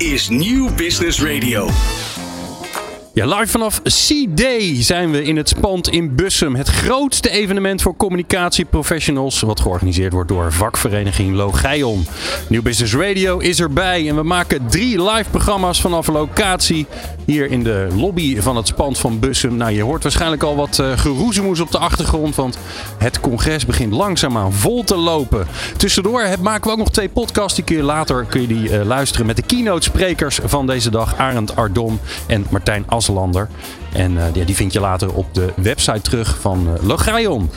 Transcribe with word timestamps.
Is 0.00 0.28
Nieuw 0.30 0.70
Business 0.76 1.20
Radio. 1.20 1.68
Ja, 3.14 3.26
live 3.26 3.46
vanaf 3.46 3.82
C-Day 3.82 4.82
zijn 4.82 5.10
we 5.10 5.24
in 5.24 5.36
het 5.36 5.48
Spand 5.48 5.88
in 5.88 6.14
Bussum. 6.14 6.54
Het 6.54 6.68
grootste 6.68 7.30
evenement 7.30 7.82
voor 7.82 7.96
communicatieprofessionals. 7.96 9.40
Wat 9.40 9.60
georganiseerd 9.60 10.12
wordt 10.12 10.28
door 10.28 10.52
vakvereniging 10.52 11.34
Logeion. 11.34 12.06
Nieuw 12.48 12.62
Business 12.62 12.94
Radio 12.94 13.38
is 13.38 13.60
erbij. 13.60 14.08
En 14.08 14.16
we 14.16 14.22
maken 14.22 14.66
drie 14.66 15.02
live 15.02 15.30
programma's 15.30 15.80
vanaf 15.80 16.06
locatie. 16.06 16.86
Hier 17.24 17.50
in 17.50 17.62
de 17.62 17.88
lobby 17.96 18.40
van 18.40 18.56
het 18.56 18.66
Spand 18.66 18.98
van 18.98 19.18
Bussum. 19.18 19.56
Nou, 19.56 19.72
je 19.72 19.82
hoort 19.82 20.02
waarschijnlijk 20.02 20.42
al 20.42 20.56
wat 20.56 20.78
uh, 20.78 20.98
geroezemoes 20.98 21.60
op 21.60 21.70
de 21.70 21.78
achtergrond. 21.78 22.34
Want 22.34 22.58
het 22.98 23.20
congres 23.20 23.66
begint 23.66 23.92
langzaamaan 23.92 24.52
vol 24.52 24.84
te 24.84 24.96
lopen. 24.96 25.46
Tussendoor 25.76 26.26
maken 26.40 26.64
we 26.64 26.70
ook 26.70 26.78
nog 26.78 26.90
twee 26.90 27.08
podcasts. 27.08 27.64
Die 27.64 27.76
je 27.76 27.82
later 27.82 28.24
kun 28.24 28.40
je 28.40 28.46
die, 28.46 28.70
uh, 28.70 28.84
luisteren 28.84 29.26
met 29.26 29.36
de 29.36 29.42
keynote 29.42 29.82
sprekers 29.82 30.38
van 30.44 30.66
deze 30.66 30.90
dag. 30.90 31.16
Arend 31.16 31.56
Ardon 31.56 32.00
en 32.26 32.46
Martijn 32.50 32.84
As. 32.86 33.00
En 33.92 34.12
ja, 34.32 34.44
die 34.44 34.54
vind 34.54 34.72
je 34.72 34.80
later 34.80 35.12
op 35.12 35.34
de 35.34 35.52
website 35.56 36.00
terug 36.00 36.38
van 36.40 36.66
uh, 36.66 36.88
Logaion. 36.88 37.50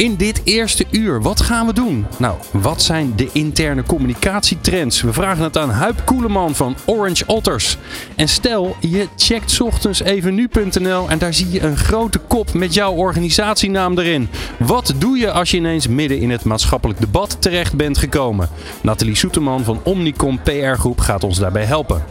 In 0.00 0.16
dit 0.16 0.40
eerste 0.44 0.84
uur, 0.90 1.22
wat 1.22 1.40
gaan 1.40 1.66
we 1.66 1.72
doen? 1.72 2.06
Nou, 2.18 2.36
wat 2.52 2.82
zijn 2.82 3.12
de 3.16 3.28
interne 3.32 3.82
communicatietrends? 3.82 5.02
We 5.02 5.12
vragen 5.12 5.44
het 5.44 5.58
aan 5.58 5.70
Huip 5.70 6.02
Koeleman 6.04 6.54
van 6.54 6.76
Orange 6.84 7.26
Otters. 7.26 7.76
En 8.16 8.28
stel, 8.28 8.76
je 8.80 9.08
checkt 9.16 9.60
ochtends 9.60 10.02
even 10.02 10.34
nu.nl 10.34 11.08
en 11.08 11.18
daar 11.18 11.34
zie 11.34 11.50
je 11.50 11.60
een 11.60 11.76
grote 11.76 12.18
kop 12.18 12.52
met 12.52 12.74
jouw 12.74 12.92
organisatienaam 12.92 13.98
erin. 13.98 14.28
Wat 14.58 14.94
doe 14.98 15.18
je 15.18 15.32
als 15.32 15.50
je 15.50 15.56
ineens 15.56 15.86
midden 15.86 16.18
in 16.18 16.30
het 16.30 16.44
maatschappelijk 16.44 17.00
debat 17.00 17.36
terecht 17.40 17.76
bent 17.76 17.98
gekomen? 17.98 18.48
Nathalie 18.82 19.16
Soeterman 19.16 19.64
van 19.64 19.80
Omnicom 19.82 20.42
PR 20.42 20.74
Groep 20.78 21.00
gaat 21.00 21.24
ons 21.24 21.38
daarbij 21.38 21.64
helpen. 21.64 22.04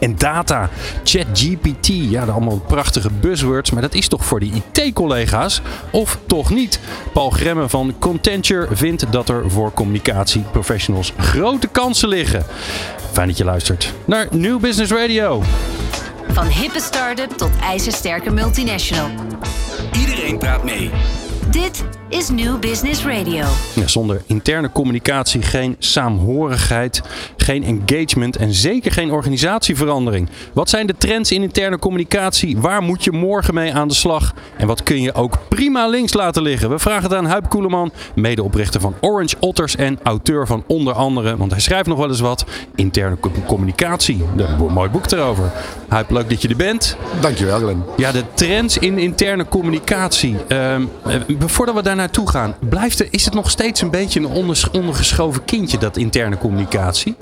En 0.00 0.16
data, 0.16 0.68
ChatGPT, 1.04 1.86
ja, 1.86 2.24
allemaal 2.24 2.62
prachtige 2.66 3.10
buzzwords, 3.20 3.70
maar 3.70 3.82
dat 3.82 3.94
is 3.94 4.08
toch 4.08 4.24
voor 4.24 4.40
die 4.40 4.62
IT-collega's? 4.72 5.60
Of 5.90 6.18
toch 6.26 6.50
niet? 6.50 6.80
Paul 7.12 7.30
Gremme 7.30 7.68
van 7.68 7.94
Contenture 7.98 8.68
vindt 8.72 9.12
dat 9.12 9.28
er 9.28 9.50
voor 9.50 9.72
communicatieprofessionals 9.72 11.12
grote 11.18 11.66
kansen 11.66 12.08
liggen. 12.08 12.44
Fijn 13.12 13.28
dat 13.28 13.36
je 13.36 13.44
luistert 13.44 13.92
naar 14.04 14.26
New 14.30 14.60
Business 14.60 14.92
Radio. 14.92 15.42
Van 16.32 16.46
hippe 16.46 16.80
start-up 16.80 17.30
tot 17.30 17.50
ijzersterke 17.62 18.30
multinational. 18.30 19.10
Iedereen 19.92 20.38
praat 20.38 20.64
mee. 20.64 20.90
Dit 21.50 21.84
is 22.08 22.28
New 22.28 22.58
Business 22.58 23.04
Radio. 23.04 23.44
Ja, 23.74 23.86
zonder 23.86 24.22
interne 24.26 24.72
communicatie 24.72 25.42
geen 25.42 25.76
saamhorigheid, 25.78 27.02
geen 27.36 27.64
engagement 27.64 28.36
en 28.36 28.54
zeker 28.54 28.92
geen 28.92 29.10
organisatieverandering. 29.10 30.28
Wat 30.52 30.68
zijn 30.68 30.86
de 30.86 30.94
trends 30.98 31.32
in 31.32 31.42
interne 31.42 31.78
communicatie? 31.78 32.58
Waar 32.58 32.82
moet 32.82 33.04
je 33.04 33.12
morgen 33.12 33.54
mee 33.54 33.74
aan 33.74 33.88
de 33.88 33.94
slag? 33.94 34.34
En 34.56 34.66
wat 34.66 34.82
kun 34.82 35.00
je 35.00 35.14
ook 35.14 35.38
prima 35.48 35.88
links 35.88 36.12
laten 36.12 36.42
liggen? 36.42 36.70
We 36.70 36.78
vragen 36.78 37.02
het 37.02 37.14
aan 37.14 37.26
Huip 37.26 37.48
Koeleman, 37.48 37.92
medeoprichter 38.14 38.80
van 38.80 38.94
Orange 39.00 39.36
Otters 39.40 39.76
en 39.76 39.98
auteur 40.02 40.46
van 40.46 40.64
onder 40.66 40.94
andere, 40.94 41.36
want 41.36 41.50
hij 41.50 41.60
schrijft 41.60 41.86
nog 41.86 41.98
wel 41.98 42.08
eens 42.08 42.20
wat, 42.20 42.44
interne 42.74 43.16
communicatie. 43.46 44.24
Een 44.36 44.72
mooi 44.72 44.90
boek 44.90 45.10
erover. 45.10 45.52
Huip, 45.88 46.10
leuk 46.10 46.30
dat 46.30 46.42
je 46.42 46.48
er 46.48 46.56
bent. 46.56 46.96
Dankjewel, 47.20 47.58
Glenn. 47.58 47.82
Ja, 47.96 48.12
de 48.12 48.24
trends 48.34 48.78
in 48.78 48.98
interne 48.98 49.48
communicatie. 49.48 50.36
Uh, 50.48 50.76
voordat 51.48 51.74
we 51.74 51.82
daar 51.82 51.96
naartoe 51.96 52.30
gaan, 52.30 52.54
blijft 52.68 53.00
er, 53.00 53.06
is 53.10 53.24
het 53.24 53.34
nog 53.34 53.50
steeds 53.50 53.80
een 53.80 53.90
beetje 53.90 54.20
een 54.20 54.54
ondergeschoven 54.72 55.44
kindje, 55.44 55.78
dat 55.78 55.96
interne 55.96 56.38
communicatie? 56.38 57.16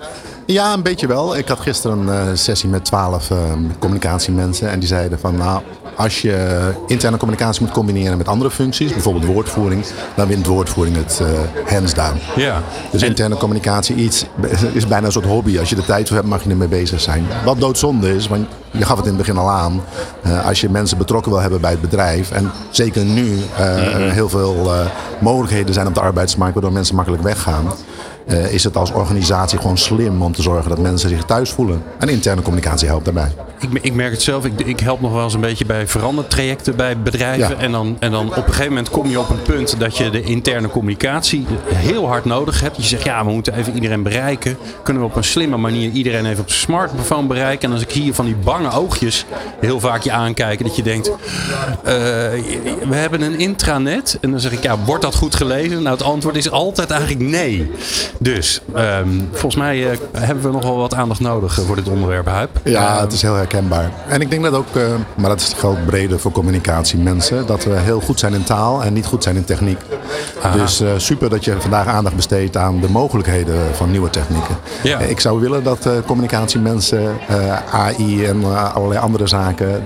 Ja, 0.46 0.72
een 0.72 0.82
beetje 0.82 1.06
wel. 1.06 1.36
Ik 1.36 1.48
had 1.48 1.60
gisteren 1.60 2.08
een 2.08 2.28
uh, 2.28 2.34
sessie 2.34 2.68
met 2.68 2.84
twaalf 2.84 3.30
uh, 3.30 3.38
communicatiemensen 3.78 4.70
en 4.70 4.78
die 4.78 4.88
zeiden 4.88 5.18
van 5.18 5.36
nou, 5.36 5.62
als 5.96 6.22
je 6.22 6.58
interne 6.86 7.16
communicatie 7.16 7.62
moet 7.62 7.72
combineren 7.72 8.18
met 8.18 8.28
andere 8.28 8.50
functies, 8.50 8.92
bijvoorbeeld 8.92 9.24
woordvoering, 9.24 9.84
dan 10.14 10.28
wint 10.28 10.46
woordvoering 10.46 10.96
het 10.96 11.20
uh, 11.22 11.28
hands 11.72 11.94
down. 11.94 12.18
Ja. 12.36 12.62
Dus 12.90 13.02
interne 13.02 13.36
communicatie 13.36 13.96
iets, 13.96 14.24
is 14.72 14.86
bijna 14.86 15.06
een 15.06 15.12
soort 15.12 15.26
hobby. 15.26 15.58
Als 15.58 15.70
je 15.70 15.76
er 15.76 15.84
tijd 15.84 16.06
voor 16.08 16.16
hebt, 16.16 16.28
mag 16.28 16.44
je 16.44 16.50
ermee 16.50 16.68
bezig 16.68 17.00
zijn. 17.00 17.26
Wat 17.44 17.60
doodzonde 17.60 18.14
is, 18.14 18.28
want 18.28 18.46
je 18.70 18.84
gaf 18.84 18.96
het 18.96 19.06
in 19.06 19.12
het 19.12 19.26
begin 19.26 19.36
al 19.36 19.50
aan. 19.50 19.80
Uh, 20.26 20.46
als 20.46 20.60
je 20.60 20.70
mensen 20.70 20.98
betrokken 20.98 21.32
wil 21.32 21.40
hebben 21.40 21.60
bij 21.60 21.70
het 21.70 21.80
bedrijf. 21.80 22.30
En 22.30 22.50
zeker 22.70 23.04
nu 23.04 23.26
uh, 23.34 23.40
mm-hmm. 23.58 24.08
heel 24.08 24.28
veel 24.28 24.70
mogelijkheden 25.18 25.74
zijn 25.74 25.86
op 25.86 25.94
de 25.94 26.00
arbeidsmarkt 26.00 26.54
waardoor 26.54 26.72
mensen 26.72 26.94
makkelijk 26.94 27.22
weggaan. 27.22 27.66
Uh, 28.28 28.52
is 28.52 28.64
het 28.64 28.76
als 28.76 28.92
organisatie 28.92 29.58
gewoon 29.58 29.78
slim 29.78 30.22
om 30.22 30.32
te 30.32 30.42
zorgen 30.42 30.68
dat 30.68 30.78
mensen 30.78 31.08
zich 31.08 31.24
thuis 31.24 31.50
voelen. 31.50 31.82
En 31.98 32.08
interne 32.08 32.42
communicatie 32.42 32.88
helpt 32.88 33.04
daarbij. 33.04 33.32
Ik, 33.60 33.68
ik 33.80 33.94
merk 33.94 34.12
het 34.12 34.22
zelf, 34.22 34.44
ik, 34.44 34.60
ik, 34.60 34.80
help 34.80 35.00
nog 35.00 35.12
wel 35.12 35.24
eens 35.24 35.34
een 35.34 35.40
beetje 35.40 35.64
bij 35.64 35.86
verandertrajecten 35.86 36.76
bij 36.76 36.98
bedrijven. 36.98 37.48
Ja. 37.48 37.62
En, 37.62 37.72
dan, 37.72 37.96
en 37.98 38.10
dan 38.10 38.26
op 38.26 38.36
een 38.36 38.42
gegeven 38.42 38.68
moment 38.68 38.90
kom 38.90 39.08
je 39.08 39.20
op 39.20 39.30
een 39.30 39.42
punt 39.42 39.80
dat 39.80 39.96
je 39.96 40.10
de 40.10 40.22
interne 40.22 40.68
communicatie 40.68 41.46
heel 41.74 42.06
hard 42.06 42.24
nodig 42.24 42.60
hebt. 42.60 42.76
Je 42.76 42.82
zegt 42.82 43.04
ja, 43.04 43.24
we 43.24 43.30
moeten 43.30 43.54
even 43.54 43.74
iedereen 43.74 44.02
bereiken. 44.02 44.56
Kunnen 44.82 45.02
we 45.02 45.08
op 45.08 45.16
een 45.16 45.24
slimme 45.24 45.56
manier 45.56 45.90
iedereen 45.90 46.26
even 46.26 46.40
op 46.40 46.48
zijn 46.48 46.60
smartphone 46.60 47.26
bereiken. 47.26 47.68
En 47.68 47.74
als 47.74 47.82
ik 47.82 47.90
hier 47.90 48.14
van 48.14 48.24
die 48.24 48.36
bange 48.36 48.70
oogjes 48.70 49.24
heel 49.60 49.80
vaak 49.80 50.02
je 50.02 50.12
aankijken, 50.12 50.66
dat 50.66 50.76
je 50.76 50.82
denkt, 50.82 51.08
uh, 51.08 51.14
we 52.88 52.94
hebben 52.94 53.22
een 53.22 53.38
intranet. 53.38 54.18
En 54.20 54.30
dan 54.30 54.40
zeg 54.40 54.52
ik 54.52 54.62
ja, 54.62 54.78
wordt 54.78 55.02
dat 55.02 55.14
goed 55.14 55.34
gelezen? 55.34 55.82
Nou, 55.82 55.96
het 55.96 56.06
antwoord 56.06 56.36
is 56.36 56.50
altijd 56.50 56.90
eigenlijk 56.90 57.30
nee. 57.30 57.70
Dus 58.18 58.60
um, 58.76 59.28
volgens 59.30 59.56
mij 59.56 59.78
uh, 59.78 59.98
hebben 60.12 60.44
we 60.44 60.50
nog 60.50 60.62
wel 60.62 60.76
wat 60.76 60.94
aandacht 60.94 61.20
nodig 61.20 61.54
voor 61.54 61.76
dit 61.76 61.88
onderwerp, 61.88 62.26
Huip. 62.26 62.60
Ja, 62.64 63.00
het 63.00 63.12
is 63.12 63.22
heel 63.22 63.34
herkenbaar. 63.34 63.90
En 64.08 64.20
ik 64.20 64.30
denk 64.30 64.42
dat 64.42 64.52
ook, 64.52 64.74
uh, 64.76 64.82
maar 65.14 65.28
dat 65.28 65.54
geldt 65.56 65.86
breder 65.86 66.20
voor 66.20 66.32
communicatie 66.32 66.98
mensen, 66.98 67.46
dat 67.46 67.64
we 67.64 67.70
heel 67.70 68.00
goed 68.00 68.18
zijn 68.18 68.34
in 68.34 68.42
taal 68.42 68.82
en 68.82 68.92
niet 68.92 69.06
goed 69.06 69.22
zijn 69.22 69.36
in 69.36 69.44
techniek. 69.44 69.78
Aha. 70.42 70.56
Dus 70.56 70.80
uh, 70.80 70.88
super 70.96 71.30
dat 71.30 71.44
je 71.44 71.60
vandaag 71.60 71.86
aandacht 71.86 72.16
besteedt 72.16 72.56
aan 72.56 72.80
de 72.80 72.90
mogelijkheden 72.90 73.74
van 73.74 73.90
nieuwe 73.90 74.10
technieken. 74.10 74.56
Ja. 74.82 74.98
Ik 74.98 75.20
zou 75.20 75.40
willen 75.40 75.62
dat 75.62 75.88
communicatiemensen 76.06 77.16
AI 77.70 78.24
en 78.24 78.72
allerlei 78.74 79.00
andere 79.00 79.26
zaken 79.26 79.82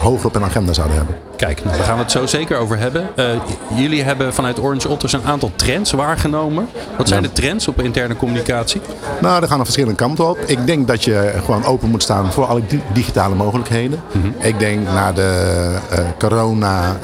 hoger 0.00 0.26
op 0.26 0.34
hun 0.34 0.44
agenda 0.44 0.72
zouden 0.72 0.96
hebben. 0.96 1.29
Kijk, 1.40 1.64
nou, 1.64 1.76
daar 1.76 1.86
gaan 1.86 1.96
we 1.96 2.02
het 2.02 2.10
zo 2.10 2.26
zeker 2.26 2.58
over 2.58 2.78
hebben. 2.78 3.08
Uh, 3.16 3.26
jullie 3.74 4.02
hebben 4.02 4.34
vanuit 4.34 4.60
Orange 4.60 4.88
Otters 4.88 5.12
een 5.12 5.24
aantal 5.24 5.52
trends 5.56 5.92
waargenomen. 5.92 6.68
Wat 6.96 7.08
zijn 7.08 7.22
ja. 7.22 7.28
de 7.28 7.34
trends 7.34 7.68
op 7.68 7.80
interne 7.80 8.16
communicatie? 8.16 8.80
Nou, 9.20 9.40
daar 9.40 9.48
gaan 9.48 9.58
er 9.58 9.64
verschillende 9.64 9.96
kanten 9.96 10.28
op. 10.28 10.38
Ik 10.46 10.66
denk 10.66 10.88
dat 10.88 11.04
je 11.04 11.32
gewoon 11.44 11.64
open 11.64 11.88
moet 11.90 12.02
staan 12.02 12.32
voor 12.32 12.46
alle 12.46 12.62
digitale 12.92 13.34
mogelijkheden. 13.34 14.02
Mm-hmm. 14.12 14.34
Ik 14.38 14.58
denk 14.58 14.84
na 14.84 15.12
de 15.12 15.70
uh, 15.92 15.98
corona 16.18 16.96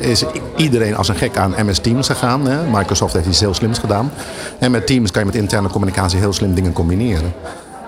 uh, 0.00 0.08
is 0.10 0.24
iedereen 0.56 0.96
als 0.96 1.08
een 1.08 1.16
gek 1.16 1.36
aan 1.36 1.54
MS 1.66 1.78
Teams 1.78 2.06
gegaan. 2.06 2.46
Hè? 2.46 2.66
Microsoft 2.70 3.12
heeft 3.12 3.26
iets 3.26 3.40
heel 3.40 3.54
slims 3.54 3.78
gedaan. 3.78 4.12
En 4.58 4.70
met 4.70 4.86
Teams 4.86 5.10
kan 5.10 5.20
je 5.20 5.26
met 5.26 5.36
interne 5.36 5.68
communicatie 5.68 6.18
heel 6.18 6.32
slim 6.32 6.54
dingen 6.54 6.72
combineren. 6.72 7.32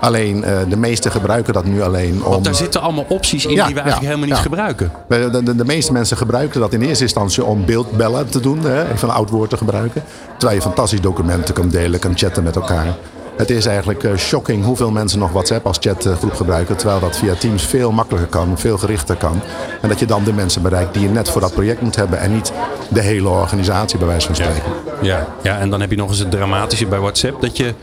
Alleen 0.05 0.37
uh, 0.37 0.59
de 0.69 0.77
meesten 0.77 1.11
gebruiken 1.11 1.53
dat 1.53 1.65
nu 1.65 1.83
alleen 1.83 2.25
om... 2.25 2.31
Want 2.31 2.45
daar 2.45 2.55
zitten 2.55 2.81
allemaal 2.81 3.05
opties 3.09 3.47
in 3.47 3.55
ja, 3.55 3.67
die 3.67 3.75
we 3.75 3.81
eigenlijk 3.81 4.13
ja, 4.13 4.19
helemaal 4.19 4.27
niet 4.27 4.37
ja. 4.37 4.43
gebruiken. 4.43 4.93
De, 5.09 5.43
de, 5.45 5.57
de, 5.57 5.65
meeste 5.65 5.93
mensen 5.93 6.17
gebruiken 6.17 6.61
dat 6.61 6.73
in 6.73 6.83
eerste 6.83 7.03
instantie 7.03 7.45
om 7.45 7.65
beeldbellen 7.65 8.29
te 8.29 8.41
doen. 8.41 8.65
Hè, 8.65 8.93
even 8.93 9.09
een 9.09 9.15
oud 9.15 9.31
woord 9.31 9.51
te 9.51 9.57
gebruiken. 9.57 10.03
Terwijl 10.39 10.59
je 10.59 10.65
fantastisch 10.65 11.01
documenten 11.01 11.55
kan 11.55 11.69
delen, 11.69 12.01
kan 12.01 12.13
chatten 12.19 12.43
met 12.43 12.57
elkaar. 12.57 12.87
Het 13.37 13.51
is 13.51 13.67
eigenlijk 13.67 14.03
uh, 14.03 14.17
shocking 14.17 14.65
hoeveel 14.65 14.91
mensen 14.91 15.19
nog 15.19 15.33
WhatsApp 15.33 15.67
als 15.67 15.77
chatgroep 15.81 16.35
gebruiken. 16.35 16.77
Terwijl 16.77 17.01
dat 17.01 17.17
via 17.17 17.35
Teams 17.35 17.63
veel 17.67 17.93
makkelijker 17.93 18.31
kan, 18.31 18.59
veel 18.59 18.79
gerichter 18.79 19.17
kan. 19.17 19.41
En 19.83 19.89
dat 19.89 19.99
je 19.99 20.07
dan 20.07 20.25
de 20.25 20.33
mensen 20.33 20.63
bereikt 20.63 20.95
die 20.95 21.03
je 21.03 21.09
net 21.09 21.31
voor 21.31 21.41
dat 21.41 21.53
project 21.55 21.81
moet 21.81 21.97
hebben. 21.97 22.19
En 22.21 22.33
niet 22.33 22.53
de 22.89 23.01
hele 23.01 23.29
organisatie 23.29 23.99
bij 23.99 24.07
wijze 24.09 24.27
van 24.27 24.35
spreken. 24.35 24.63
Ja, 25.03 25.27
ja 25.43 25.59
en 25.59 25.71
dan 25.71 25.81
heb 25.81 25.91
je 25.91 25.97
nog 25.97 26.09
eens 26.09 26.19
het 26.19 26.31
dramatische 26.31 26.87
bij 26.87 26.99
WhatsApp. 26.99 27.41
Dat 27.41 27.57
je 27.57 27.75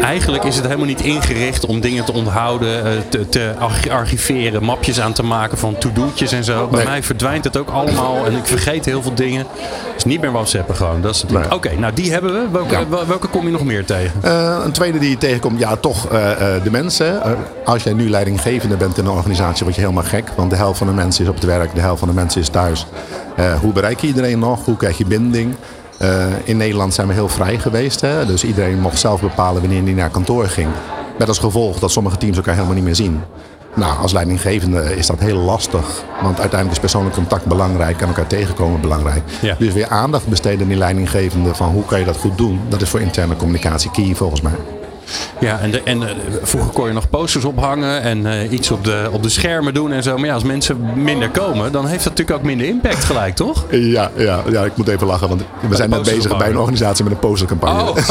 eigenlijk 0.00 0.44
is 0.44 0.56
het 0.56 0.64
helemaal 0.64 0.86
niet 0.86 1.00
ingericht 1.00 1.66
om 1.66 1.80
dingen 1.80 2.04
te 2.04 2.12
onthouden, 2.12 3.02
te, 3.08 3.28
te 3.28 3.54
archiveren, 3.90 4.62
mapjes 4.64 5.00
aan 5.00 5.12
te 5.12 5.22
maken 5.22 5.58
van 5.58 5.78
to-do'tjes 5.78 6.32
en 6.32 6.44
zo. 6.44 6.66
Bij 6.66 6.78
Nee. 6.78 6.88
mij 6.88 7.02
verdwijnt 7.02 7.44
het 7.44 7.56
ook 7.56 7.68
allemaal 7.70 8.26
en 8.26 8.36
ik 8.36 8.46
vergeet 8.46 8.84
heel 8.84 9.02
veel 9.02 9.14
dingen. 9.14 9.46
Dus 9.94 10.04
niet 10.04 10.20
meer 10.20 10.32
WhatsAppen 10.32 10.76
gewoon. 10.76 11.00
Dat 11.00 11.14
is 11.14 11.22
het. 11.22 11.30
Nee. 11.30 11.52
Oké, 11.52 11.70
nou 11.78 11.92
die 11.92 12.12
hebben 12.12 12.32
we. 12.32 12.48
Welke, 12.52 12.74
Ja. 12.74 13.06
welke 13.06 13.26
kom 13.28 13.44
je 13.46 13.50
nog 13.52 13.64
meer 13.64 13.84
tegen? 13.84 14.20
Uh, 14.24 14.64
een 14.72 14.78
tweede 14.78 14.98
die 14.98 15.10
je 15.10 15.18
tegenkomt, 15.18 15.58
ja, 15.58 15.76
toch 15.76 16.12
uh, 16.12 16.30
uh, 16.30 16.62
de 16.62 16.70
mensen. 16.70 17.14
Uh, 17.14 17.32
als 17.64 17.82
jij 17.82 17.92
nu 17.92 18.10
leidinggevende 18.10 18.76
bent 18.76 18.98
in 18.98 19.04
een 19.04 19.10
organisatie, 19.10 19.64
word 19.64 19.74
je 19.74 19.80
helemaal 19.80 20.04
gek. 20.04 20.30
Want 20.36 20.50
de 20.50 20.56
helft 20.56 20.78
van 20.78 20.86
de 20.86 20.92
mensen 20.92 21.24
is 21.24 21.30
op 21.30 21.34
het 21.34 21.44
werk, 21.44 21.74
de 21.74 21.80
helft 21.80 21.98
van 21.98 22.08
de 22.08 22.14
mensen 22.14 22.40
is 22.40 22.48
thuis. 22.48 22.86
Hoe 23.60 23.72
bereik 23.72 24.00
je 24.00 24.06
iedereen 24.06 24.38
nog? 24.38 24.64
Hoe 24.64 24.76
krijg 24.76 24.98
je 24.98 25.04
binding? 25.04 25.54
In 26.44 26.56
Nederland 26.56 26.94
zijn 26.94 27.06
we 27.06 27.12
heel 27.12 27.28
vrij 27.28 27.58
geweest. 27.58 28.00
Hè? 28.00 28.26
Dus 28.26 28.44
iedereen 28.44 28.80
mocht 28.80 28.98
zelf 28.98 29.20
bepalen 29.20 29.60
wanneer 29.60 29.82
hij 29.82 29.92
naar 29.92 30.10
kantoor 30.10 30.48
ging. 30.48 30.68
Met 31.18 31.28
als 31.28 31.38
gevolg 31.38 31.78
dat 31.78 31.90
sommige 31.90 32.16
teams 32.16 32.36
elkaar 32.36 32.54
helemaal 32.54 32.74
niet 32.74 32.84
meer 32.84 32.94
zien. 32.94 33.20
Nou, 33.74 33.98
als 33.98 34.12
leidinggevende 34.12 34.96
is 34.96 35.06
dat 35.06 35.20
heel 35.20 35.38
lastig. 35.38 36.04
Want 36.22 36.40
uiteindelijk 36.40 36.72
is 36.72 36.78
persoonlijk 36.78 37.14
contact 37.14 37.44
belangrijk 37.44 38.00
en 38.00 38.06
elkaar 38.06 38.26
tegenkomen 38.26 38.80
belangrijk. 38.80 39.22
Ja. 39.40 39.56
Dus 39.58 39.72
weer 39.72 39.88
aandacht 39.88 40.26
besteden 40.26 40.60
aan 40.60 40.68
die 40.68 40.76
leidinggevende 40.76 41.54
van 41.54 41.68
hoe 41.68 41.84
kan 41.84 41.98
je 41.98 42.04
dat 42.04 42.16
goed 42.16 42.38
doen. 42.38 42.60
Dat 42.68 42.82
is 42.82 42.88
voor 42.88 43.00
interne 43.00 43.36
communicatie 43.36 43.90
key 43.90 44.14
volgens 44.14 44.40
mij. 44.40 44.52
Ja, 45.40 45.58
en, 45.58 45.70
de, 45.70 45.82
en 45.84 46.02
eh, 46.02 46.14
vroeger 46.42 46.72
kon 46.72 46.86
je 46.86 46.92
nog 46.92 47.08
posters 47.10 47.44
ophangen 47.44 48.02
en 48.02 48.26
eh, 48.26 48.52
iets 48.52 48.70
op 48.70 48.84
de, 48.84 49.08
op 49.12 49.22
de 49.22 49.28
schermen 49.28 49.74
doen 49.74 49.92
en 49.92 50.02
zo. 50.02 50.16
Maar 50.16 50.26
ja, 50.26 50.34
als 50.34 50.42
mensen 50.42 50.80
minder 50.94 51.30
komen, 51.30 51.72
dan 51.72 51.86
heeft 51.86 52.04
dat 52.04 52.12
natuurlijk 52.12 52.38
ook 52.38 52.44
minder 52.46 52.66
impact 52.66 53.04
gelijk, 53.04 53.34
toch? 53.34 53.64
Ja, 53.70 54.10
ja, 54.16 54.42
ja 54.50 54.64
ik 54.64 54.76
moet 54.76 54.88
even 54.88 55.06
lachen, 55.06 55.28
want 55.28 55.42
we 55.68 55.76
zijn 55.76 55.90
net 55.90 56.02
bezig 56.02 56.36
bij 56.36 56.48
een 56.48 56.58
organisatie 56.58 57.04
met 57.04 57.12
een 57.12 57.18
postercampagne. 57.18 57.90
Oh, 57.90 57.96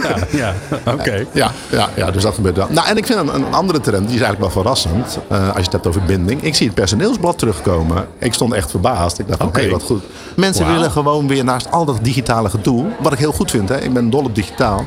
ja, 0.00 0.16
ja 0.30 0.54
oké. 0.92 1.24
Ja, 1.32 1.52
ja, 1.70 1.88
ja, 1.94 2.10
dus 2.10 2.22
dat 2.22 2.34
gebeurt 2.34 2.56
wel. 2.56 2.66
Nou, 2.70 2.88
en 2.88 2.96
ik 2.96 3.06
vind 3.06 3.18
een, 3.18 3.34
een 3.34 3.52
andere 3.54 3.80
trend, 3.80 4.06
die 4.06 4.16
is 4.16 4.22
eigenlijk 4.22 4.40
wel 4.40 4.62
verrassend. 4.62 5.18
eh, 5.28 5.46
als 5.48 5.56
je 5.56 5.62
het 5.62 5.72
hebt 5.72 5.86
over 5.86 6.02
binding. 6.02 6.42
Ik 6.42 6.54
zie 6.54 6.66
het 6.66 6.74
personeelsblad 6.74 7.38
terugkomen. 7.38 8.06
Ik 8.18 8.34
stond 8.34 8.52
echt 8.52 8.70
verbaasd. 8.70 9.18
Ik 9.18 9.28
dacht 9.28 9.42
Oké. 9.42 9.68
wat 9.68 9.82
goed. 9.82 10.02
Mensen 10.36 10.66
willen 10.72 10.90
gewoon 10.90 11.28
weer 11.28 11.44
naast 11.44 11.70
al 11.70 11.84
dat 11.84 11.98
digitale 12.02 12.48
gedoe. 12.50 12.86
Wat 13.00 13.12
ik 13.12 13.18
heel 13.18 13.32
goed 13.32 13.50
vind, 13.50 13.68
hè. 13.68 13.80
Ik 13.80 13.92
ben 13.92 14.10
dol 14.10 14.24
op 14.24 14.34
digitaal. 14.34 14.86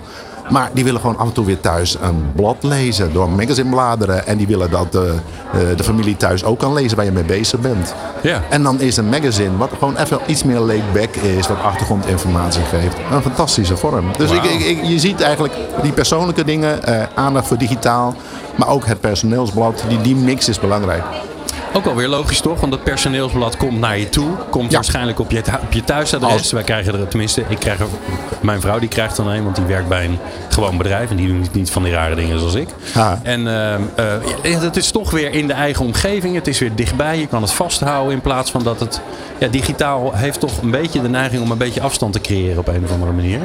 Maar 0.50 0.70
die 0.74 0.84
willen 0.84 1.00
gewoon 1.02 1.18
af 1.18 1.28
en 1.28 1.34
toe 1.34 1.46
weer 1.46 1.60
thuis 1.60 1.98
een 2.02 2.32
blad 2.36 2.56
lezen. 2.60 3.14
Door 3.14 3.24
een 3.26 3.36
magazine 3.36 3.70
bladeren. 3.70 4.28
En 4.28 4.38
die 4.38 4.48
willen 4.48 4.70
dat 4.72 4.92
de, 4.92 5.16
de, 5.54 5.74
de 5.76 5.84
familie 5.84 6.18
thuis 6.18 6.44
ook 6.44 6.60
kan 6.60 6.74
lezen 6.74 6.96
waar 6.98 7.06
je 7.06 7.12
mee 7.12 7.24
bezig 7.24 7.60
bent. 7.60 7.94
Ja. 8.22 8.42
En 8.50 8.64
dan 8.64 8.80
is 8.82 8.98
een 8.98 9.10
magazine 9.10 9.58
wat 9.58 9.70
gewoon 9.80 9.98
even 9.98 10.20
iets 10.26 10.44
meer 10.44 10.60
laid 10.60 10.94
back 10.94 11.16
is. 11.16 11.48
Wat 11.48 11.62
achtergrondinformatie 11.64 12.64
geeft. 12.64 12.98
Een 13.12 13.22
fantastische 13.22 13.78
vorm. 13.78 14.06
Dus 14.18 14.32
ik- 14.32 14.84
je 14.84 15.00
ziet 15.00 15.22
eigenlijk 15.22 15.54
die 15.82 15.92
persoonlijke 15.92 16.44
dingen. 16.44 16.84
eh, 16.84 17.04
aandacht 17.16 17.48
voor 17.48 17.58
digitaal. 17.58 18.16
Maar 18.56 18.68
ook 18.68 18.86
het 18.86 19.00
personeelsblad. 19.02 19.84
Die, 19.88 20.02
die 20.02 20.16
mix 20.16 20.50
is 20.50 20.60
belangrijk. 20.60 21.04
Ook 21.74 21.86
alweer 21.86 22.08
logisch 22.08 22.40
toch? 22.42 22.60
Want 22.60 22.72
dat 22.72 22.84
personeelsblad 22.84 23.58
komt 23.58 23.80
naar 23.80 23.98
je 23.98 24.10
toe. 24.10 24.28
Komt 24.50 24.70
Ja. 24.70 24.76
waarschijnlijk 24.76 25.20
op 25.20 25.32
je, 25.32 25.42
op 25.62 25.72
je 25.74 25.84
thuisadres. 25.84 26.32
Als- 26.32 26.52
Wij 26.52 26.64
krijgen 26.64 27.00
er, 27.00 27.08
tenminste, 27.08 27.44
ik 27.48 27.60
krijg 27.60 27.80
er, 27.80 27.86
mijn 28.42 28.62
vrouw 28.62 28.80
die 28.80 28.90
krijgt 28.90 29.18
er 29.18 29.28
een, 29.28 29.44
want 29.44 29.56
die 29.56 29.66
werkt 29.66 29.88
bij 29.88 30.06
een 30.06 30.18
gewoon 30.50 30.78
bedrijf. 30.78 31.10
En 31.10 31.16
die 31.16 31.28
doen 31.28 31.46
niet, 31.52 31.72
van 31.72 31.84
die 31.84 31.92
rare 31.94 32.16
dingen 32.16 32.40
zoals 32.40 32.54
ik. 32.56 32.68
Ah. 32.96 33.12
En 33.24 33.42
ja, 34.44 34.60
dat 34.62 34.76
is 34.76 34.92
toch 34.92 35.12
weer 35.12 35.34
in 35.34 35.48
de 35.48 35.54
eigen 35.54 35.86
omgeving. 35.86 36.36
Het 36.36 36.48
is 36.48 36.60
weer 36.60 36.76
dichtbij. 36.76 37.20
Je 37.20 37.28
kan 37.28 37.42
het 37.42 37.52
vasthouden 37.52 38.14
in 38.14 38.22
plaats 38.22 38.52
van 38.52 38.64
dat 38.64 38.80
het... 38.80 39.02
Ja, 39.38 39.48
digitaal 39.48 40.12
heeft 40.14 40.40
toch 40.40 40.62
een 40.62 40.72
beetje 40.72 41.02
de 41.02 41.10
neiging 41.10 41.42
om 41.44 41.52
een 41.52 41.58
beetje 41.58 41.82
afstand 41.82 42.14
te 42.14 42.22
creëren 42.22 42.58
op 42.58 42.68
een 42.68 42.84
of 42.84 42.92
andere 42.92 43.12
manier. 43.12 43.40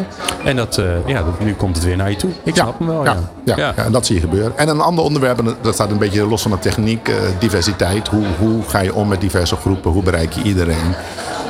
En 0.44 0.56
dat, 0.56 0.78
eh, 0.78 0.84
ja, 1.06 1.22
dat- 1.22 1.40
nu 1.40 1.54
komt 1.54 1.76
het 1.76 1.84
weer 1.84 1.96
naar 1.96 2.10
je 2.10 2.16
toe. 2.16 2.30
Ik 2.42 2.54
snap 2.56 2.78
hem 2.78 2.86
wel, 2.88 3.04
ja. 3.04 3.16
ja, 3.44 3.56
ja. 3.56 3.74
en 3.76 3.92
dat 3.92 4.06
zie 4.06 4.14
je 4.14 4.20
gebeuren. 4.20 4.52
En 4.58 4.68
een 4.68 4.80
ander 4.80 5.04
onderwerp, 5.04 5.38
en 5.38 5.56
dat 5.62 5.74
staat 5.74 5.90
een 5.90 5.98
beetje 5.98 6.26
los 6.26 6.42
van 6.42 6.50
de 6.50 6.58
techniek, 6.58 7.10
diversiteit. 7.38 8.08
Hoe, 8.16 8.26
hoe 8.48 8.62
ga 8.62 8.78
je 8.78 8.94
om 8.94 9.08
met 9.08 9.20
diverse 9.20 9.56
groepen? 9.56 9.90
Hoe 9.90 10.02
bereik 10.02 10.32
je 10.32 10.42
iedereen? 10.42 10.94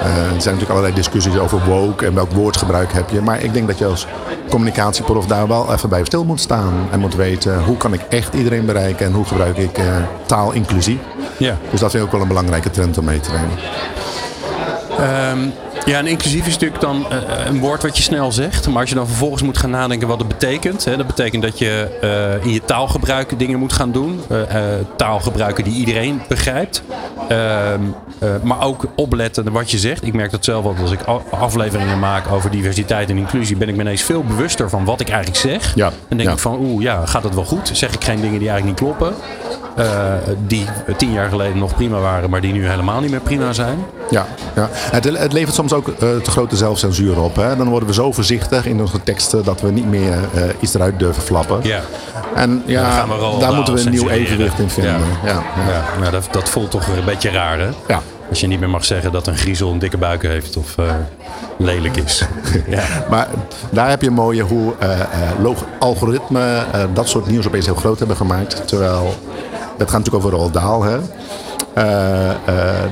Eh, 0.01 0.07
er 0.07 0.27
zijn 0.27 0.35
natuurlijk 0.35 0.71
allerlei 0.71 0.95
discussies 0.95 1.39
over 1.39 1.65
woke 1.65 2.07
en 2.07 2.15
welk 2.15 2.33
woordgebruik 2.33 2.93
heb 2.93 3.11
je. 3.11 3.21
Maar 3.21 3.43
ik 3.43 3.53
denk 3.53 3.67
dat 3.67 3.79
je 3.79 3.87
als 3.87 4.07
communicatieprof 4.49 5.27
daar 5.27 5.49
wel 5.49 5.73
even 5.73 5.89
bij 5.89 6.05
stil 6.05 6.25
moet 6.25 6.41
staan. 6.41 6.89
En 6.91 7.01
moet 7.01 7.15
weten 7.15 7.63
hoe 7.63 7.77
kan 7.77 7.93
ik 7.93 8.01
echt 8.09 8.35
iedereen 8.35 8.67
bereiken 8.67 9.07
en 9.07 9.13
hoe 9.13 9.25
gebruik 9.25 9.57
ik 9.57 9.79
eh, 9.79 9.85
taal 10.27 10.53
inclusief. 10.53 10.99
Ja. 11.39 11.57
Dus 11.71 11.81
dat 11.81 11.91
vind 11.91 12.03
ik 12.03 12.09
ook 12.09 12.13
wel 12.13 12.23
een 12.23 12.29
belangrijke 12.29 12.71
trend 12.71 12.99
om 12.99 13.05
mee 13.05 13.21
te 13.21 13.31
nemen. 13.31 13.59
Ehm, 14.99 15.39
ja, 15.85 15.99
en 15.99 16.07
inclusief 16.07 16.47
is 16.47 16.53
natuurlijk 16.53 16.81
dan 16.81 17.07
eh, 17.11 17.47
een 17.47 17.59
woord 17.59 17.83
wat 17.83 17.97
je 17.97 18.03
snel 18.03 18.33
zegt. 18.33 18.69
Maar 18.69 18.81
als 18.81 18.89
je 18.89 18.95
dan 18.95 19.07
vervolgens 19.07 19.43
moet 19.43 19.59
gaan 19.59 19.71
nadenken 19.71 20.09
wat 20.09 20.19
het 20.19 20.29
betekent. 20.29 20.85
Hè, 20.85 20.97
dat 20.97 21.07
betekent 21.07 21.43
dat 21.43 21.59
je 21.59 21.99
eh, 22.01 22.47
in 22.47 22.53
je 22.53 22.65
taalgebruik 22.65 23.39
dingen 23.39 23.59
moet 23.59 23.73
gaan 23.73 23.93
doen. 23.93 24.21
Eh, 24.29 24.75
eh, 24.75 24.87
taal 24.97 25.21
gebruiken 25.21 25.65
die 25.65 25.75
iedereen 25.75 26.23
begrijpt. 26.29 26.83
Ehm, 27.29 27.81
eh, 28.19 28.31
maar 28.43 28.61
ook 28.63 28.85
opletten 28.95 29.53
wat 29.53 29.71
je 29.71 29.79
zegt. 29.79 30.07
Ik 30.07 30.13
merk 30.13 30.31
dat 30.31 30.45
zelf 30.45 30.65
ook 30.65 30.79
als 30.79 30.91
ik 30.91 31.01
afleveringen 31.31 31.99
maak 31.99 32.31
over 32.33 32.51
diversiteit 32.51 33.11
en 33.11 33.17
inclusie. 33.17 33.57
Ben 33.57 33.69
ik 33.69 33.75
me 33.75 33.81
ineens 33.81 34.03
veel 34.03 34.25
bewuster 34.25 34.71
van 34.71 34.85
wat 34.85 35.01
ik 35.01 35.09
eigenlijk 35.09 35.39
zeg. 35.39 35.75
Ja, 35.75 35.87
En 36.09 36.17
denk 36.17 36.29
ja. 36.29 36.35
ik 36.35 36.41
van, 36.41 36.59
oeh 36.61 36.83
ja, 36.83 37.07
gaat 37.07 37.23
het 37.23 37.35
wel 37.35 37.45
goed? 37.45 37.71
Zeg 37.73 37.95
ik 37.95 38.05
geen 38.05 38.21
dingen 38.21 38.39
die 38.39 38.49
eigenlijk 38.49 38.81
niet 38.81 38.89
kloppen? 38.89 39.17
Eh, 39.77 40.13
die 40.47 40.67
tien 40.97 41.13
jaar 41.13 41.29
geleden 41.29 41.59
nog 41.59 41.75
prima 41.75 41.99
waren, 41.99 42.31
maar 42.31 42.41
die 42.41 42.53
nu 42.53 42.69
helemaal 42.69 43.01
niet 43.01 43.11
meer 43.11 43.21
prima 43.21 43.53
zijn. 43.53 43.79
Ja, 44.11 44.27
ja. 44.55 44.69
Het, 44.73 45.05
het 45.05 45.33
levert 45.33 45.55
soms 45.55 45.73
ook 45.73 45.89
eh, 45.89 45.95
te 45.99 46.31
grote 46.31 46.57
zelfcensuur 46.57 47.21
op. 47.21 47.37
Hè? 47.37 47.57
Dan 47.57 47.69
worden 47.69 47.89
we 47.89 47.95
zo 47.95 48.13
voorzichtig 48.13 48.67
in 48.67 48.81
onze 48.81 49.03
teksten 49.03 49.45
dat 49.45 49.61
we 49.61 49.71
niet 49.71 49.89
meer 49.89 50.13
eh, 50.35 50.43
iets 50.61 50.75
eruit 50.75 50.99
durven 50.99 51.23
flappen. 51.23 51.61
Ja. 51.63 51.81
En 52.35 52.63
ja, 52.67 52.91
gaan 52.91 53.09
we 53.09 53.37
daar 53.39 53.55
moeten 53.55 53.75
we 53.75 53.81
een 53.81 53.91
nieuw 53.91 54.09
evenwicht 54.09 54.59
in 54.59 54.71
vinden. 54.71 55.01
Ja. 55.25 55.31
Ja, 55.31 55.43
Ja, 55.69 56.01
nou, 56.01 56.11
dat, 56.11 56.29
dat 56.31 56.49
voelt 56.49 56.71
toch 56.71 56.87
weer 56.87 56.99
een 56.99 57.05
beetje 57.05 57.31
raar, 57.31 57.59
hè? 57.59 57.69
Ja. 57.89 58.01
Als 58.29 58.41
je 58.41 58.47
niet 58.47 58.61
meer 58.61 58.71
mag 58.71 58.85
zeggen 58.85 59.13
dat 59.13 59.27
een 59.27 59.37
griezel 59.37 59.71
een 59.71 59.79
dikke 59.79 59.99
buik 59.99 60.23
heeft 60.23 60.57
of 60.57 60.75
lelijk 61.57 61.97
is. 61.97 62.25
ja. 62.67 62.83
Maar 63.11 63.29
daar 63.71 63.89
heb 63.89 64.01
je 64.01 64.07
een 64.07 64.15
mooie 64.15 64.43
hoe 64.43 64.75
algoritmen 65.79 66.73
eh, 66.73 66.85
dat 66.95 67.09
soort 67.09 67.27
nieuws 67.27 67.47
opeens 67.47 67.67
heel 67.67 67.75
groot 67.75 67.99
hebben 67.99 68.17
gemaakt. 68.17 68.69
Terwijl, 68.69 69.15
dat 69.77 69.91
gaat 69.91 69.99
natuurlijk 69.99 70.25
over 70.25 70.39
Roald 70.39 70.53
Dahl. 70.53 70.83
Hè? 70.83 70.99
Eh, 71.77 72.31
eh, 72.31 72.37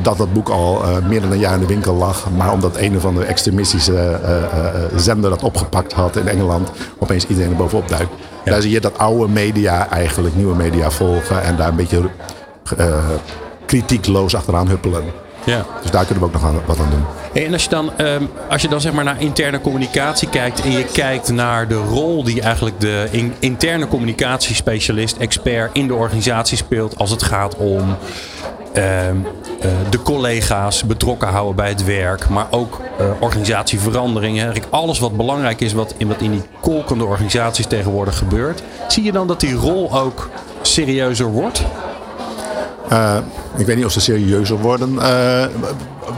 dat 0.02 0.16
dat 0.16 0.32
boek 0.32 0.48
al 0.48 0.82
eh, 0.82 1.06
meer 1.08 1.20
dan 1.20 1.32
een 1.32 1.38
jaar 1.38 1.54
in 1.54 1.60
de 1.60 1.66
winkel 1.66 1.94
lag. 1.94 2.30
Maar 2.36 2.52
omdat 2.52 2.76
een 2.76 2.96
of 2.96 3.04
andere 3.04 3.26
extremistische 3.26 4.20
zender 4.96 5.30
dat 5.30 5.42
opgepakt 5.42 5.92
had 5.92 6.16
in 6.16 6.28
Engeland, 6.28 6.70
opeens 6.98 7.26
iedereen 7.26 7.50
er 7.50 7.56
bovenop 7.56 7.88
duikt. 7.88 8.10
Daar 8.44 8.62
zie 8.62 8.70
je 8.70 8.80
dat 8.80 8.98
oude 8.98 9.32
media 9.32 9.88
eigenlijk 9.88 10.36
nieuwe 10.36 10.56
media 10.56 10.90
volgen 10.90 11.42
en 11.42 11.56
daar 11.56 11.68
een 11.68 11.76
beetje 11.76 12.10
kritiekloos 13.66 14.34
achteraan 14.34 14.68
huppelen. 14.68 15.23
Ja. 15.44 15.66
Dus 15.82 15.90
daar 15.90 16.04
kunnen 16.04 16.22
we 16.24 16.28
ook 16.28 16.42
nog 16.42 16.44
aan, 16.44 16.60
wat 16.66 16.78
aan 16.78 16.90
doen. 16.90 17.04
Hey, 17.32 17.46
en 17.46 17.52
als 17.52 17.62
je 17.62 17.68
dan, 17.68 17.96
ehm, 17.96 18.22
als 18.50 18.62
je 18.62 18.68
dan 18.68 18.80
zeg 18.80 18.92
maar 18.92 19.04
naar 19.04 19.20
interne 19.20 19.60
communicatie 19.60 20.28
kijkt 20.28 20.60
en 20.62 20.70
je 20.70 20.84
kijkt 20.84 21.32
naar 21.32 21.68
de 21.68 21.74
rol 21.74 22.24
die 22.24 22.40
eigenlijk 22.42 22.80
de 22.80 23.08
in- 23.10 23.34
interne 23.38 23.88
communicatiespecialist, 23.88 25.16
expert 25.16 25.70
in 25.72 25.86
de 25.86 25.94
organisatie 25.94 26.56
speelt 26.56 26.98
als 26.98 27.10
het 27.10 27.22
gaat 27.22 27.56
om 27.56 27.96
ehm, 28.72 29.16
eh, 29.60 29.70
de 29.90 30.02
collega's 30.02 30.84
betrokken 30.84 31.28
houden 31.28 31.56
bij 31.56 31.68
het 31.68 31.84
werk, 31.84 32.28
maar 32.28 32.46
ook 32.50 32.80
eh, 32.98 33.06
organisatieveranderingen. 33.20 34.42
Eigenlijk 34.42 34.72
alles 34.72 34.98
wat 34.98 35.16
belangrijk 35.16 35.60
is 35.60 35.72
wat 35.72 35.94
in, 35.96 36.08
wat 36.08 36.20
in 36.20 36.30
die 36.30 36.42
kolkende 36.60 37.04
organisaties 37.04 37.66
tegenwoordig 37.66 38.18
gebeurt. 38.18 38.62
Zie 38.88 39.02
je 39.04 39.12
dan 39.12 39.26
dat 39.26 39.40
die 39.40 39.54
rol 39.54 39.92
ook 39.98 40.28
serieuzer 40.62 41.26
wordt? 41.26 41.62
Eh, 42.88 43.16
ik 43.56 43.66
weet 43.66 43.76
niet 43.76 43.84
of 43.84 43.92
ze 43.92 44.00
serieuzer 44.00 44.58
worden. 44.58 44.98
Eh, 44.98 45.46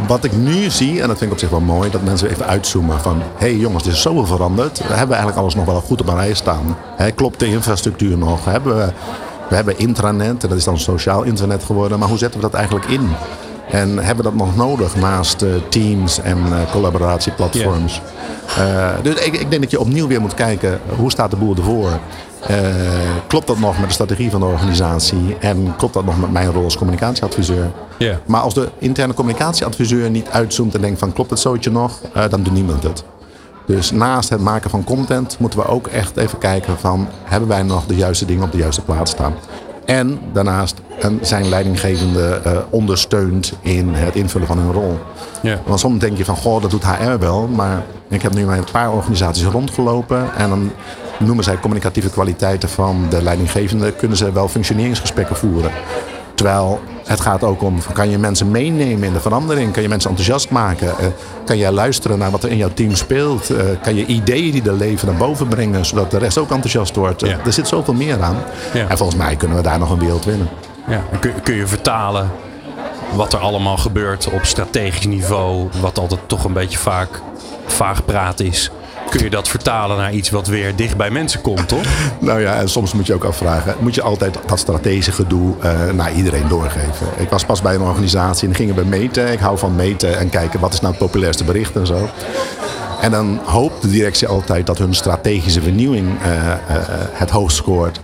wat 0.06 0.24
ik 0.24 0.36
nu 0.36 0.70
zie, 0.70 1.00
en 1.02 1.08
dat 1.08 1.18
vind 1.18 1.30
ik 1.30 1.32
op 1.32 1.38
zich 1.38 1.50
wel 1.50 1.60
mooi, 1.60 1.90
dat 1.90 2.02
mensen 2.02 2.30
even 2.30 2.46
uitzoomen 2.46 3.00
van... 3.00 3.18
hé 3.18 3.46
hey 3.46 3.56
jongens, 3.56 3.84
er 3.84 3.92
is 3.92 4.02
zoveel 4.02 4.26
veranderd. 4.26 4.78
Hebben 4.78 5.06
we 5.08 5.14
eigenlijk 5.14 5.36
alles 5.36 5.54
nog 5.54 5.64
wel 5.64 5.80
goed 5.80 6.00
op 6.00 6.08
een 6.08 6.16
rij 6.16 6.34
staan? 6.34 6.76
Klopt 7.14 7.40
de 7.40 7.46
infrastructuur 7.46 8.18
nog? 8.18 8.44
Hebben 8.44 8.76
we, 8.76 8.92
we 9.48 9.54
hebben 9.54 9.78
intranet, 9.78 10.42
en 10.42 10.48
dat 10.48 10.58
is 10.58 10.64
dan 10.64 10.78
sociaal 10.78 11.22
internet 11.22 11.64
geworden. 11.64 11.98
Maar 11.98 12.08
hoe 12.08 12.18
zetten 12.18 12.40
we 12.40 12.46
dat 12.46 12.54
eigenlijk 12.54 12.86
in? 12.86 13.08
En 13.70 13.98
hebben 13.98 14.16
we 14.16 14.22
dat 14.22 14.34
nog 14.34 14.56
nodig 14.56 14.96
naast 14.96 15.42
eh, 15.42 15.50
teams 15.68 16.20
en 16.20 16.38
eh, 16.38 16.70
collaboratieplatforms? 16.70 18.00
Eh, 18.56 18.88
dus 19.02 19.14
ik, 19.14 19.34
ik 19.34 19.50
denk 19.50 19.62
dat 19.62 19.70
je 19.70 19.80
opnieuw 19.80 20.06
weer 20.06 20.20
moet 20.20 20.34
kijken, 20.34 20.80
hoe 20.96 21.10
staat 21.10 21.30
de 21.30 21.36
boel 21.36 21.56
ervoor? 21.56 21.90
Eh, 22.46 22.56
klopt 23.26 23.46
dat 23.46 23.58
nog 23.58 23.78
met 23.78 23.88
de 23.88 23.94
strategie 23.94 24.30
van 24.30 24.40
de 24.40 24.46
organisatie? 24.46 25.36
En 25.40 25.74
klopt 25.76 25.94
dat 25.94 26.04
nog 26.04 26.20
met 26.20 26.32
mijn 26.32 26.52
rol 26.52 26.64
als 26.64 26.76
communicatieadviseur? 26.76 27.70
Maar 28.26 28.40
als 28.40 28.54
de 28.54 28.68
interne 28.78 29.14
communicatieadviseur 29.14 30.10
niet 30.10 30.28
uitzoomt 30.28 30.74
en 30.74 30.80
denkt 30.80 30.98
van 30.98 31.12
klopt 31.12 31.30
het 31.30 31.38
zootje 31.38 31.70
nog, 31.70 32.00
dan 32.28 32.42
doet 32.42 32.52
niemand 32.52 32.82
het. 32.82 33.04
Dus 33.66 33.90
naast 33.90 34.28
het 34.28 34.40
maken 34.40 34.70
van 34.70 34.84
content 34.84 35.36
moeten 35.38 35.58
we 35.58 35.66
ook 35.66 35.86
echt 35.86 36.16
even 36.16 36.38
kijken 36.38 36.78
van 36.78 37.08
hebben 37.24 37.48
wij 37.48 37.62
nog 37.62 37.86
de 37.86 37.94
juiste 37.94 38.24
dingen 38.24 38.44
op 38.44 38.52
de 38.52 38.58
juiste 38.58 38.82
plaats 38.82 39.10
staan. 39.10 39.34
En 39.86 40.18
daarnaast 40.32 40.80
zijn 41.20 41.48
leidinggevende 41.48 42.40
eh, 42.44 42.56
ondersteunt 42.70 43.52
in 43.60 43.94
het 43.94 44.14
invullen 44.14 44.46
van 44.46 44.58
hun 44.58 44.72
rol. 44.72 44.98
Want 45.64 45.80
soms 45.80 45.98
denk 45.98 46.16
je 46.16 46.24
van, 46.24 46.36
goh, 46.36 46.62
dat 46.62 46.70
doet 46.70 46.86
HR 46.86 47.18
wel. 47.18 47.46
Maar 47.46 47.82
ik 48.08 48.22
heb 48.22 48.34
nu 48.34 48.44
met 48.44 48.58
een 48.58 48.72
paar 48.72 48.92
organisaties 48.92 49.44
rondgelopen. 49.44 50.34
En 50.36 50.48
dan 50.48 50.72
noemen 51.18 51.44
zij 51.44 51.58
communicatieve 51.58 52.10
kwaliteiten 52.10 52.68
van 52.68 53.06
de 53.10 53.22
leidinggevende. 53.22 53.92
Kunnen 53.92 54.16
ze 54.16 54.32
wel 54.32 54.48
functioneringsgesprekken 54.48 55.36
voeren. 55.36 55.70
Terwijl 56.36 56.80
het 57.04 57.20
gaat 57.20 57.42
ook 57.44 57.62
om, 57.62 57.78
kan 57.92 58.10
je 58.10 58.18
mensen 58.18 58.50
meenemen 58.50 59.04
in 59.06 59.12
de 59.12 59.20
verandering? 59.20 59.72
Kan 59.72 59.82
je 59.82 59.88
mensen 59.88 60.10
enthousiast 60.10 60.50
maken? 60.50 60.88
Eh, 60.98 61.06
kan 61.44 61.56
jij 61.56 61.70
luisteren 61.72 62.18
naar 62.18 62.30
wat 62.30 62.42
er 62.44 62.50
in 62.50 62.56
jouw 62.56 62.70
team 62.74 62.94
speelt? 62.94 63.50
Eh, 63.50 63.64
kan 63.82 63.94
je 63.94 64.06
ideeën 64.06 64.50
die 64.52 64.62
er 64.62 64.72
leven 64.72 65.06
naar 65.08 65.16
boven 65.16 65.48
brengen, 65.48 65.84
zodat 65.86 66.10
de 66.10 66.18
rest 66.18 66.38
ook 66.38 66.50
enthousiast 66.50 66.96
wordt? 66.96 67.22
Eh, 67.22 67.30
Ja. 67.30 67.38
Er 67.44 67.52
zit 67.52 67.68
zoveel 67.68 67.94
meer 67.94 68.22
aan. 68.22 68.36
Ja. 68.72 68.88
En 68.88 68.96
volgens 68.96 69.18
mij 69.18 69.36
kunnen 69.36 69.56
we 69.56 69.62
daar 69.62 69.78
nog 69.78 69.90
een 69.90 69.98
wereld 69.98 70.24
winnen. 70.24 70.48
Ja, 70.88 71.02
en 71.12 71.18
kun, 71.18 71.32
kun 71.42 71.54
je 71.54 71.66
vertalen 71.66 72.30
wat 73.12 73.32
er 73.32 73.38
allemaal 73.38 73.76
gebeurt 73.76 74.30
op 74.32 74.44
strategisch 74.44 75.06
niveau, 75.06 75.68
wat 75.80 75.98
altijd 75.98 76.20
toch 76.26 76.44
een 76.44 76.52
beetje 76.52 76.78
vaak 76.78 77.08
vaag 77.66 78.04
praat 78.04 78.40
is. 78.40 78.70
Kun 79.10 79.22
je 79.22 79.30
dat 79.30 79.48
vertalen 79.48 79.96
naar 79.96 80.12
iets 80.12 80.30
wat 80.30 80.46
weer 80.46 80.76
dicht 80.76 80.96
bij 80.96 81.10
mensen 81.10 81.40
komt, 81.40 81.68
toch? 81.68 81.84
Nou 82.18 82.40
ja, 82.40 82.54
en 82.54 82.68
soms 82.68 82.92
moet 82.92 83.06
je 83.06 83.14
ook 83.14 83.24
afvragen, 83.24 83.74
moet 83.78 83.94
je 83.94 84.02
altijd 84.02 84.38
dat 84.46 84.58
strategische 84.58 85.12
gedoe 85.12 85.54
eh, 85.60 85.90
naar 85.90 86.12
iedereen 86.12 86.48
doorgeven? 86.48 87.06
Ik 87.16 87.28
was 87.28 87.44
pas 87.44 87.62
bij 87.62 87.74
een 87.74 87.80
organisatie 87.80 88.48
en 88.48 88.54
gingen 88.54 88.74
we 88.74 88.84
meten. 88.84 89.32
Ik 89.32 89.38
hou 89.38 89.58
van 89.58 89.74
meten 89.74 90.18
en 90.18 90.28
kijken 90.28 90.60
wat 90.60 90.72
is 90.72 90.80
nou 90.80 90.92
het 90.92 91.02
populairste 91.02 91.44
bericht 91.44 91.76
en 91.76 91.86
zo. 91.86 92.08
En 93.00 93.10
dan 93.10 93.40
hoopt 93.44 93.82
de 93.82 93.90
directie 93.90 94.28
altijd 94.28 94.66
dat 94.66 94.78
hun 94.78 94.94
strategische 94.94 95.62
vernieuwing 95.62 96.08
uh, 96.22 96.46
uh, 96.46 96.56
het 97.12 97.30
hoogst 97.30 97.56
scoort. 97.56 98.00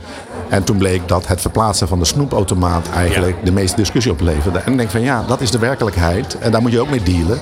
En 0.49 0.64
toen 0.64 0.76
bleek 0.76 1.09
dat 1.09 1.26
het 1.26 1.40
verplaatsen 1.40 1.88
van 1.88 1.99
de 1.99 2.04
snoepautomaat 2.04 2.88
eigenlijk 2.94 3.44
de 3.44 3.52
meeste 3.52 3.76
discussie 3.76 4.12
opleverde. 4.12 4.59
En 4.59 4.73
ik 4.73 4.78
denk 4.78 4.90
van 4.90 5.00
ja, 5.00 5.25
dat 5.26 5.40
is 5.40 5.50
de 5.50 5.59
werkelijkheid. 5.59 6.38
En 6.38 6.52
daar 6.52 6.62
moet 6.62 6.73
je 6.73 6.80
ook 6.80 6.90
mee 6.90 7.02
dealen. 7.02 7.38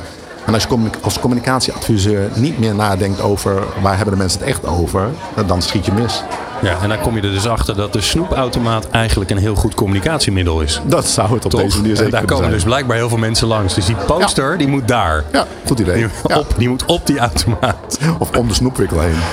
En 0.51 0.57
als 0.57 0.65
je 0.65 0.91
als 1.01 1.19
communicatieadviseur 1.19 2.31
niet 2.35 2.59
meer 2.59 2.75
nadenkt 2.75 3.21
over 3.21 3.63
waar 3.83 3.97
hebben 3.97 4.15
de 4.15 4.21
mensen 4.21 4.41
het 4.41 4.49
echt 4.49 4.67
over, 4.67 5.09
dan 5.47 5.63
schiet 5.63 5.87
je 5.87 5.93
mis. 5.93 6.23
Ja, 6.63 6.77
en 6.83 6.89
dan 6.89 7.01
kom 7.01 7.17
je 7.17 7.23
er 7.23 7.31
dus 7.31 7.47
achter 7.47 7.77
dat 7.77 7.93
de 7.93 8.01
snoepautomaat 8.01 8.89
eigenlijk 8.91 9.31
een 9.31 9.39
heel 9.39 9.55
goed 9.55 9.75
communicatiemiddel 9.75 10.61
is. 10.61 10.81
Dat 10.85 11.07
zou 11.07 11.35
het 11.35 11.45
op 11.45 11.51
Toch? 11.51 11.61
deze 11.61 11.81
manier 11.81 12.03
En 12.05 12.11
daar 12.11 12.21
komen 12.25 12.37
zijn. 12.37 12.51
dus 12.53 12.63
blijkbaar 12.65 12.97
heel 12.97 13.09
veel 13.09 13.19
mensen 13.19 13.47
langs. 13.47 13.75
Dus 13.75 13.87
die 13.87 13.97
poster, 14.07 14.59
die 14.59 14.69
moet 14.69 14.89
daar. 14.89 15.25
Ja, 15.33 15.47
goed 15.67 15.79
idee. 15.79 15.95
Die, 15.95 16.07
Ja. 16.29 16.39
op, 16.39 16.55
die 16.59 16.69
moet 16.69 16.85
op 16.85 17.07
die 17.07 17.19
automaat. 17.19 17.99
Of 18.19 18.37
om 18.37 18.49
de 18.49 18.55
snoepwikkel 18.55 19.01
heen. 19.01 19.15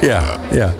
Ja, 0.00 0.22
ja. 0.50 0.72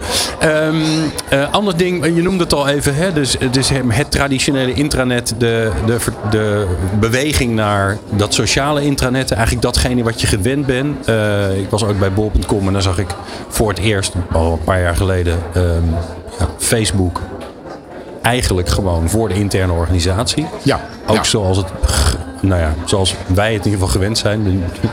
Eh, 1.28 1.52
ander 1.52 1.76
ding, 1.76 2.04
je 2.14 2.22
noemde 2.22 2.42
het 2.44 2.52
al 2.54 2.68
even, 2.68 2.94
hè? 2.94 3.12
Dus, 3.12 3.36
dus 3.50 3.68
het 3.88 4.10
traditionele 4.10 4.72
intranet, 4.72 5.34
de, 5.38 5.70
de, 5.86 5.96
de 6.30 6.66
beweging 7.00 7.54
naar 7.54 7.98
dat 8.10 8.34
sociale 8.34 8.82
intranet, 8.82 9.30
eigenlijk 9.32 9.62
datgene 9.62 10.02
wat 10.02 10.20
je 10.20 10.26
gewend 10.26 10.66
bent. 10.66 11.06
Eh, 11.08 11.58
ik 11.58 11.70
was 11.70 11.84
ook 11.84 11.98
bij 11.98 12.12
bol.com 12.12 12.66
en 12.66 12.72
daar 12.72 12.82
zag 12.82 12.98
ik 12.98 13.06
voor 13.48 13.68
het 13.68 13.78
eerst, 13.78 14.12
al 14.32 14.52
een 14.52 14.64
paar 14.64 14.80
jaar 14.80 14.96
geleden, 14.96 15.38
ehm, 15.54 15.64
ja, 16.38 16.46
Facebook 16.58 17.20
eigenlijk 18.22 18.68
gewoon 18.68 19.08
voor 19.08 19.28
de 19.28 19.34
interne 19.34 19.72
organisatie. 19.72 20.46
Ja, 20.62 20.80
Ook 21.06 21.16
ja. 21.16 21.22
zoals 21.22 21.56
het, 21.56 21.66
nou 22.40 22.60
ja, 22.60 22.74
zoals 22.84 23.14
wij 23.26 23.52
het 23.52 23.64
in 23.64 23.70
ieder 23.70 23.72
geval 23.72 23.88
gewend 23.88 24.18
zijn. 24.18 24.44
De, 24.44 24.88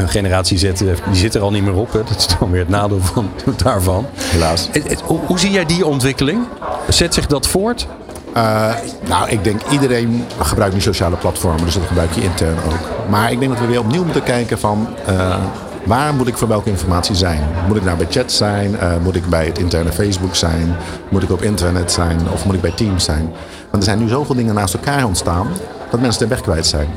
een 0.00 0.08
generatie 0.08 0.58
Z, 0.58 0.64
eh, 0.64 0.72
die 0.80 1.14
zit 1.14 1.34
er 1.34 1.40
al 1.40 1.50
niet 1.50 1.64
meer 1.64 1.74
op. 1.74 1.92
Hè. 1.92 2.02
Dat 2.04 2.16
is 2.16 2.26
dan 2.38 2.50
weer 2.50 2.60
het 2.60 2.68
nadeel 2.68 3.00
van, 3.00 3.30
daarvan. 3.64 4.06
Helaas. 4.16 4.68
Hoe, 5.04 5.18
hoe 5.26 5.38
zie 5.38 5.50
jij 5.50 5.64
die 5.64 5.86
ontwikkeling? 5.86 6.38
Zet 6.88 7.14
zich 7.14 7.26
dat 7.26 7.46
voort? 7.46 7.86
Eh, 8.32 8.74
nou, 9.08 9.28
ik 9.28 9.44
denk 9.44 9.60
iedereen 9.70 10.24
gebruikt 10.40 10.74
nu 10.74 10.80
sociale 10.80 11.16
platformen, 11.16 11.64
dus 11.64 11.74
dat 11.74 11.86
gebruik 11.86 12.12
je 12.12 12.22
intern 12.22 12.56
ook. 12.66 13.08
Maar 13.10 13.32
ik 13.32 13.38
denk 13.38 13.52
dat 13.52 13.60
we 13.60 13.66
weer 13.66 13.80
opnieuw 13.80 14.04
moeten 14.04 14.22
kijken 14.22 14.58
van 14.58 14.88
eh, 15.06 15.36
waar 15.86 16.14
moet 16.14 16.26
ik 16.26 16.36
voor 16.36 16.48
welke 16.48 16.70
informatie 16.70 17.14
zijn? 17.14 17.40
Moet 17.66 17.76
ik 17.76 17.84
nou 17.84 17.96
bij 17.96 18.06
chat 18.10 18.32
zijn? 18.32 18.78
Eh, 18.78 18.96
moet 19.02 19.16
ik 19.16 19.26
bij 19.26 19.46
het 19.46 19.58
interne 19.58 19.92
Facebook 19.92 20.34
zijn? 20.34 20.76
Moet 21.08 21.22
ik 21.22 21.30
op 21.30 21.42
internet 21.42 21.92
zijn? 21.92 22.18
Of 22.32 22.44
moet 22.44 22.54
ik 22.54 22.60
bij 22.60 22.70
Teams 22.70 23.04
zijn? 23.04 23.32
Want 23.70 23.82
er 23.82 23.82
zijn 23.82 23.98
nu 23.98 24.08
zoveel 24.08 24.34
dingen 24.34 24.54
naast 24.54 24.74
elkaar 24.74 25.04
ontstaan 25.04 25.46
dat 25.90 26.00
mensen 26.00 26.22
de 26.22 26.28
weg 26.28 26.40
kwijt 26.40 26.66
zijn. 26.66 26.88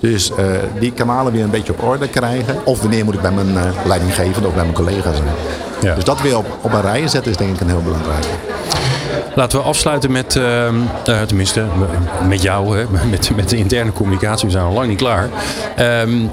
Dus 0.00 0.30
eh, 0.30 0.44
die 0.78 0.92
kanalen 0.92 1.32
weer 1.32 1.44
een 1.44 1.50
beetje 1.50 1.72
op 1.72 1.82
orde 1.82 2.08
krijgen. 2.08 2.56
Of 2.64 2.80
wanneer 2.80 3.04
moet 3.04 3.14
ik 3.14 3.20
bij 3.20 3.30
mijn 3.30 3.56
eh, 3.56 3.86
leidinggevende 3.86 4.48
of 4.48 4.54
bij 4.54 4.62
mijn 4.62 4.74
collega 4.74 5.12
zijn. 5.12 5.28
Ja. 5.80 5.94
Dus 5.94 6.04
dat 6.04 6.20
weer 6.20 6.36
op, 6.36 6.46
op 6.60 6.72
een 6.72 6.80
rij 6.80 7.08
zetten 7.08 7.30
is 7.30 7.36
denk 7.36 7.54
ik 7.54 7.60
een 7.60 7.68
heel 7.68 7.82
belangrijke. 7.82 8.28
Laten 9.34 9.58
we 9.58 9.64
afsluiten 9.64 10.12
met, 10.12 10.36
ehm, 10.36 10.74
eh, 11.04 11.22
tenminste, 11.22 11.64
met 12.28 12.42
jou, 12.42 12.78
hè, 12.78 12.84
met, 13.10 13.30
met 13.36 13.48
de 13.48 13.56
interne 13.56 13.92
communicatie. 13.92 14.46
We 14.46 14.52
zijn 14.52 14.64
al 14.64 14.72
lang 14.72 14.88
niet 14.88 14.98
klaar. 14.98 15.28
Ehm, 15.76 16.26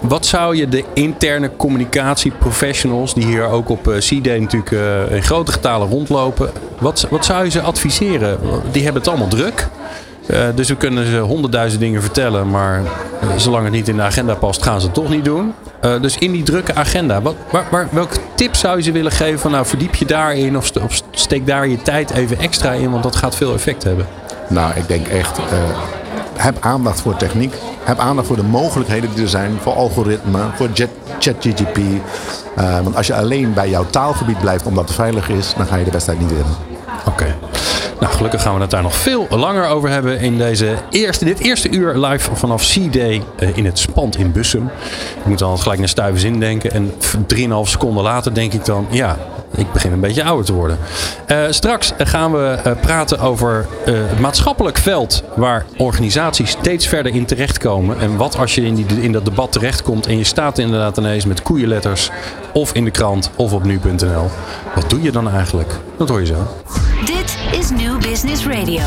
wat 0.00 0.26
zou 0.26 0.56
je 0.56 0.68
de 0.68 0.84
interne 0.94 1.50
communicatieprofessionals, 1.56 3.14
die 3.14 3.26
hier 3.26 3.44
ook 3.44 3.68
op 3.68 3.88
eh, 3.88 3.98
C-Day 3.98 4.38
natuurlijk 4.38 4.72
eh, 4.72 5.16
in 5.16 5.22
grote 5.22 5.52
getalen 5.52 5.88
rondlopen, 5.88 6.50
wat, 6.78 7.06
wat 7.10 7.24
zou 7.24 7.44
je 7.44 7.50
ze 7.50 7.60
adviseren? 7.60 8.38
Die 8.70 8.82
hebben 8.82 9.02
het 9.02 9.10
allemaal 9.10 9.28
druk. 9.28 9.68
Eh, 10.26 10.40
dus 10.54 10.68
we 10.68 10.76
kunnen 10.76 11.06
ze 11.06 11.18
honderdduizend 11.18 11.80
dingen 11.80 12.02
vertellen, 12.02 12.50
maar 12.50 12.82
zolang 13.36 13.64
het 13.64 13.72
niet 13.72 13.88
in 13.88 13.96
de 13.96 14.02
agenda 14.02 14.34
past, 14.34 14.62
gaan 14.62 14.80
ze 14.80 14.86
het 14.86 14.94
toch 14.94 15.08
niet 15.08 15.24
doen. 15.24 15.54
Dus 16.00 16.18
in 16.18 16.32
die 16.32 16.42
drukke 16.42 16.74
agenda, 16.74 17.22
wat, 17.22 17.34
waar, 17.50 17.88
welke 17.90 18.16
tip 18.34 18.54
zou 18.54 18.76
je 18.76 18.82
ze 18.82 18.92
willen 18.92 19.12
geven? 19.12 19.38
Van, 19.38 19.50
nou, 19.50 19.66
verdiep 19.66 19.94
je 19.94 20.04
daarin 20.04 20.56
of, 20.56 20.70
of 20.82 21.02
steek 21.10 21.46
daar 21.46 21.68
je 21.68 21.82
tijd 21.82 22.10
even 22.10 22.38
extra 22.38 22.72
in, 22.72 22.90
want 22.90 23.02
dat 23.02 23.16
gaat 23.16 23.36
veel 23.36 23.54
effect 23.54 23.82
hebben. 23.82 24.06
Nou, 24.48 24.72
ik 24.74 24.88
denk 24.88 25.06
echt, 25.06 25.38
heb 26.38 26.56
aandacht 26.60 27.00
voor 27.00 27.16
techniek. 27.16 27.54
Heb 27.84 27.98
aandacht 27.98 28.26
voor 28.26 28.36
de 28.36 28.42
mogelijkheden 28.42 29.10
die 29.14 29.22
er 29.22 29.28
zijn, 29.28 29.58
voor 29.62 29.72
algoritme, 29.74 30.38
voor 30.54 30.68
ChatGPT. 31.18 31.78
Eh, 32.56 32.80
want 32.80 32.96
als 32.96 33.06
je 33.06 33.14
alleen 33.14 33.54
bij 33.54 33.68
jouw 33.70 33.86
taalgebied 33.90 34.38
blijft 34.40 34.66
omdat 34.66 34.84
het 34.84 34.94
veilig 34.94 35.28
is, 35.28 35.54
dan 35.56 35.66
ga 35.66 35.76
je 35.76 35.84
de 35.84 35.90
wedstrijd 35.90 36.20
niet 36.20 36.28
winnen. 36.28 36.54
Oké. 37.06 37.36
Nou, 38.00 38.12
gelukkig 38.12 38.42
gaan 38.42 38.54
we 38.54 38.60
het 38.60 38.70
daar 38.70 38.82
nog 38.82 38.94
veel 38.94 39.26
langer 39.30 39.66
over 39.68 39.88
hebben 39.90 40.20
in 40.20 40.38
deze 40.38 40.74
eerste, 40.90 41.24
dit 41.24 41.38
eerste 41.38 41.70
uur 41.70 41.96
live 41.96 42.34
vanaf 42.34 42.62
C-Day 42.72 43.22
eh, 43.38 43.56
in 43.56 43.64
het 43.64 43.78
Spand 43.78 44.16
in 44.16 44.32
Bussum. 44.32 44.70
Ik 45.18 45.24
moet 45.26 45.38
dan 45.38 45.58
gelijk 45.58 45.78
naar 45.78 45.88
stuiven 45.88 46.20
zin 46.20 46.40
denken. 46.40 46.70
En 46.72 46.92
f- 47.00 47.16
3,5 47.26 47.44
seconden 47.62 48.02
later 48.02 48.34
denk 48.34 48.52
ik 48.52 48.64
dan, 48.64 48.86
ja, 48.90 49.16
ik 49.50 49.72
begin 49.72 49.92
een 49.92 50.00
beetje 50.00 50.24
ouder 50.24 50.44
te 50.44 50.52
worden. 50.52 50.78
Eh, 51.26 51.38
straks 51.50 51.92
gaan 51.98 52.32
we 52.32 52.58
eh, 52.64 52.72
praten 52.80 53.20
over 53.20 53.66
eh, 53.84 53.94
het 53.94 54.20
maatschappelijk 54.20 54.78
veld 54.78 55.22
waar 55.36 55.64
organisaties 55.76 56.50
steeds 56.50 56.86
verder 56.86 57.14
in 57.14 57.26
terechtkomen. 57.26 58.00
En 58.00 58.16
wat 58.16 58.36
als 58.38 58.54
je 58.54 58.62
in, 58.62 58.74
die, 58.74 59.02
in 59.02 59.12
dat 59.12 59.24
debat 59.24 59.52
terechtkomt 59.52 60.06
en 60.06 60.18
je 60.18 60.24
staat 60.24 60.58
inderdaad 60.58 60.96
ineens 60.96 61.24
met 61.24 61.42
koeienletters 61.42 62.10
of 62.52 62.72
in 62.72 62.84
de 62.84 62.90
krant 62.90 63.30
of 63.36 63.52
op 63.52 63.64
nu.nl. 63.64 64.30
Wat 64.74 64.90
doe 64.90 65.02
je 65.02 65.12
dan 65.12 65.30
eigenlijk? 65.30 65.72
Dat 65.96 66.08
hoor 66.08 66.20
je 66.20 66.26
zo. 66.26 66.46
Dit 67.04 67.36
is 67.60 67.70
New 67.70 68.00
Business 68.00 68.46
Radio. 68.46 68.82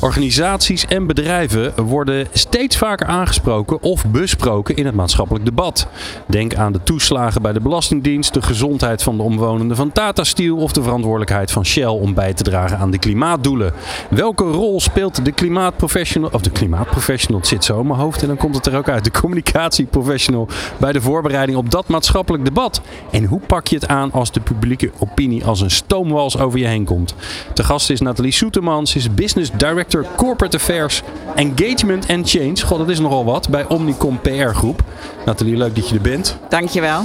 Organisaties 0.00 0.86
en 0.86 1.06
bedrijven 1.06 1.84
worden 1.84 2.26
steeds 2.32 2.76
vaker 2.76 3.06
aangesproken 3.06 3.82
of 3.82 4.06
besproken 4.06 4.76
in 4.76 4.86
het 4.86 4.94
maatschappelijk 4.94 5.44
debat. 5.44 5.86
Denk 6.26 6.54
aan 6.54 6.72
de 6.72 6.82
toeslagen 6.82 7.42
bij 7.42 7.52
de 7.52 7.60
Belastingdienst, 7.60 8.34
de 8.34 8.42
gezondheid 8.42 9.02
van 9.02 9.16
de 9.16 9.22
omwonenden 9.22 9.76
van 9.76 9.92
Tata 9.92 10.24
Steel 10.24 10.56
of 10.56 10.72
de 10.72 10.82
verantwoordelijkheid 10.82 11.50
van 11.50 11.64
Shell 11.64 11.86
om 11.86 12.14
bij 12.14 12.34
te 12.34 12.42
dragen 12.42 12.78
aan 12.78 12.90
de 12.90 12.98
klimaatdoelen. 12.98 13.72
Welke 14.10 14.44
rol 14.44 14.80
speelt 14.80 15.24
de 15.24 15.32
klimaatprofessional, 15.32 16.30
of 16.32 16.40
de 16.40 16.50
klimaatprofessional, 16.50 17.40
het 17.40 17.48
zit 17.48 17.64
zo 17.64 17.80
in 17.80 17.86
mijn 17.86 17.98
hoofd 17.98 18.22
en 18.22 18.28
dan 18.28 18.36
komt 18.36 18.54
het 18.54 18.66
er 18.66 18.76
ook 18.76 18.88
uit, 18.88 19.04
de 19.04 19.10
communicatieprofessional 19.10 20.48
bij 20.76 20.92
de 20.92 21.00
voorbereiding 21.00 21.58
op 21.58 21.70
dat 21.70 21.88
maatschappelijk 21.88 22.44
debat? 22.44 22.80
En 23.10 23.24
hoe 23.24 23.40
pak 23.46 23.66
je 23.66 23.74
het 23.74 23.88
aan 23.88 24.12
als 24.12 24.32
de 24.32 24.40
publieke 24.40 24.90
opinie 24.98 25.44
als 25.44 25.60
een 25.60 25.70
stoomwals 25.70 26.38
over 26.38 26.58
je 26.58 26.66
heen 26.66 26.84
komt? 26.84 27.14
Te 27.54 27.64
gast 27.64 27.90
is 27.90 28.00
Nathalie 28.00 28.32
Soetermans, 28.32 28.96
is 28.96 29.14
Business 29.14 29.50
Director 29.56 29.87
Corporate 30.16 30.56
Affairs 30.56 31.02
Engagement 31.34 32.08
and 32.08 32.30
Change. 32.30 32.60
God, 32.66 32.78
dat 32.78 32.88
is 32.88 32.98
nogal 32.98 33.24
wat 33.24 33.48
bij 33.48 33.64
Omnicom 33.68 34.20
PR 34.20 34.30
Groep. 34.30 34.82
Nathalie, 35.24 35.56
leuk 35.56 35.76
dat 35.76 35.88
je 35.88 35.94
er 35.94 36.00
bent. 36.00 36.36
Dankjewel. 36.48 37.02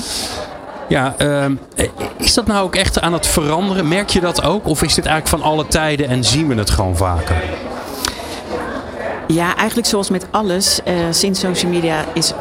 Ja, 0.87 1.13
ehm, 1.17 1.55
is 2.17 2.33
dat 2.33 2.47
nou 2.47 2.63
ook 2.65 2.75
echt 2.75 3.01
aan 3.01 3.13
het 3.13 3.27
veranderen? 3.27 3.87
Merk 3.87 4.09
je 4.09 4.19
dat 4.19 4.43
ook? 4.43 4.67
Of 4.67 4.83
is 4.83 4.93
dit 4.93 5.05
eigenlijk 5.05 5.41
van 5.41 5.51
alle 5.51 5.67
tijden 5.67 6.07
en 6.07 6.23
zien 6.23 6.47
we 6.47 6.55
het 6.55 6.69
gewoon 6.69 6.97
vaker? 6.97 7.35
Ja, 9.27 9.55
eigenlijk 9.55 9.87
zoals 9.87 10.09
met 10.09 10.25
alles, 10.31 10.83
eh, 10.83 10.93
sinds 11.09 11.39
social 11.39 11.71
media 11.71 12.05
is 12.13 12.33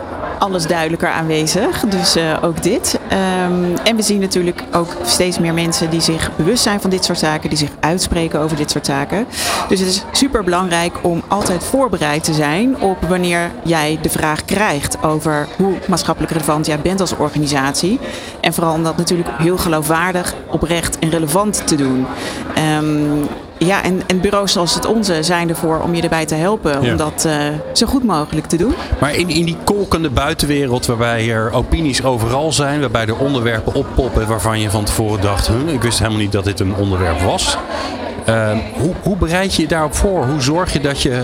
alles 0.42 0.66
duidelijker 0.66 1.08
aanwezig. 1.08 1.80
Dus 1.80 2.16
eh, 2.16 2.38
ook 2.42 2.62
dit. 2.62 2.98
Ehm, 3.08 3.76
en 3.84 3.96
we 3.96 4.02
zien 4.02 4.20
natuurlijk 4.20 4.62
ook 4.72 4.96
steeds 5.04 5.38
meer 5.38 5.54
mensen 5.54 5.90
die 5.90 6.00
zich 6.00 6.36
bewust 6.36 6.62
zijn 6.62 6.80
van 6.80 6.90
dit 6.90 7.04
soort 7.04 7.18
zaken, 7.18 7.48
die 7.48 7.58
zich 7.58 7.70
uitspreken 7.80 8.40
over 8.40 8.56
dit 8.56 8.70
soort 8.70 8.86
zaken. 8.86 9.26
Dus 9.68 9.80
het 9.80 9.88
is 9.88 10.04
super 10.12 10.44
belangrijk 10.44 10.98
om 11.02 11.22
altijd 11.28 11.64
voorbereid 11.64 12.24
te 12.24 12.34
zijn 12.34 12.80
op 12.80 12.96
wanneer 13.08 13.50
jij 13.64 13.98
de 14.02 14.10
vraag 14.10 14.44
krijgt 14.44 15.02
over 15.02 15.48
hoe 15.56 15.74
maatschappelijk 15.88 16.32
relevant 16.32 16.66
jij 16.66 16.80
bent 16.80 17.00
als 17.00 17.16
organisatie. 17.16 17.98
En 18.40 18.54
vooral 18.54 18.74
om 18.74 18.82
dat 18.82 18.96
natuurlijk 18.96 19.28
heel 19.38 19.58
geloofwaardig, 19.58 20.34
oprecht 20.50 20.98
en 20.98 21.10
relevant 21.10 21.66
te 21.66 21.74
doen. 21.74 22.06
Ehm, 22.54 23.24
ja, 23.66 23.82
en, 23.82 24.00
en 24.06 24.20
bureaus 24.20 24.52
zoals 24.52 24.74
het 24.74 24.86
onze 24.86 25.22
zijn 25.22 25.48
ervoor 25.48 25.80
om 25.80 25.94
je 25.94 26.02
erbij 26.02 26.26
te 26.26 26.34
helpen 26.34 26.82
Ja. 26.82 26.90
om 26.90 26.96
dat 26.96 27.24
eh, 27.24 27.34
zo 27.72 27.86
goed 27.86 28.04
mogelijk 28.04 28.46
te 28.46 28.56
doen. 28.56 28.74
Maar 29.00 29.14
in, 29.14 29.28
in 29.28 29.44
die 29.44 29.56
kolkende 29.64 30.10
buitenwereld 30.10 30.86
waarbij 30.86 31.30
er 31.30 31.52
opinies 31.52 32.04
overal 32.04 32.52
zijn, 32.52 32.80
waarbij 32.80 33.06
er 33.06 33.16
onderwerpen 33.16 33.74
oppoppen 33.74 34.26
waarvan 34.28 34.60
je 34.60 34.70
van 34.70 34.84
tevoren 34.84 35.20
dacht, 35.20 35.46
huh, 35.48 35.72
ik 35.74 35.82
wist 35.82 35.98
helemaal 35.98 36.18
niet 36.20 36.32
dat 36.32 36.44
dit 36.44 36.60
een 36.60 36.74
onderwerp 36.74 37.20
was. 37.20 37.56
Ehm, 38.24 38.56
hoe, 38.74 38.92
hoe 39.02 39.16
bereid 39.16 39.54
je 39.54 39.62
je 39.62 39.68
daarop 39.68 39.94
voor? 39.94 40.24
Hoe 40.26 40.40
zorg 40.40 40.72
je 40.72 40.80
dat 40.80 41.02
je, 41.02 41.22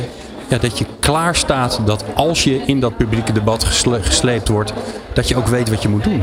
ja, 0.48 0.58
dat 0.58 0.78
je 0.78 0.84
klaar 1.00 1.34
staat 1.36 1.80
dat 1.84 2.04
als 2.14 2.44
je 2.44 2.60
in 2.66 2.80
dat 2.80 2.96
publieke 2.96 3.32
debat 3.32 3.64
gesle- 3.64 4.02
gesleept 4.02 4.48
wordt, 4.48 4.72
dat 5.12 5.28
je 5.28 5.36
ook 5.36 5.46
weet 5.46 5.68
wat 5.68 5.82
je 5.82 5.88
moet 5.88 6.04
doen? 6.04 6.22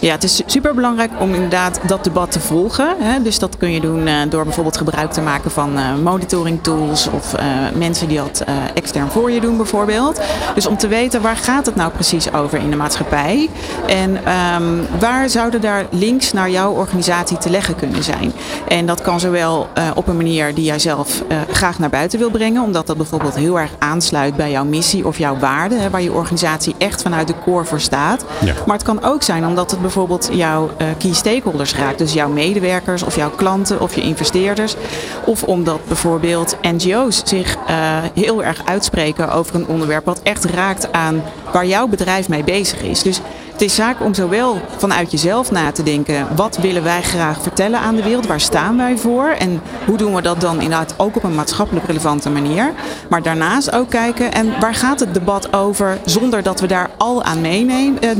Ja, 0.00 0.12
het 0.12 0.24
is 0.24 0.42
super 0.46 0.74
belangrijk 0.74 1.10
om 1.18 1.34
inderdaad 1.34 1.80
dat 1.86 2.04
debat 2.04 2.30
te 2.30 2.40
volgen. 2.40 2.96
Hè. 2.98 3.22
Dus 3.22 3.38
dat 3.38 3.56
kun 3.56 3.72
je 3.72 3.80
doen 3.80 4.06
uh, 4.06 4.14
door 4.28 4.44
bijvoorbeeld 4.44 4.76
gebruik 4.76 5.12
te 5.12 5.20
maken 5.20 5.50
van 5.50 5.78
uh, 5.78 5.94
monitoring 6.02 6.62
tools 6.62 7.08
of 7.10 7.34
uh, 7.34 7.44
mensen 7.74 8.08
die 8.08 8.18
dat 8.18 8.44
extern 8.74 9.10
voor 9.10 9.30
je 9.30 9.40
doen 9.40 9.56
bijvoorbeeld. 9.56 10.20
Dus 10.54 10.66
om 10.66 10.76
te 10.76 10.88
weten 10.88 11.22
waar 11.22 11.36
gaat 11.36 11.66
het 11.66 11.74
nou 11.74 11.90
precies 11.90 12.32
over 12.32 12.58
in 12.58 12.70
de 12.70 12.76
maatschappij 12.76 13.48
en 13.86 14.32
um, 14.60 14.86
waar 14.98 15.28
zouden 15.28 15.60
daar 15.60 15.86
links 15.90 16.32
naar 16.32 16.50
jouw 16.50 16.72
organisatie 16.72 17.38
te 17.38 17.50
leggen 17.50 17.76
kunnen 17.76 18.02
zijn. 18.02 18.32
En 18.68 18.86
dat 18.86 19.02
kan 19.02 19.20
zowel 19.20 19.68
op 19.94 20.08
een 20.08 20.16
manier 20.16 20.54
die 20.54 20.64
jij 20.64 20.78
zelf 20.78 21.22
graag 21.50 21.78
naar 21.78 21.90
buiten 21.90 22.18
wil 22.18 22.30
brengen, 22.30 22.62
omdat 22.62 22.86
dat 22.86 22.96
bijvoorbeeld 22.96 23.34
heel 23.34 23.60
erg 23.60 23.70
aansluit 23.78 24.36
bij 24.36 24.50
jouw 24.50 24.64
missie 24.64 25.06
of 25.06 25.18
jouw 25.18 25.38
waarden, 25.38 25.80
hè, 25.80 25.90
waar 25.90 26.02
je 26.02 26.12
organisatie 26.12 26.74
echt 26.78 27.02
vanuit 27.02 27.26
de 27.26 27.34
core 27.44 27.64
voor 27.64 27.80
staat. 27.80 28.24
Ja. 28.44 28.54
Maar 28.66 28.76
het 28.76 28.86
kan 28.86 29.04
ook 29.04 29.22
zijn 29.22 29.46
omdat 29.46 29.70
het 29.70 29.80
bijvoorbeeld 29.88 30.28
jouw 30.32 30.70
uh, 30.80 30.88
key 30.98 31.12
stakeholders 31.12 31.74
raakt. 31.74 31.98
Dus 31.98 32.12
jouw 32.12 32.28
medewerkers 32.28 33.02
of 33.02 33.16
jouw 33.16 33.30
klanten 33.30 33.80
of 33.80 33.94
je 33.94 34.00
investeerders. 34.00 34.76
Of 35.24 35.42
omdat 35.42 35.80
bijvoorbeeld 35.86 36.56
NGO's 36.62 37.22
zich 37.24 37.56
uh, 37.56 37.98
heel 38.14 38.44
erg 38.44 38.62
uitspreken 38.64 39.32
over 39.32 39.54
een 39.54 39.66
onderwerp 39.66 40.04
wat 40.04 40.22
echt 40.22 40.44
raakt 40.44 40.92
aan 40.92 41.22
waar 41.52 41.66
jouw 41.66 41.86
bedrijf 41.86 42.28
mee 42.28 42.44
bezig 42.44 42.82
is. 42.82 43.02
Dus 43.02 43.20
het 43.58 43.66
is 43.66 43.74
zaak 43.74 44.00
om 44.00 44.14
zowel 44.14 44.60
vanuit 44.76 45.10
jezelf 45.10 45.50
na 45.50 45.72
te 45.72 45.82
denken, 45.82 46.36
wat 46.36 46.56
willen 46.56 46.82
wij 46.82 47.02
graag 47.02 47.42
vertellen 47.42 47.80
aan 47.80 47.94
de 47.96 48.02
wereld, 48.02 48.26
waar 48.26 48.40
staan 48.40 48.76
wij 48.76 48.96
voor 48.96 49.28
en 49.28 49.60
hoe 49.86 49.96
doen 49.96 50.14
we 50.14 50.22
dat 50.22 50.40
dan 50.40 50.54
inderdaad 50.54 50.94
ook 50.96 51.16
op 51.16 51.24
een 51.24 51.34
maatschappelijk 51.34 51.86
relevante 51.86 52.30
manier. 52.30 52.72
Maar 53.08 53.22
daarnaast 53.22 53.72
ook 53.72 53.90
kijken 53.90 54.32
en 54.32 54.60
waar 54.60 54.74
gaat 54.74 55.00
het 55.00 55.14
debat 55.14 55.52
over 55.52 55.98
zonder 56.04 56.42
dat 56.42 56.60
we 56.60 56.66
daar 56.66 56.90
al 56.96 57.22
aan 57.22 57.44
eh, 57.44 58.10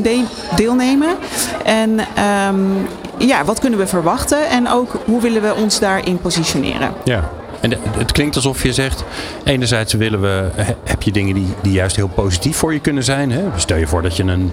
deelnemen. 0.57 1.16
En 1.64 2.00
um, 2.49 2.88
ja, 3.18 3.45
wat 3.45 3.59
kunnen 3.59 3.78
we 3.78 3.87
verwachten 3.87 4.49
en 4.49 4.68
ook 4.68 4.92
hoe 5.04 5.21
willen 5.21 5.42
we 5.42 5.54
ons 5.54 5.78
daarin 5.78 6.18
positioneren. 6.18 6.92
Ja. 7.04 7.30
En 7.60 7.72
het 7.96 8.12
klinkt 8.12 8.36
alsof 8.36 8.62
je 8.62 8.72
zegt, 8.72 9.04
enerzijds 9.44 9.92
willen 9.92 10.20
we, 10.20 10.48
heb 10.84 11.02
je 11.02 11.12
dingen 11.12 11.34
die, 11.34 11.46
die 11.62 11.72
juist 11.72 11.96
heel 11.96 12.08
positief 12.08 12.56
voor 12.56 12.72
je 12.72 12.80
kunnen 12.80 13.04
zijn. 13.04 13.32
Hè? 13.32 13.42
Stel 13.56 13.76
je 13.76 13.86
voor 13.86 14.02
dat 14.02 14.16
je, 14.16 14.22
een, 14.22 14.52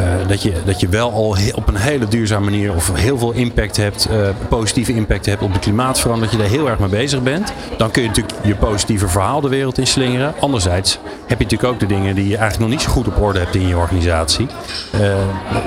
uh, 0.00 0.06
dat 0.28 0.42
je, 0.42 0.52
dat 0.64 0.80
je 0.80 0.88
wel 0.88 1.12
al 1.12 1.36
op 1.54 1.68
een 1.68 1.76
hele 1.76 2.08
duurzame 2.08 2.44
manier 2.44 2.74
of 2.74 2.94
heel 2.94 3.18
veel 3.18 3.32
impact 3.32 3.76
hebt, 3.76 4.08
uh, 4.10 4.28
positieve 4.48 4.92
impact 4.92 5.26
hebt 5.26 5.42
op 5.42 5.52
de 5.52 5.58
klimaatverandering, 5.58 6.32
dat 6.32 6.40
je 6.40 6.48
daar 6.48 6.58
heel 6.58 6.70
erg 6.70 6.78
mee 6.78 6.88
bezig 6.88 7.22
bent. 7.22 7.52
Dan 7.76 7.90
kun 7.90 8.02
je 8.02 8.08
natuurlijk 8.08 8.34
je 8.42 8.54
positieve 8.54 9.08
verhaal 9.08 9.40
de 9.40 9.48
wereld 9.48 9.78
in 9.78 9.86
slingeren. 9.86 10.34
Anderzijds 10.40 10.98
heb 11.26 11.38
je 11.38 11.44
natuurlijk 11.44 11.72
ook 11.72 11.80
de 11.80 11.86
dingen 11.86 12.14
die 12.14 12.28
je 12.28 12.36
eigenlijk 12.36 12.70
nog 12.70 12.78
niet 12.78 12.88
zo 12.88 12.92
goed 12.92 13.06
op 13.06 13.20
orde 13.20 13.38
hebt 13.38 13.54
in 13.54 13.68
je 13.68 13.76
organisatie. 13.76 14.46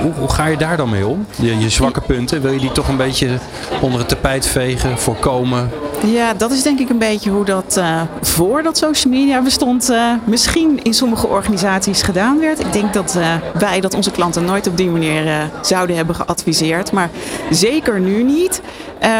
Hoe, 0.01 0.11
hoe, 0.13 0.29
ga 0.29 0.45
je 0.45 0.57
daar 0.57 0.77
dan 0.77 0.89
mee 0.89 1.07
om? 1.07 1.25
Je, 1.35 1.57
je 1.57 1.69
zwakke 1.69 2.01
punten, 2.01 2.41
wil 2.41 2.51
je 2.51 2.59
die 2.59 2.71
toch 2.71 2.87
een 2.87 2.97
beetje 2.97 3.37
onder 3.81 3.99
het 3.99 4.09
tapijt 4.09 4.47
vegen, 4.47 4.97
voorkomen? 4.97 5.71
Ja, 6.05 6.33
dat 6.33 6.51
is 6.51 6.63
denk 6.63 6.79
ik 6.79 6.89
een 6.89 6.97
beetje 6.97 7.29
hoe 7.29 7.45
dat 7.45 7.75
uh, 7.77 8.01
voordat 8.21 8.77
social 8.77 9.13
media 9.13 9.41
bestond, 9.41 9.89
uh, 9.89 10.13
misschien 10.23 10.83
in 10.83 10.93
sommige 10.93 11.27
organisaties 11.27 12.01
gedaan 12.01 12.39
werd. 12.39 12.59
Ik 12.59 12.73
denk 12.73 12.93
dat 12.93 13.15
uh, 13.17 13.35
wij 13.53 13.79
dat 13.79 13.93
onze 13.93 14.11
klanten 14.11 14.45
nooit 14.45 14.67
op 14.67 14.77
die 14.77 14.89
manier 14.89 15.49
zouden 15.61 15.95
hebben 15.95 16.15
geadviseerd. 16.15 16.91
Maar 16.91 17.09
zeker 17.49 17.99
nu 17.99 18.23
niet. 18.23 18.61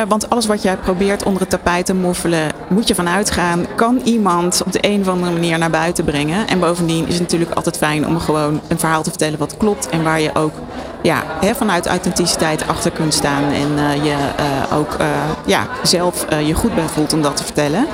want 0.08 0.30
alles 0.30 0.46
wat 0.46 0.62
jij 0.62 0.78
probeert 0.78 1.24
onder 1.24 1.42
het 1.42 1.50
tapijt 1.50 1.86
te 1.86 1.94
moffelen, 1.94 2.52
moet 2.70 2.88
je 2.88 2.96
vanuit 2.96 3.32
gaan. 3.32 3.66
Kan 3.76 4.02
iemand 4.04 4.64
op 4.66 4.72
de 4.72 4.80
een 4.82 5.02
of 5.02 5.08
andere 5.08 5.32
manier 5.32 5.58
naar 5.58 5.70
buiten 5.70 6.06
brengen. 6.06 6.48
En 6.48 6.60
bovendien 6.60 7.08
is 7.08 7.14
het 7.14 7.22
natuurlijk 7.22 7.52
altijd 7.52 7.78
fijn 7.78 8.08
om 8.08 8.20
gewoon 8.20 8.62
een 8.68 8.80
verhaal 8.80 9.04
te 9.04 9.10
vertellen 9.10 9.40
wat 9.40 9.58
klopt. 9.58 9.90
En 9.90 10.04
waar 10.04 10.22
je 10.22 10.36
ook 10.36 10.54
ja, 11.02 11.24
hè, 11.40 11.56
vanuit 11.56 11.88
authenticiteit 11.88 12.68
achter 12.68 12.92
kunt 12.92 13.14
staan. 13.14 13.44
En 13.44 13.72
uh, 13.76 14.06
je 14.06 14.16
uh, 14.40 14.78
ook 14.78 14.96
uh, 15.02 15.08
ja, 15.46 15.68
zelf 15.84 16.26
je 16.46 16.54
goed 16.54 16.76
bij 16.76 16.88
voelt 16.88 17.14
om 17.14 17.22
dat 17.22 17.38
te 17.38 17.44
vertellen. 17.44 17.86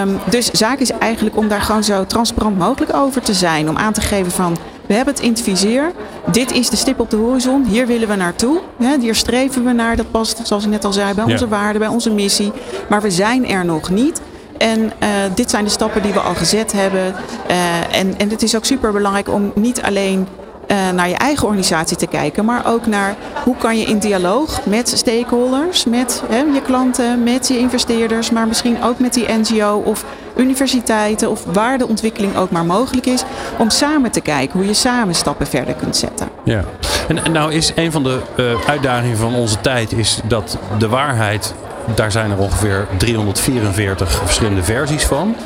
Um, 0.00 0.20
dus 0.30 0.50
zaak 0.50 0.78
is 0.78 0.90
eigenlijk 0.90 1.36
om 1.36 1.48
daar 1.48 1.60
gewoon 1.60 1.84
zo 1.84 2.06
transparant 2.06 2.58
mogelijk 2.58 2.94
over 2.94 3.22
te 3.22 3.34
zijn. 3.34 3.68
Om 3.68 3.76
aan 3.76 3.92
te 3.92 4.00
geven 4.00 4.32
van 4.32 4.56
we 4.86 4.94
hebben 4.94 5.14
het 5.14 5.22
in 5.22 5.30
het 5.30 5.42
vizier. 5.42 5.92
Dit 6.30 6.52
is 6.52 6.70
de 6.70 6.76
stip 6.76 7.00
op 7.00 7.10
de 7.10 7.16
horizon. 7.16 7.64
Hier 7.64 7.86
willen 7.86 8.08
we 8.08 8.14
naartoe. 8.14 8.60
Hier 9.00 9.14
streven 9.14 9.64
we 9.64 9.72
naar. 9.72 9.96
Dat 9.96 10.10
past, 10.10 10.40
zoals 10.42 10.64
ik 10.64 10.70
net 10.70 10.84
al 10.84 10.92
zei, 10.92 11.14
bij 11.14 11.24
onze 11.24 11.48
waarden, 11.48 11.80
bij 11.80 11.90
onze 11.90 12.10
missie. 12.10 12.52
Maar 12.88 13.02
we 13.02 13.10
zijn 13.10 13.48
er 13.48 13.64
nog 13.64 13.90
niet. 13.90 14.20
En 14.58 14.80
uh, 14.80 15.08
dit 15.34 15.50
zijn 15.50 15.64
de 15.64 15.70
stappen 15.70 16.02
die 16.02 16.12
we 16.12 16.20
al 16.20 16.34
gezet 16.34 16.72
hebben. 16.72 17.14
Uh, 17.50 17.96
en, 17.98 18.18
en 18.18 18.30
het 18.30 18.42
is 18.42 18.56
ook 18.56 18.64
super 18.64 18.92
belangrijk 18.92 19.28
om 19.28 19.52
niet 19.54 19.82
alleen 19.82 20.26
uh, 20.68 20.90
naar 20.90 21.08
je 21.08 21.14
eigen 21.14 21.46
organisatie 21.46 21.96
te 21.96 22.06
kijken, 22.06 22.44
maar 22.44 22.66
ook 22.66 22.86
naar 22.86 23.14
hoe 23.44 23.56
kan 23.56 23.78
je 23.78 23.84
in 23.84 23.98
dialoog 23.98 24.66
met 24.66 24.88
stakeholders, 24.88 25.84
met 25.84 26.22
hè, 26.28 26.38
je 26.38 26.62
klanten, 26.62 27.22
met 27.22 27.48
je 27.48 27.58
investeerders, 27.58 28.30
maar 28.30 28.46
misschien 28.46 28.82
ook 28.82 28.98
met 28.98 29.14
die 29.14 29.26
NGO 29.28 29.82
of 29.84 30.04
universiteiten 30.36 31.30
of 31.30 31.44
waar 31.44 31.78
de 31.78 31.88
ontwikkeling 31.88 32.36
ook 32.36 32.50
maar 32.50 32.64
mogelijk 32.64 33.06
is, 33.06 33.22
om 33.58 33.70
samen 33.70 34.10
te 34.10 34.20
kijken 34.20 34.58
hoe 34.58 34.66
je 34.66 34.74
samen 34.74 35.14
stappen 35.14 35.46
verder 35.46 35.74
kunt 35.74 35.96
zetten. 35.96 36.28
Ja, 36.44 36.64
en, 37.08 37.32
nou 37.32 37.52
is 37.52 37.72
een 37.74 37.92
van 37.92 38.02
de 38.02 38.20
uh, 38.36 38.68
uitdagingen 38.68 39.16
van 39.16 39.34
onze 39.34 39.60
tijd 39.60 39.92
is 39.92 40.20
dat 40.24 40.58
de 40.78 40.88
waarheid, 40.88 41.54
daar 41.94 42.12
zijn 42.12 42.30
er 42.30 42.38
ongeveer 42.38 42.86
344 42.96 44.10
verschillende 44.10 44.62
versies 44.62 45.04
van. 45.04 45.36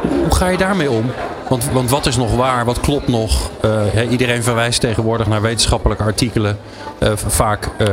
Hoe 0.00 0.34
ga 0.34 0.48
je 0.48 0.56
daarmee 0.56 0.90
om? 0.90 1.10
Want, 1.50 1.70
want 1.72 1.90
wat 1.90 2.06
is 2.06 2.16
nog 2.16 2.34
waar? 2.36 2.64
Wat 2.64 2.80
klopt 2.80 3.08
nog? 3.08 3.50
Uh, 3.64 4.10
iedereen 4.10 4.42
verwijst 4.42 4.80
tegenwoordig 4.80 5.26
naar 5.26 5.40
wetenschappelijke 5.40 6.02
artikelen. 6.02 6.58
Uh, 6.98 7.12
vaak 7.14 7.68
uh, 7.78 7.88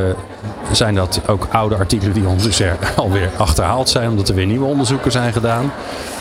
zijn 0.71 0.95
dat 0.95 1.21
ook 1.27 1.47
oude 1.51 1.75
artikelen 1.75 2.13
die 2.13 2.27
ondertussen 2.27 2.77
alweer 2.95 3.29
achterhaald 3.37 3.89
zijn, 3.89 4.09
omdat 4.09 4.29
er 4.29 4.35
weer 4.35 4.45
nieuwe 4.45 4.65
onderzoeken 4.65 5.11
zijn 5.11 5.33
gedaan. 5.33 5.71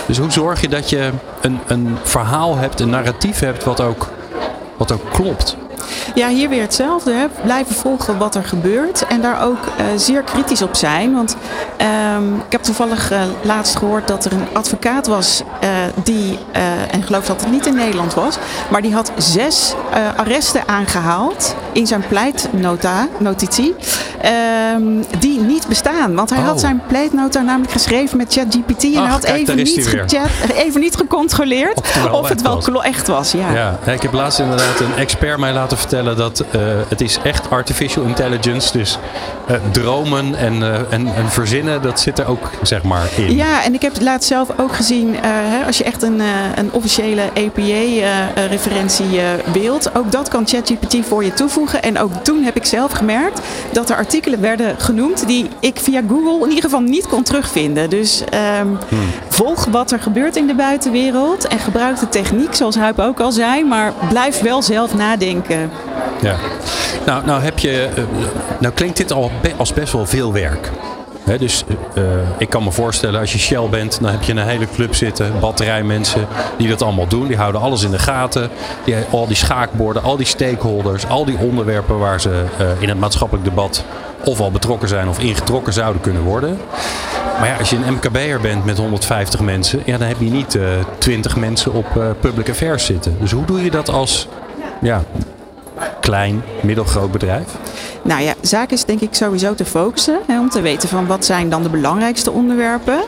Dus 0.06 0.18
hoe 0.18 0.30
zorg 0.30 0.60
je 0.60 0.68
dat 0.68 0.90
je 0.90 1.10
een, 1.40 1.58
een 1.66 1.96
verhaal 2.02 2.56
hebt, 2.56 2.80
een 2.80 2.90
narratief 2.90 3.38
hebt, 3.38 3.64
wat 3.64 3.80
ook, 3.80 4.08
wat 4.76 4.92
ook 4.92 5.10
klopt? 5.12 5.56
Ja, 6.14 6.28
hier 6.28 6.48
weer 6.48 6.62
hetzelfde. 6.62 7.12
Hè. 7.12 7.26
Blijven 7.42 7.74
volgen 7.74 8.18
wat 8.18 8.34
er 8.34 8.44
gebeurt 8.44 9.06
en 9.06 9.20
daar 9.20 9.44
ook 9.44 9.58
zeer 9.96 10.22
kritisch 10.22 10.62
op 10.62 10.74
zijn. 10.74 11.14
Want 11.14 11.36
um, 11.80 12.34
ik 12.34 12.52
heb 12.52 12.62
toevallig 12.62 13.12
uh, 13.12 13.22
laatst 13.42 13.76
gehoord 13.76 14.08
dat 14.08 14.24
er 14.24 14.32
een 14.32 14.46
advocaat 14.52 15.06
was 15.06 15.42
uh, 15.62 15.70
die, 16.04 16.38
en 16.90 16.98
ik 16.98 17.04
geloof 17.04 17.26
dat 17.26 17.40
het 17.40 17.50
niet 17.50 17.66
in 17.66 17.74
Nederland 17.74 18.14
was, 18.14 18.38
maar 18.68 18.82
die 18.82 18.94
had 18.94 19.12
zes 19.16 19.74
arresten 20.16 20.68
aangehaald 20.68 21.56
in 21.72 21.86
zijn 21.86 22.04
pleitnotitie. 22.08 23.74
Um, 24.74 25.04
die 25.18 25.40
niet 25.40 25.68
bestaan. 25.68 26.14
Want 26.14 26.30
hij 26.30 26.38
oh. 26.38 26.44
had 26.46 26.60
zijn 26.60 26.82
pleitnota 26.86 27.40
namelijk 27.40 27.72
geschreven 27.72 28.16
met 28.16 28.32
ChatGPT 28.32 28.84
en 28.84 28.92
hij 28.92 29.10
had 29.10 29.24
kijk, 29.24 29.36
even, 29.36 29.56
niet 29.56 29.88
gechat, 29.88 30.30
even 30.54 30.80
niet 30.80 30.96
gecontroleerd 30.96 31.78
of, 31.78 32.10
of 32.10 32.28
het 32.28 32.42
wel 32.42 32.60
was. 32.72 32.84
echt 32.84 33.06
was. 33.06 33.32
Ja. 33.32 33.52
Ja, 33.52 33.92
ik 33.92 34.02
heb 34.02 34.12
laatst 34.12 34.38
inderdaad 34.38 34.80
een 34.80 34.94
expert 34.96 35.38
mij 35.38 35.52
laten 35.52 35.78
vertellen 35.78 36.16
dat 36.16 36.44
het 36.88 37.00
is 37.00 37.18
echt 37.22 37.50
artificial 37.50 38.04
intelligence. 38.04 38.78
Dus 38.78 38.98
dromen 39.70 40.34
en, 40.34 40.62
en, 40.90 41.14
en, 41.14 41.30
verzinnen, 41.30 41.65
dat 41.82 42.00
zit 42.00 42.18
er 42.18 42.26
ook 42.26 42.50
zeg 42.62 42.82
maar 42.82 43.08
in. 43.16 43.36
Ja, 43.36 43.64
en 43.64 43.74
ik 43.74 43.82
heb 43.82 44.00
laatst 44.00 44.28
zelf 44.28 44.48
ook 44.58 44.74
gezien, 44.74 45.16
hè, 45.20 45.64
als 45.66 45.78
je 45.78 45.84
echt 45.84 46.02
een, 46.02 46.20
een 46.54 46.72
officiële 46.72 47.22
APA-referentie 47.22 49.20
wilt, 49.52 49.94
ook 49.94 50.12
dat 50.12 50.28
kan 50.28 50.46
ChatGPT 50.46 50.96
voor 51.06 51.24
je 51.24 51.32
toevoegen. 51.32 51.82
En 51.82 51.98
ook 51.98 52.12
toen 52.22 52.42
heb 52.42 52.56
ik 52.56 52.64
zelf 52.64 52.92
gemerkt 52.92 53.40
dat 53.72 53.90
er 53.90 53.96
artikelen 53.96 54.40
werden 54.40 54.74
genoemd 54.78 55.26
die 55.26 55.48
ik 55.60 55.78
via 55.80 56.02
Google 56.08 56.42
in 56.42 56.48
ieder 56.48 56.64
geval 56.64 56.80
niet 56.80 57.06
kon 57.06 57.22
terugvinden. 57.22 57.90
Dus 57.90 58.20
um, 58.60 58.78
hmm. 58.88 59.10
volg 59.28 59.64
wat 59.64 59.92
er 59.92 60.00
gebeurt 60.00 60.36
in 60.36 60.46
de 60.46 60.54
buitenwereld 60.54 61.46
en 61.46 61.58
gebruik 61.58 61.98
de 61.98 62.08
techniek, 62.08 62.54
zoals 62.54 62.76
Huip 62.76 62.98
ook 62.98 63.20
al 63.20 63.32
zei, 63.32 63.64
maar 63.64 63.92
blijf 64.08 64.40
wel 64.40 64.62
zelf 64.62 64.94
nadenken. 64.94 65.70
Ja, 66.22 66.36
nou, 67.06 67.26
nou 67.26 67.42
heb 67.42 67.58
je, 67.58 67.88
nou 68.60 68.74
klinkt 68.74 68.96
dit 68.96 69.12
al 69.12 69.30
als 69.56 69.72
best 69.72 69.92
wel 69.92 70.06
veel 70.06 70.32
werk. 70.32 70.70
Dus 71.26 71.64
uh, 71.94 72.04
ik 72.38 72.48
kan 72.48 72.64
me 72.64 72.72
voorstellen, 72.72 73.20
als 73.20 73.32
je 73.32 73.38
Shell 73.38 73.68
bent, 73.68 74.00
dan 74.00 74.10
heb 74.10 74.22
je 74.22 74.32
een 74.32 74.38
hele 74.38 74.66
club 74.74 74.94
zitten, 74.94 75.40
batterijmensen, 75.40 76.26
die 76.58 76.68
dat 76.68 76.82
allemaal 76.82 77.06
doen. 77.06 77.26
Die 77.26 77.36
houden 77.36 77.60
alles 77.60 77.82
in 77.82 77.90
de 77.90 77.98
gaten. 77.98 78.50
Die, 78.84 78.94
al 79.10 79.26
die 79.26 79.36
schaakborden, 79.36 80.02
al 80.02 80.16
die 80.16 80.26
stakeholders, 80.26 81.08
al 81.08 81.24
die 81.24 81.38
onderwerpen 81.38 81.98
waar 81.98 82.20
ze 82.20 82.44
uh, 82.60 82.82
in 82.82 82.88
het 82.88 82.98
maatschappelijk 82.98 83.44
debat 83.44 83.84
of 84.24 84.40
al 84.40 84.50
betrokken 84.50 84.88
zijn 84.88 85.08
of 85.08 85.18
ingetrokken 85.18 85.72
zouden 85.72 86.02
kunnen 86.02 86.22
worden. 86.22 86.58
Maar 87.38 87.48
ja, 87.48 87.56
als 87.56 87.70
je 87.70 87.76
een 87.76 87.92
MKB'er 87.92 88.40
bent 88.40 88.64
met 88.64 88.78
150 88.78 89.40
mensen, 89.40 89.82
ja, 89.84 89.98
dan 89.98 90.08
heb 90.08 90.20
je 90.20 90.30
niet 90.30 90.54
uh, 90.54 90.62
20 90.98 91.36
mensen 91.36 91.72
op 91.72 91.86
public 92.20 92.48
affairs 92.48 92.84
zitten. 92.84 93.16
Dus 93.20 93.32
hoe 93.32 93.44
doe 93.44 93.64
je 93.64 93.70
dat 93.70 93.88
als 93.88 94.28
ja, 94.80 95.02
klein, 96.06 96.42
middelgroot 96.62 97.12
bedrijf? 97.12 97.46
Nou 98.02 98.22
ja, 98.22 98.34
zaak 98.40 98.70
is 98.70 98.84
denk 98.84 99.00
ik 99.00 99.14
sowieso 99.14 99.54
te 99.54 99.64
focussen. 99.64 100.18
Hè, 100.26 100.38
om 100.38 100.50
te 100.50 100.60
weten 100.60 100.88
van 100.88 101.06
wat 101.06 101.24
zijn 101.24 101.48
dan 101.48 101.62
de 101.62 101.68
belangrijkste 101.68 102.30
onderwerpen. 102.30 103.00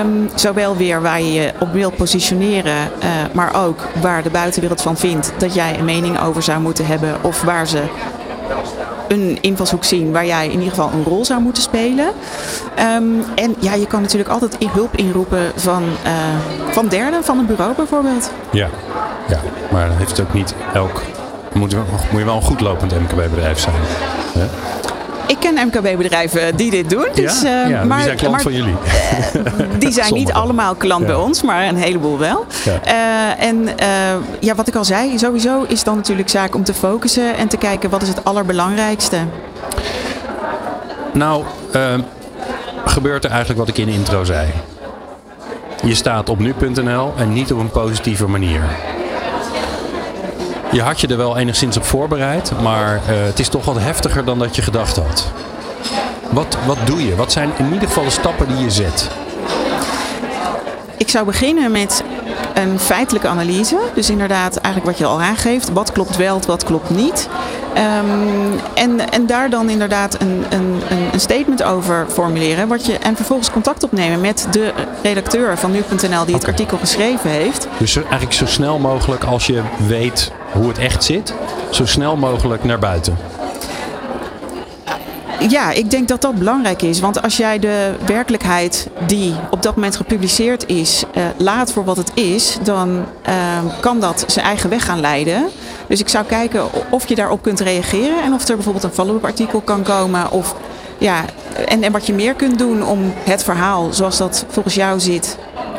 Um, 0.00 0.30
zowel 0.34 0.76
weer 0.76 1.02
waar 1.02 1.22
je 1.22 1.32
je 1.32 1.52
op 1.58 1.72
wilt 1.72 1.96
positioneren, 1.96 2.76
uh, 2.76 3.08
maar 3.32 3.64
ook 3.64 3.86
waar 4.00 4.22
de 4.22 4.30
buitenwereld 4.30 4.82
van 4.82 4.96
vindt 4.96 5.32
dat 5.38 5.54
jij 5.54 5.78
een 5.78 5.84
mening 5.84 6.20
over 6.20 6.42
zou 6.42 6.60
moeten 6.60 6.86
hebben. 6.86 7.16
Of 7.22 7.42
waar 7.42 7.66
ze 7.66 7.82
een 9.08 9.38
invalshoek 9.40 9.84
zien 9.84 10.12
waar 10.12 10.26
jij 10.26 10.46
in 10.46 10.52
ieder 10.52 10.68
geval 10.68 10.90
een 10.92 11.04
rol 11.04 11.24
zou 11.24 11.40
moeten 11.40 11.62
spelen. 11.62 12.12
Ehm, 12.74 13.04
en 13.34 13.54
ja, 13.58 13.74
je 13.74 13.86
kan 13.86 14.02
natuurlijk 14.02 14.30
altijd 14.30 14.56
hulp 14.70 14.96
inroepen 14.96 15.52
van, 15.56 15.82
uh, 15.82 16.12
van 16.70 16.88
derden, 16.88 17.24
van 17.24 17.38
een 17.38 17.46
bureau 17.46 17.74
bijvoorbeeld. 17.74 18.30
Ja, 18.50 18.68
ja 19.28 19.40
maar 19.70 19.90
heeft 19.96 20.10
het 20.10 20.20
ook 20.20 20.34
niet 20.34 20.54
elk. 20.74 21.02
Moet, 21.52 21.74
moet 22.10 22.20
je 22.20 22.24
wel 22.24 22.36
een 22.36 22.42
goed 22.42 22.60
lopend 22.60 22.92
MKB-bedrijf 22.92 23.58
zijn. 23.58 23.74
Hè? 24.38 24.46
Ik 25.28 25.36
ken 25.40 25.66
MKB-bedrijven 25.66 26.56
die 26.56 26.70
dit 26.70 26.90
doen. 26.90 27.06
Dus, 27.14 27.42
ja? 27.42 27.66
Ja, 27.66 27.84
maar, 27.84 27.96
die 27.96 28.06
zijn 28.06 28.16
klant 28.16 28.42
van 28.42 28.52
jullie. 28.52 28.74
die 29.78 29.92
zijn 29.92 30.14
niet 30.14 30.32
allemaal 30.32 30.74
klant 30.74 31.06
bij 31.06 31.14
ons, 31.14 31.42
maar 31.42 31.68
een 31.68 31.76
heleboel 31.76 32.18
wel. 32.18 32.46
Uh, 32.66 33.42
en 33.42 33.62
uh, 33.62 33.68
ja, 34.40 34.54
wat 34.54 34.68
ik 34.68 34.74
al 34.74 34.84
zei, 34.84 35.18
sowieso 35.18 35.64
is 35.68 35.84
dan 35.84 35.96
natuurlijk 35.96 36.28
zaak 36.28 36.54
om 36.54 36.64
te 36.64 36.74
focussen 36.74 37.36
en 37.36 37.48
te 37.48 37.56
kijken 37.56 37.90
wat 37.90 38.02
is 38.02 38.08
het 38.08 38.24
allerbelangrijkste. 38.24 39.18
Nou, 41.12 41.44
gebeurt 42.84 43.24
er 43.24 43.30
eigenlijk 43.30 43.58
wat 43.58 43.68
ik 43.68 43.78
in 43.78 43.86
de 43.86 43.92
intro 43.92 44.24
zei. 44.24 44.48
Je 45.84 45.94
staat 45.94 46.28
op 46.28 46.38
nu.nl 46.38 47.12
en 47.16 47.32
niet 47.32 47.52
op 47.52 47.58
een 47.58 47.70
positieve 47.70 48.26
manier. 48.26 48.62
Je 50.72 50.82
had 50.82 51.00
je 51.00 51.06
er 51.06 51.16
wel 51.16 51.36
enigszins 51.36 51.76
op 51.76 51.84
voorbereid, 51.84 52.52
maar 52.62 52.94
uh, 52.94 53.00
het 53.06 53.38
is 53.38 53.48
toch 53.48 53.64
wat 53.64 53.78
heftiger 53.78 54.24
dan 54.24 54.38
dat 54.38 54.56
je 54.56 54.62
gedacht 54.62 54.96
had. 54.96 55.32
Wat, 56.30 56.56
wat 56.66 56.78
doe 56.84 57.06
je? 57.06 57.16
Wat 57.16 57.32
zijn 57.32 57.50
in 57.58 57.72
ieder 57.72 57.88
geval 57.88 58.04
de 58.04 58.10
stappen 58.10 58.48
die 58.48 58.56
je 58.56 58.70
zet? 58.70 59.10
Ik 60.96 61.08
zou 61.08 61.26
beginnen 61.26 61.70
met 61.70 62.02
een 62.54 62.78
feitelijke 62.78 63.28
analyse. 63.28 63.78
Dus 63.94 64.10
inderdaad, 64.10 64.56
eigenlijk 64.56 64.96
wat 64.96 64.98
je 64.98 65.14
al 65.14 65.20
aangeeft. 65.20 65.72
Wat 65.72 65.92
klopt 65.92 66.16
wel, 66.16 66.40
wat 66.46 66.64
klopt 66.64 66.90
niet. 66.90 67.28
Um, 67.78 68.60
en, 68.74 69.10
en 69.10 69.26
daar 69.26 69.50
dan 69.50 69.70
inderdaad 69.70 70.20
een, 70.20 70.44
een, 70.48 70.82
een 71.12 71.20
statement 71.20 71.62
over 71.62 72.06
formuleren. 72.08 72.68
Wat 72.68 72.86
je, 72.86 72.98
en 72.98 73.16
vervolgens 73.16 73.50
contact 73.50 73.82
opnemen 73.82 74.20
met 74.20 74.46
de 74.50 74.72
redacteur 75.02 75.58
van 75.58 75.70
nu.nl 75.70 75.98
die 75.98 76.08
okay. 76.10 76.32
het 76.32 76.46
artikel 76.46 76.78
geschreven 76.78 77.30
heeft. 77.30 77.68
Dus 77.78 77.96
eigenlijk 77.96 78.32
zo 78.32 78.46
snel 78.46 78.78
mogelijk 78.78 79.24
als 79.24 79.46
je 79.46 79.62
weet 79.86 80.32
hoe 80.52 80.68
het 80.68 80.78
echt 80.78 81.04
zit, 81.04 81.34
zo 81.70 81.86
snel 81.86 82.16
mogelijk 82.16 82.64
naar 82.64 82.78
buiten. 82.78 83.16
Ja, 85.48 85.70
ik 85.70 85.90
denk 85.90 86.08
dat 86.08 86.20
dat 86.20 86.34
belangrijk 86.34 86.82
is. 86.82 87.00
Want 87.00 87.22
als 87.22 87.36
jij 87.36 87.58
de 87.58 87.94
werkelijkheid 88.06 88.88
die 89.06 89.34
op 89.50 89.62
dat 89.62 89.74
moment 89.74 89.96
gepubliceerd 89.96 90.66
is, 90.66 91.04
uh, 91.14 91.22
laat 91.36 91.72
voor 91.72 91.84
wat 91.84 91.96
het 91.96 92.10
is, 92.14 92.58
dan 92.62 93.04
uh, 93.28 93.34
kan 93.80 94.00
dat 94.00 94.24
zijn 94.26 94.46
eigen 94.46 94.70
weg 94.70 94.84
gaan 94.84 95.00
leiden. 95.00 95.48
Dus 95.88 96.00
ik 96.00 96.08
zou 96.08 96.24
kijken 96.24 96.64
of 96.90 97.08
je 97.08 97.14
daarop 97.14 97.42
kunt 97.42 97.60
reageren 97.60 98.22
en 98.22 98.32
of 98.32 98.48
er 98.48 98.54
bijvoorbeeld 98.54 98.84
een 98.84 98.92
follow-up 98.92 99.24
artikel 99.24 99.60
kan 99.60 99.82
komen. 99.82 100.30
Of, 100.30 100.54
ja, 100.98 101.24
en, 101.66 101.82
en 101.82 101.92
wat 101.92 102.06
je 102.06 102.12
meer 102.12 102.34
kunt 102.34 102.58
doen 102.58 102.86
om 102.86 103.12
het 103.24 103.44
verhaal 103.44 103.92
zoals 103.92 104.18
dat 104.18 104.44
volgens 104.48 104.74
jou 104.74 105.00
zit 105.00 105.38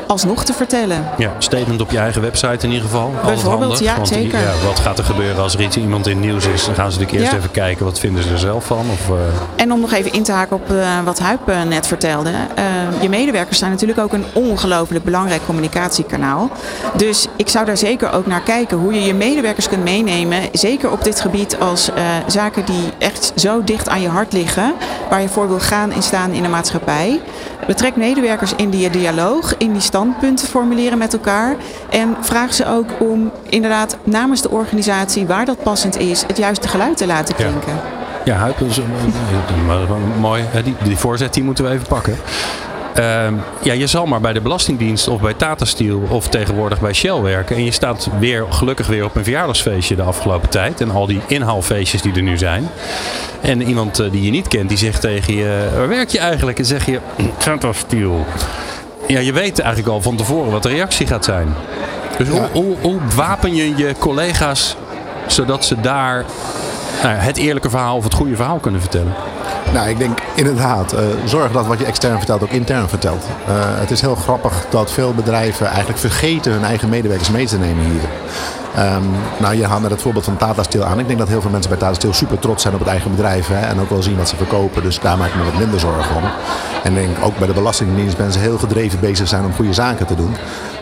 alsnog 0.10 0.46
te 0.46 0.54
vertellen. 0.54 1.06
Ja, 1.18 1.32
statement 1.38 1.82
op 1.82 1.92
je 1.92 1.98
eigen 1.98 2.22
website 2.22 2.66
in 2.66 2.72
ieder 2.72 2.86
geval. 2.86 3.14
Bijvoorbeeld, 3.24 3.80
ja, 3.80 3.96
want, 3.96 4.08
zeker. 4.08 4.40
Ja, 4.40 4.52
wat 4.66 4.80
gaat 4.80 4.98
er 4.98 5.04
gebeuren 5.04 5.44
als 5.44 5.54
er 5.54 5.62
iets, 5.62 5.78
iemand 5.78 6.08
in 6.08 6.18
het 6.18 6.26
nieuws 6.26 6.46
is? 6.46 6.66
Dan 6.66 6.76
gaan 6.76 6.92
ze 6.92 7.00
natuurlijk 7.00 7.12
eerst 7.12 7.32
ja. 7.32 7.38
even 7.38 7.52
kijken 7.52 7.86
wat 7.86 8.00
vinden 8.00 8.24
ze 8.24 8.30
er 8.30 8.40
zelf 8.40 8.66
van. 8.66 8.86
Of, 8.92 9.10
uh... 9.10 9.16
En 9.56 9.72
om 9.72 9.80
nog 9.80 9.92
even 9.92 10.14
in 10.14 10.24
te 10.24 10.32
haken 10.32 10.56
op 10.56 10.72
uh, 10.72 11.00
wat 11.04 11.20
Huip 11.20 11.50
uh, 11.50 11.64
net 11.64 11.88
vertelde. 11.88 12.32
je 13.02 13.10
medewerkers 13.10 13.60
zijn 13.60 13.72
natuurlijk 13.72 14.00
ook 14.00 14.14
een 14.14 14.26
ongelooflijk 14.34 15.04
belangrijk 15.04 15.46
communicatiekanaal. 15.46 16.50
Dus 16.96 17.28
ik 17.36 17.50
zou 17.50 17.66
daar 17.66 17.78
zeker 17.78 18.12
ook 18.12 18.26
naar 18.26 18.42
kijken 18.42 18.78
hoe 18.78 18.94
je 18.94 19.02
je 19.02 19.14
medewerkers 19.14 19.70
kunt 19.70 19.84
meenemen. 19.84 20.42
Zeker 20.52 20.92
op 20.92 21.04
dit 21.04 21.22
gebied 21.22 21.60
als 21.60 21.90
zaken 22.28 22.66
die 22.66 22.84
echt 22.98 23.32
zo 23.36 23.64
dicht 23.64 23.90
aan 23.90 24.02
je 24.02 24.10
hart 24.10 24.34
liggen. 24.34 24.74
Waar 25.10 25.22
je 25.22 25.30
voor 25.30 25.48
wil 25.48 25.60
gaan 25.60 25.92
en 25.92 26.04
staan 26.04 26.32
in 26.32 26.44
de 26.44 26.50
maatschappij. 26.50 27.20
Betrek 27.68 27.96
medewerkers 27.96 28.54
in 28.56 28.70
die 28.70 28.90
dialoog, 28.90 29.56
in 29.58 29.72
die 29.72 29.82
standpunten 29.82 30.48
formuleren 30.48 30.98
met 30.98 31.14
elkaar. 31.14 31.56
En 31.90 32.16
vraag 32.20 32.54
ze 32.54 32.66
ook 32.66 32.90
om 33.00 33.32
inderdaad 33.50 33.98
namens 34.04 34.42
de 34.42 34.50
organisatie, 34.50 35.28
waar 35.28 35.46
dat 35.46 35.64
passend 35.64 35.98
is, 35.98 36.24
het 36.28 36.38
juiste 36.38 36.68
geluid 36.68 36.98
te 36.98 37.06
laten 37.06 37.36
klinken. 37.36 37.74
Ja, 38.26 38.34
ja 38.34 38.36
Huip, 38.36 38.60
is 38.60 38.82
mooi. 40.20 40.44
Die, 40.64 40.76
die 40.84 40.98
voorzet 40.98 41.34
die 41.34 41.44
moeten 41.44 41.64
we 41.64 41.72
even 41.72 41.88
pakken. 41.88 42.18
Uh, 42.98 43.28
ja, 43.62 43.74
je 43.74 43.88
zal 43.88 44.06
maar 44.06 44.22
bij 44.22 44.34
de 44.34 44.42
Belastingdienst 44.42 45.08
of 45.08 45.22
bij 45.22 45.34
Tata 45.34 45.66
Steel 45.66 46.02
of 46.10 46.28
tegenwoordig 46.28 46.80
bij 46.80 46.94
Shell 46.94 47.22
werken. 47.22 47.56
En 47.56 47.64
je 47.64 47.72
staat 47.72 48.10
weer 48.20 48.46
gelukkig 48.50 48.88
weer 48.88 49.06
op 49.06 49.16
een 49.16 49.24
verjaardagsfeestje 49.24 49.96
de 49.96 50.02
afgelopen 50.02 50.50
tijd. 50.50 50.82
En 50.82 50.92
al 50.92 51.06
die 51.06 51.22
inhaalfeestjes 51.28 52.02
die 52.02 52.14
er 52.14 52.22
nu 52.22 52.38
zijn. 52.38 52.70
En 53.42 53.62
iemand 53.62 54.00
uh, 54.00 54.12
die 54.12 54.24
je 54.24 54.32
niet 54.32 54.48
kent, 54.48 54.70
die 54.70 54.78
zegt 54.78 55.02
tegen 55.02 55.36
je, 55.36 55.70
waar 55.76 55.88
werk 55.88 56.10
je 56.10 56.20
eigenlijk? 56.20 56.60
En 56.60 56.66
zeg 56.66 56.86
je, 56.86 57.00
Tata 57.44 57.74
Steel. 57.74 58.26
Ja, 59.08 59.20
je 59.20 59.34
weet 59.34 59.60
eigenlijk 59.60 59.94
al 59.94 60.02
van 60.02 60.16
tevoren 60.16 60.52
wat 60.52 60.64
de 60.64 60.70
reactie 60.70 61.08
gaat 61.08 61.26
zijn. 61.26 61.54
Dus 62.18 62.28
ja. 62.28 62.34
hoe, 62.34 62.48
hoe, 62.52 62.76
hoe 62.82 63.00
wapen 63.16 63.56
je 63.56 63.76
je 63.76 63.96
collega's 64.00 64.76
zodat 65.28 65.66
ze 65.66 65.82
daar 65.82 66.26
nou, 67.04 67.16
het 67.16 67.38
eerlijke 67.38 67.70
verhaal 67.70 67.98
of 67.98 68.04
het 68.04 68.14
goede 68.14 68.36
verhaal 68.36 68.60
kunnen 68.60 68.82
vertellen? 68.82 69.14
Nou, 69.74 69.90
ik 69.90 69.98
denk 69.98 70.20
inderdaad, 70.36 70.94
uh, 70.94 71.00
zorg 71.26 71.52
dat 71.52 71.68
wat 71.68 71.80
je 71.80 71.86
extern 71.86 72.18
vertelt 72.18 72.44
ook 72.44 72.50
intern 72.50 72.90
vertelt. 72.90 73.24
Uh, 73.24 73.54
het 73.56 73.92
is 73.92 74.02
heel 74.02 74.16
grappig 74.16 74.66
dat 74.70 74.92
veel 74.92 75.14
bedrijven 75.14 75.68
eigenlijk 75.68 76.00
vergeten 76.00 76.52
hun 76.52 76.64
eigen 76.64 76.90
medewerkers 76.90 77.30
mee 77.30 77.46
te 77.46 77.58
nemen 77.58 77.84
hier. 77.84 78.02
Um, 78.78 79.04
nou, 79.38 79.56
je 79.56 79.66
haalt 79.66 79.82
met 79.82 79.92
het 79.92 80.02
voorbeeld 80.02 80.26
van 80.26 80.38
Tata 80.38 80.64
Steel 80.64 80.84
aan. 80.84 81.00
Ik 81.00 81.08
denk 81.08 81.20
dat 81.20 81.28
heel 81.28 81.42
veel 81.42 81.50
mensen 81.52 81.70
bij 81.70 81.80
Tata 81.80 81.94
Steel 81.94 82.14
super 82.14 82.40
trots 82.40 82.62
zijn 82.62 82.74
op 82.74 82.80
het 82.80 82.90
eigen 82.90 83.12
bedrijf. 83.12 83.48
Hè, 83.48 83.60
en 83.60 83.80
ook 83.80 83.90
wel 83.90 84.02
zien 84.02 84.18
wat 84.18 84.30
ze 84.30 84.36
verkopen. 84.36 84.84
Dus 84.84 85.00
daar 85.00 85.18
maak 85.18 85.28
ik 85.28 85.36
me 85.36 85.44
wat 85.44 85.60
minder 85.60 85.80
zorgen 85.80 86.16
om. 86.16 86.24
En 86.84 86.94
denk 86.94 87.18
ook 87.24 87.38
bij 87.38 87.48
de 87.48 87.54
Belastingdienst 87.54 88.18
mensen 88.18 88.42
heel 88.42 88.58
gedreven 88.58 89.00
bezig 89.00 89.28
zijn 89.28 89.46
om 89.46 89.54
goede 89.54 89.74
zaken 89.74 90.06
te 90.06 90.16
doen. 90.16 90.36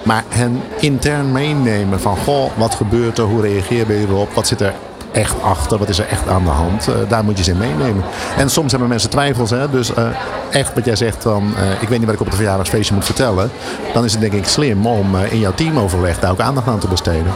Maar 0.03 0.23
hen 0.29 0.61
intern 0.79 1.31
meenemen 1.31 1.99
van, 1.99 2.17
goh, 2.17 2.51
wat 2.55 2.75
gebeurt 2.75 3.17
er? 3.17 3.23
Hoe 3.23 3.41
reageer 3.41 3.91
je 3.91 4.07
erop? 4.07 4.33
Wat 4.33 4.47
zit 4.47 4.61
er 4.61 4.73
echt 5.11 5.41
achter? 5.41 5.77
Wat 5.77 5.89
is 5.89 5.99
er 5.99 6.07
echt 6.07 6.27
aan 6.27 6.43
de 6.43 6.49
hand? 6.49 6.89
Uh, 6.89 6.95
daar 7.07 7.23
moet 7.23 7.37
je 7.37 7.43
ze 7.43 7.51
in 7.51 7.57
meenemen. 7.57 8.03
En 8.37 8.49
soms 8.49 8.71
hebben 8.71 8.89
mensen 8.89 9.09
twijfels. 9.09 9.49
Hè? 9.49 9.69
Dus 9.69 9.91
uh, 9.91 10.07
echt 10.51 10.73
wat 10.73 10.85
jij 10.85 10.95
zegt 10.95 11.23
van, 11.23 11.53
uh, 11.57 11.81
ik 11.81 11.87
weet 11.89 11.97
niet 11.97 12.05
wat 12.05 12.13
ik 12.13 12.19
op 12.19 12.25
het 12.25 12.35
verjaardagsfeestje 12.35 12.93
moet 12.93 13.05
vertellen. 13.05 13.51
Dan 13.93 14.03
is 14.03 14.11
het 14.11 14.21
denk 14.21 14.33
ik 14.33 14.47
slim 14.47 14.85
om 14.85 15.15
in 15.15 15.39
jouw 15.39 15.53
teamoverleg 15.53 16.19
daar 16.19 16.31
ook 16.31 16.39
aandacht 16.39 16.67
aan 16.67 16.79
te 16.79 16.87
besteden. 16.87 17.33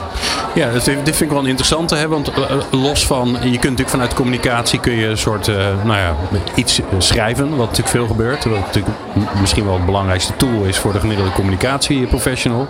Ja, 0.53 0.71
dit, 0.71 0.83
vind 0.83 1.21
ik 1.21 1.29
wel 1.29 1.39
een 1.39 1.45
interessante. 1.45 1.95
Hè? 1.95 2.07
Want 2.07 2.31
los 2.71 3.05
van, 3.05 3.27
je 3.27 3.37
kunt 3.39 3.63
natuurlijk 3.63 3.89
vanuit 3.89 4.13
communicatie 4.13 4.79
kun 4.79 4.93
je 4.93 5.07
een 5.07 5.17
soort, 5.17 5.47
nou 5.83 5.97
ja, 5.97 6.15
iets 6.55 6.81
schrijven. 6.97 7.49
Wat 7.49 7.57
natuurlijk 7.57 7.87
veel 7.87 8.07
gebeurt. 8.07 8.43
Wat 8.43 8.59
natuurlijk 8.59 8.95
misschien 9.39 9.65
wel 9.65 9.73
het 9.73 9.85
belangrijkste 9.85 10.35
tool 10.35 10.63
is 10.63 10.77
voor 10.77 10.93
de 10.93 10.99
gemiddelde 10.99 11.31
communicatieprofessional. 11.31 12.67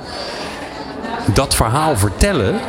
Dat 1.34 1.56
verhaal 1.56 1.98
vertellen, 1.98 2.60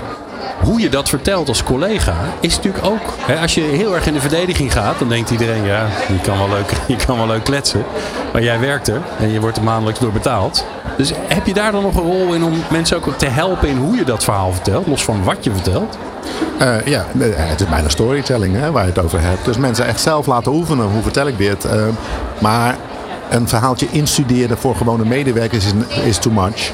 hoe 0.63 0.81
je 0.81 0.89
dat 0.89 1.09
vertelt 1.09 1.49
als 1.49 1.63
collega 1.63 2.17
is 2.41 2.57
natuurlijk 2.57 2.85
ook. 2.85 3.15
Hè, 3.19 3.41
als 3.41 3.55
je 3.55 3.61
heel 3.61 3.95
erg 3.95 4.07
in 4.07 4.13
de 4.13 4.21
verdediging 4.21 4.73
gaat, 4.73 4.99
dan 4.99 5.09
denkt 5.09 5.31
iedereen: 5.31 5.65
ja, 5.65 5.87
je 6.09 6.21
kan, 6.21 6.39
wel 6.39 6.49
leuk, 6.49 6.73
je 6.97 6.97
kan 7.07 7.17
wel 7.17 7.27
leuk 7.27 7.45
kletsen. 7.45 7.85
Maar 8.33 8.43
jij 8.43 8.61
werkt 8.61 8.89
er 8.89 9.01
en 9.19 9.29
je 9.33 9.41
wordt 9.41 9.57
er 9.57 9.63
maandelijks 9.63 10.01
door 10.01 10.13
betaald. 10.13 10.67
Dus 10.97 11.13
heb 11.29 11.47
je 11.47 11.55
daar 11.55 11.73
dan 11.73 11.83
nog 11.83 11.95
een 11.95 12.03
rol 12.03 12.35
in 12.35 12.45
om 12.45 12.53
mensen 12.71 12.97
ook 12.97 13.19
te 13.19 13.27
helpen 13.27 13.69
in 13.69 13.77
hoe 13.77 13.97
je 13.97 14.05
dat 14.05 14.25
verhaal 14.25 14.53
vertelt, 14.53 14.87
los 14.87 15.05
van 15.05 15.25
wat 15.25 15.45
je 15.45 15.53
vertelt? 15.53 15.99
Uh, 16.61 16.87
ja, 16.87 17.07
het 17.19 17.61
is 17.61 17.69
bijna 17.69 17.89
storytelling 17.89 18.55
hè, 18.55 18.71
waar 18.71 18.83
je 18.83 18.93
het 18.93 19.05
over 19.05 19.21
hebt. 19.21 19.45
Dus 19.45 19.57
mensen 19.57 19.87
echt 19.87 20.01
zelf 20.01 20.27
laten 20.27 20.53
oefenen. 20.53 20.87
Hoe 20.87 21.03
vertel 21.03 21.27
ik 21.27 21.39
dit? 21.39 21.65
Uh, 21.65 21.73
maar 22.39 22.77
een 23.31 23.49
verhaaltje 23.49 23.87
instuderen 23.91 24.59
voor 24.59 24.77
gewone 24.77 25.05
medewerkers 25.05 25.65
is, 25.67 25.73
is 26.05 26.19
too 26.19 26.33
much. 26.33 26.73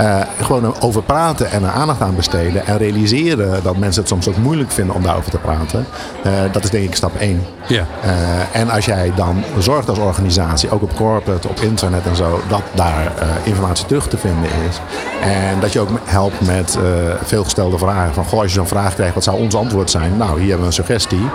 Uh, 0.00 0.20
gewoon 0.40 0.80
over 0.80 1.02
praten 1.02 1.50
en 1.50 1.62
er 1.62 1.70
aandacht 1.70 2.00
aan 2.00 2.16
besteden. 2.16 2.66
En 2.66 2.78
realiseren 2.78 3.62
dat 3.62 3.76
mensen 3.76 4.00
het 4.00 4.10
soms 4.10 4.28
ook 4.28 4.36
moeilijk 4.36 4.70
vinden 4.70 4.94
om 4.94 5.02
daarover 5.02 5.30
te 5.30 5.38
praten. 5.38 5.86
Uh, 6.26 6.32
dat 6.52 6.64
is 6.64 6.70
denk 6.70 6.84
ik 6.84 6.94
stap 6.94 7.16
1. 7.16 7.46
Ja. 7.66 7.86
Uh, 8.04 8.60
en 8.60 8.70
als 8.70 8.84
jij 8.84 9.12
dan 9.16 9.44
zorgt 9.58 9.88
als 9.88 9.98
organisatie, 9.98 10.70
ook 10.70 10.82
op 10.82 10.94
corporate, 10.96 11.48
op 11.48 11.60
internet 11.60 12.06
en 12.06 12.16
zo, 12.16 12.40
dat 12.48 12.62
daar 12.74 13.12
informatie 13.42 13.86
terug 13.86 14.08
te 14.08 14.16
vinden 14.16 14.50
is. 14.68 14.80
En 15.22 15.60
dat 15.60 15.72
je 15.72 15.80
ook 15.80 15.88
helpt 16.04 16.46
met 16.46 16.78
veelgestelde 17.22 17.78
vragen. 17.78 18.14
Van 18.14 18.24
goh, 18.24 18.40
als 18.40 18.48
je 18.48 18.58
zo'n 18.58 18.66
vraag 18.66 18.94
krijgt, 18.94 19.14
wat 19.14 19.24
zou 19.24 19.38
ons 19.38 19.54
antwoord 19.54 19.90
zijn? 19.90 20.16
Nou, 20.16 20.30
hier 20.30 20.48
hebben 20.48 20.60
we 20.60 20.66
een 20.66 20.72
suggestie. 20.72 21.28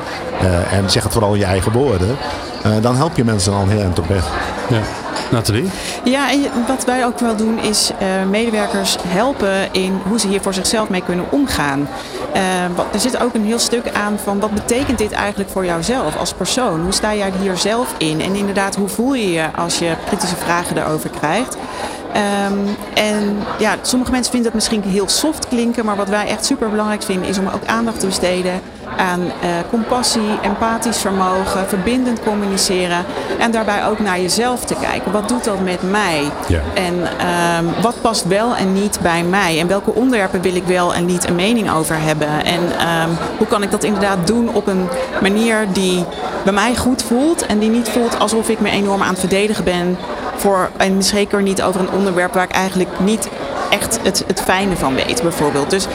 en 0.71 0.89
zeg 0.89 1.03
het 1.03 1.13
vooral 1.13 1.33
in 1.33 1.39
je 1.39 1.45
eigen 1.45 1.71
woorden. 1.71 2.17
dan 2.81 2.95
help 2.95 3.17
je 3.17 3.23
mensen 3.23 3.53
al 3.53 3.67
heel 3.67 3.81
eind 3.81 3.99
op 3.99 4.07
weg. 4.07 4.25
Ja. 4.69 5.04
Nathalie? 5.31 5.69
Ja, 6.03 6.31
en 6.31 6.41
wat 6.67 6.85
wij 6.85 7.05
ook 7.05 7.19
wel 7.19 7.35
doen 7.35 7.59
is 7.59 7.91
uh, 8.01 8.29
medewerkers 8.29 8.97
helpen 9.07 9.73
in 9.73 9.99
hoe 10.07 10.19
ze 10.19 10.27
hier 10.27 10.41
voor 10.41 10.53
zichzelf 10.53 10.89
mee 10.89 11.01
kunnen 11.01 11.25
omgaan. 11.29 11.87
Uh, 12.35 12.63
er 12.93 12.99
zit 12.99 13.21
ook 13.21 13.33
een 13.33 13.45
heel 13.45 13.59
stuk 13.59 13.91
aan 13.93 14.19
van 14.23 14.39
wat 14.39 14.53
betekent 14.53 14.97
dit 14.97 15.11
eigenlijk 15.11 15.49
voor 15.49 15.65
jouzelf 15.65 16.17
als 16.17 16.33
persoon? 16.33 16.81
Hoe 16.81 16.93
sta 16.93 17.15
jij 17.15 17.31
hier 17.41 17.57
zelf 17.57 17.95
in? 17.97 18.21
En 18.21 18.35
inderdaad, 18.35 18.75
hoe 18.75 18.87
voel 18.87 19.13
je 19.13 19.31
je 19.31 19.45
als 19.55 19.79
je 19.79 19.95
kritische 20.05 20.35
vragen 20.35 20.75
daarover 20.75 21.09
krijgt? 21.09 21.57
Ehm, 22.15 22.53
en 22.93 23.37
ja, 23.57 23.75
sommige 23.81 24.11
mensen 24.11 24.31
vinden 24.31 24.51
dat 24.51 24.61
misschien 24.61 24.91
heel 24.91 25.09
soft 25.09 25.47
klinken, 25.47 25.85
maar 25.85 25.95
wat 25.95 26.09
wij 26.09 26.27
echt 26.27 26.45
super 26.45 26.69
belangrijk 26.69 27.03
vinden 27.03 27.29
is 27.29 27.37
om 27.37 27.47
ook 27.47 27.65
aandacht 27.65 27.99
te 27.99 28.05
besteden 28.05 28.61
aan 28.97 29.21
uh, 29.21 29.31
compassie, 29.69 30.39
empathisch 30.41 30.97
vermogen, 30.97 31.67
verbindend 31.67 32.23
communiceren 32.23 33.05
en 33.39 33.51
daarbij 33.51 33.85
ook 33.85 33.99
naar 33.99 34.19
jezelf 34.19 34.65
te 34.65 34.75
kijken. 34.81 35.11
Wat 35.11 35.27
doet 35.27 35.43
dat 35.43 35.61
met 35.63 35.91
mij? 35.91 36.23
Ja. 36.47 36.59
En 36.73 36.93
um, 36.95 37.73
wat 37.81 38.01
past 38.01 38.27
wel 38.27 38.55
en 38.55 38.73
niet 38.73 38.99
bij 39.01 39.23
mij? 39.23 39.59
En 39.59 39.67
welke 39.67 39.93
onderwerpen 39.93 40.41
wil 40.41 40.55
ik 40.55 40.65
wel 40.65 40.93
en 40.93 41.05
niet 41.05 41.27
een 41.27 41.35
mening 41.35 41.71
over 41.71 41.95
hebben? 41.99 42.45
En 42.45 42.61
um, 42.61 43.17
hoe 43.37 43.47
kan 43.47 43.63
ik 43.63 43.71
dat 43.71 43.83
inderdaad 43.83 44.27
doen 44.27 44.53
op 44.53 44.67
een 44.67 44.87
manier 45.21 45.65
die 45.73 46.05
bij 46.43 46.53
mij 46.53 46.75
goed 46.75 47.03
voelt 47.03 47.45
en 47.45 47.59
die 47.59 47.69
niet 47.69 47.89
voelt 47.89 48.19
alsof 48.19 48.49
ik 48.49 48.59
me 48.59 48.69
enorm 48.69 49.01
aan 49.01 49.09
het 49.09 49.19
verdedigen 49.19 49.63
ben 49.63 49.97
voor, 50.35 50.69
en 50.77 51.03
zeker 51.03 51.41
niet 51.41 51.61
over 51.61 51.81
een 51.81 51.91
onderwerp 51.91 52.33
waar 52.33 52.43
ik 52.43 52.51
eigenlijk 52.51 52.99
niet 52.99 53.29
echt 53.69 53.99
het, 54.03 54.23
het 54.27 54.41
fijne 54.41 54.75
van 54.75 54.95
weet, 54.95 55.21
bijvoorbeeld. 55.21 55.69
Dus 55.69 55.87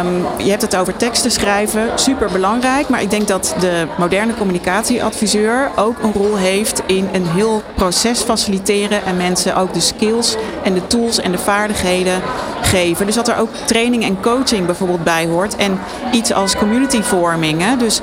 um, 0.00 0.26
je 0.44 0.50
hebt 0.50 0.62
het 0.62 0.76
over 0.76 0.96
teksten 0.96 1.30
schrijven, 1.30 1.88
super 1.94 2.32
belangrijk. 2.32 2.88
Maar 2.88 3.02
ik 3.02 3.10
denk 3.10 3.28
dat 3.28 3.54
de 3.60 3.86
moderne 3.98 4.34
communicatieadviseur 4.34 5.70
ook 5.76 6.02
een 6.02 6.12
rol 6.12 6.36
heeft 6.36 6.82
in 6.86 7.08
een 7.12 7.26
heel 7.26 7.62
proces 7.74 8.20
faciliteren 8.20 9.04
en 9.04 9.16
mensen 9.16 9.56
ook 9.56 9.74
de 9.74 9.80
skills 9.80 10.36
en 10.62 10.74
de 10.74 10.86
tools 10.86 11.20
en 11.20 11.32
de 11.32 11.38
vaardigheden 11.38 12.22
geven. 12.60 13.06
Dus 13.06 13.14
dat 13.14 13.28
er 13.28 13.38
ook 13.38 13.54
training 13.64 14.04
en 14.04 14.20
coaching 14.20 14.66
bijvoorbeeld 14.66 15.04
bij 15.04 15.26
hoort. 15.26 15.56
En 15.56 15.80
iets 16.12 16.32
als 16.32 16.56
community 16.56 17.02
vorming. 17.02 17.62
Hè? 17.62 17.76
Dus 17.76 18.00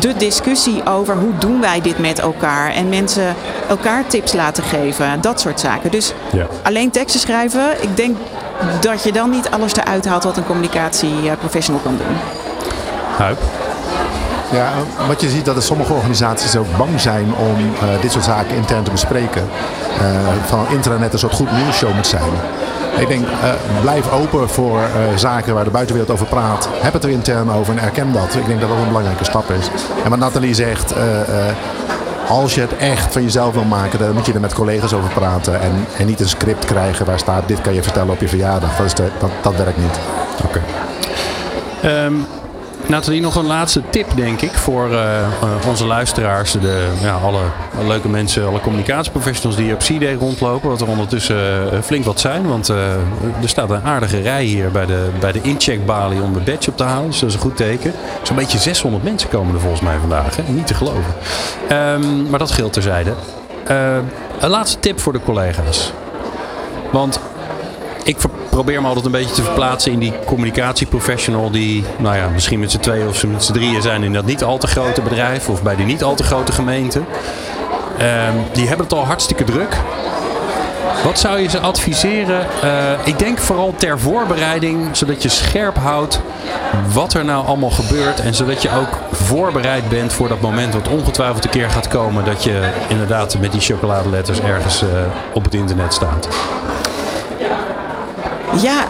de 0.00 0.14
discussie 0.16 0.86
over 0.86 1.16
hoe 1.16 1.38
doen 1.38 1.60
wij 1.60 1.80
dit 1.80 1.98
met 1.98 2.18
elkaar. 2.18 2.70
En 2.72 2.88
mensen 2.88 3.34
elkaar 3.68 4.06
tips 4.06 4.32
laten 4.32 4.64
geven. 4.64 5.20
Dat 5.20 5.40
soort 5.40 5.60
zaken. 5.60 5.90
Dus 5.90 6.12
Ja. 6.32 6.46
alleen 6.62 6.90
teksten 6.90 7.20
schrijven. 7.20 7.82
Ik 7.82 7.96
denk 7.96 8.16
dat 8.80 9.02
je 9.02 9.12
dan 9.12 9.30
niet 9.30 9.50
alles 9.50 9.76
eruit 9.76 10.06
haalt 10.06 10.24
wat 10.24 10.36
een 10.36 10.46
communicatieprofessional 10.46 11.80
kan 11.80 11.96
doen. 11.96 12.16
Huip. 13.16 13.38
Ja, 14.52 14.72
wat 15.06 15.20
je 15.20 15.28
ziet 15.28 15.44
dat 15.44 15.56
er 15.56 15.62
sommige 15.62 15.92
organisaties 15.92 16.56
ook 16.56 16.76
bang 16.76 17.00
zijn 17.00 17.34
om 17.36 17.56
uh, 17.60 18.00
dit 18.00 18.12
soort 18.12 18.24
zaken 18.24 18.56
intern 18.56 18.82
te 18.82 18.90
bespreken. 18.90 19.48
Uh, 20.00 20.06
van 20.46 20.66
intranet 20.70 21.12
een 21.12 21.18
soort 21.18 21.32
goed 21.32 21.52
nieuwsshow 21.52 21.94
moet 21.94 22.06
zijn. 22.06 22.30
Ik 22.98 23.08
denk, 23.08 23.26
uh, 23.26 23.80
blijf 23.80 24.12
open 24.12 24.48
voor 24.48 24.80
zaken 25.16 25.54
waar 25.54 25.64
de 25.64 25.70
buitenwereld 25.70 26.12
over 26.12 26.26
praat. 26.26 26.68
Heb 26.72 26.92
het 26.92 27.04
er 27.04 27.10
intern 27.10 27.52
over 27.52 27.76
en 27.76 27.82
erken 27.82 28.12
dat. 28.12 28.34
Ik 28.34 28.46
denk 28.46 28.60
dat 28.60 28.68
dat 28.68 28.78
een 28.78 28.86
belangrijke 28.86 29.24
stap 29.24 29.50
is. 29.50 29.70
En 30.04 30.10
wat 30.10 30.18
Nathalie 30.18 30.54
zegt, 30.54 30.94
als 32.28 32.54
je 32.54 32.60
het 32.60 32.76
echt 32.76 33.12
van 33.12 33.22
jezelf 33.22 33.54
wil 33.54 33.64
maken, 33.64 33.98
dan 33.98 34.14
moet 34.14 34.26
je 34.26 34.32
er 34.32 34.40
met 34.40 34.54
collega's 34.54 34.92
over 34.92 35.10
praten. 35.10 35.60
En, 35.60 35.86
en 35.98 36.06
niet 36.06 36.20
een 36.20 36.28
script 36.28 36.64
krijgen 36.64 37.06
waar 37.06 37.18
staat, 37.18 37.48
dit 37.48 37.60
kan 37.60 37.74
je 37.74 37.82
vertellen 37.82 38.12
op 38.12 38.20
je 38.20 38.28
verjaardag. 38.28 38.76
Dat, 38.76 38.86
is 38.86 38.94
dat, 38.94 39.30
dat 39.42 39.56
werkt 39.56 39.78
niet. 39.78 39.98
Oké. 40.44 40.60
Um, 42.04 42.26
Nathalie, 42.88 43.20
nog 43.20 43.36
een 43.36 43.46
laatste 43.46 43.82
tip, 43.90 44.06
denk 44.14 44.40
ik, 44.40 44.52
voor 44.52 44.90
uh, 44.90 45.26
onze 45.68 45.86
luisteraars. 45.86 46.52
De, 46.52 46.88
ja, 47.00 47.14
alle 47.14 47.40
leuke 47.86 48.08
mensen, 48.08 48.46
alle 48.46 48.60
communicatieprofessionals 48.60 49.56
die 49.56 49.72
op 49.72 49.78
C-Day 49.78 50.14
rondlopen. 50.14 50.68
Wat 50.68 50.80
er 50.80 50.88
ondertussen 50.88 51.36
uh, 51.72 51.80
flink 51.82 52.04
wat 52.04 52.20
zijn. 52.20 52.48
Want 52.48 52.68
er 52.68 52.98
staat 53.44 53.70
een 53.70 53.82
aardige 53.82 54.20
rij 54.20 54.44
hier 54.44 54.70
bij 54.70 54.86
de, 54.86 55.08
bij 55.20 55.32
de 55.32 55.40
incheckbalie 55.42 56.22
om 56.22 56.32
de 56.32 56.40
badge 56.40 56.70
op 56.70 56.76
te 56.76 56.82
halen. 56.82 57.10
Dus 57.10 57.20
dat 57.20 57.28
is 57.28 57.34
een 57.34 57.40
goed 57.40 57.56
teken. 57.56 57.92
Zo'n 58.22 58.36
beetje 58.36 58.58
600 58.58 59.04
mensen 59.04 59.28
komen 59.28 59.54
er 59.54 59.60
volgens 59.60 59.82
mij 59.82 59.96
vandaag. 59.98 60.36
Hè? 60.36 60.42
Niet 60.52 60.66
te 60.66 60.74
geloven. 60.74 61.14
Um, 61.72 62.30
maar 62.30 62.38
dat 62.38 62.50
geldt 62.50 62.72
terzijde. 62.72 63.12
een 64.38 64.50
laatste 64.50 64.80
tip 64.80 65.00
voor 65.00 65.12
de 65.12 65.20
collega's. 65.20 65.92
Want 66.92 67.20
ik 68.06 68.16
probeer 68.50 68.80
me 68.80 68.86
altijd 68.86 69.06
een 69.06 69.12
beetje 69.12 69.34
te 69.34 69.42
verplaatsen 69.42 69.92
in 69.92 69.98
die 69.98 70.12
communicatieprofessional 70.24 71.50
die, 71.50 71.84
nou 71.98 72.16
ja, 72.16 72.28
misschien 72.28 72.60
met 72.60 72.70
z'n 72.70 72.78
tweeën 72.78 73.08
of 73.08 73.26
met 73.26 73.44
z'n 73.44 73.52
drieën 73.52 73.82
zijn 73.82 74.02
in 74.02 74.12
dat 74.12 74.24
niet 74.24 74.44
al 74.44 74.58
te 74.58 74.66
grote 74.66 75.02
bedrijf 75.02 75.48
of 75.48 75.62
bij 75.62 75.76
die 75.76 75.86
niet 75.86 76.02
al 76.02 76.14
te 76.14 76.22
grote 76.22 76.52
gemeente. 76.52 76.98
Um, 76.98 78.44
die 78.52 78.68
hebben 78.68 78.86
het 78.86 78.94
al 78.94 79.06
hartstikke 79.06 79.44
druk. 79.44 79.76
Wat 81.04 81.18
zou 81.18 81.38
je 81.38 81.48
ze 81.48 81.60
adviseren? 81.60 82.46
Uh, 82.64 82.70
ik 83.04 83.18
denk 83.18 83.38
vooral 83.38 83.74
ter 83.76 83.98
voorbereiding, 84.00 84.96
zodat 84.96 85.22
je 85.22 85.28
scherp 85.28 85.76
houdt 85.76 86.20
wat 86.92 87.14
er 87.14 87.24
nou 87.24 87.46
allemaal 87.46 87.70
gebeurt. 87.70 88.20
En 88.20 88.34
zodat 88.34 88.62
je 88.62 88.70
ook 88.70 88.98
voorbereid 89.12 89.88
bent 89.88 90.12
voor 90.12 90.28
dat 90.28 90.40
moment 90.40 90.74
wat 90.74 90.88
ongetwijfeld 90.88 91.44
een 91.44 91.50
keer 91.50 91.70
gaat 91.70 91.88
komen. 91.88 92.24
Dat 92.24 92.44
je 92.44 92.68
inderdaad 92.88 93.38
met 93.38 93.52
die 93.52 93.60
chocoladeletters 93.60 94.40
ergens 94.40 94.82
uh, 94.82 94.88
op 95.32 95.44
het 95.44 95.54
internet 95.54 95.94
staat. 95.94 96.28
Ja, 98.62 98.88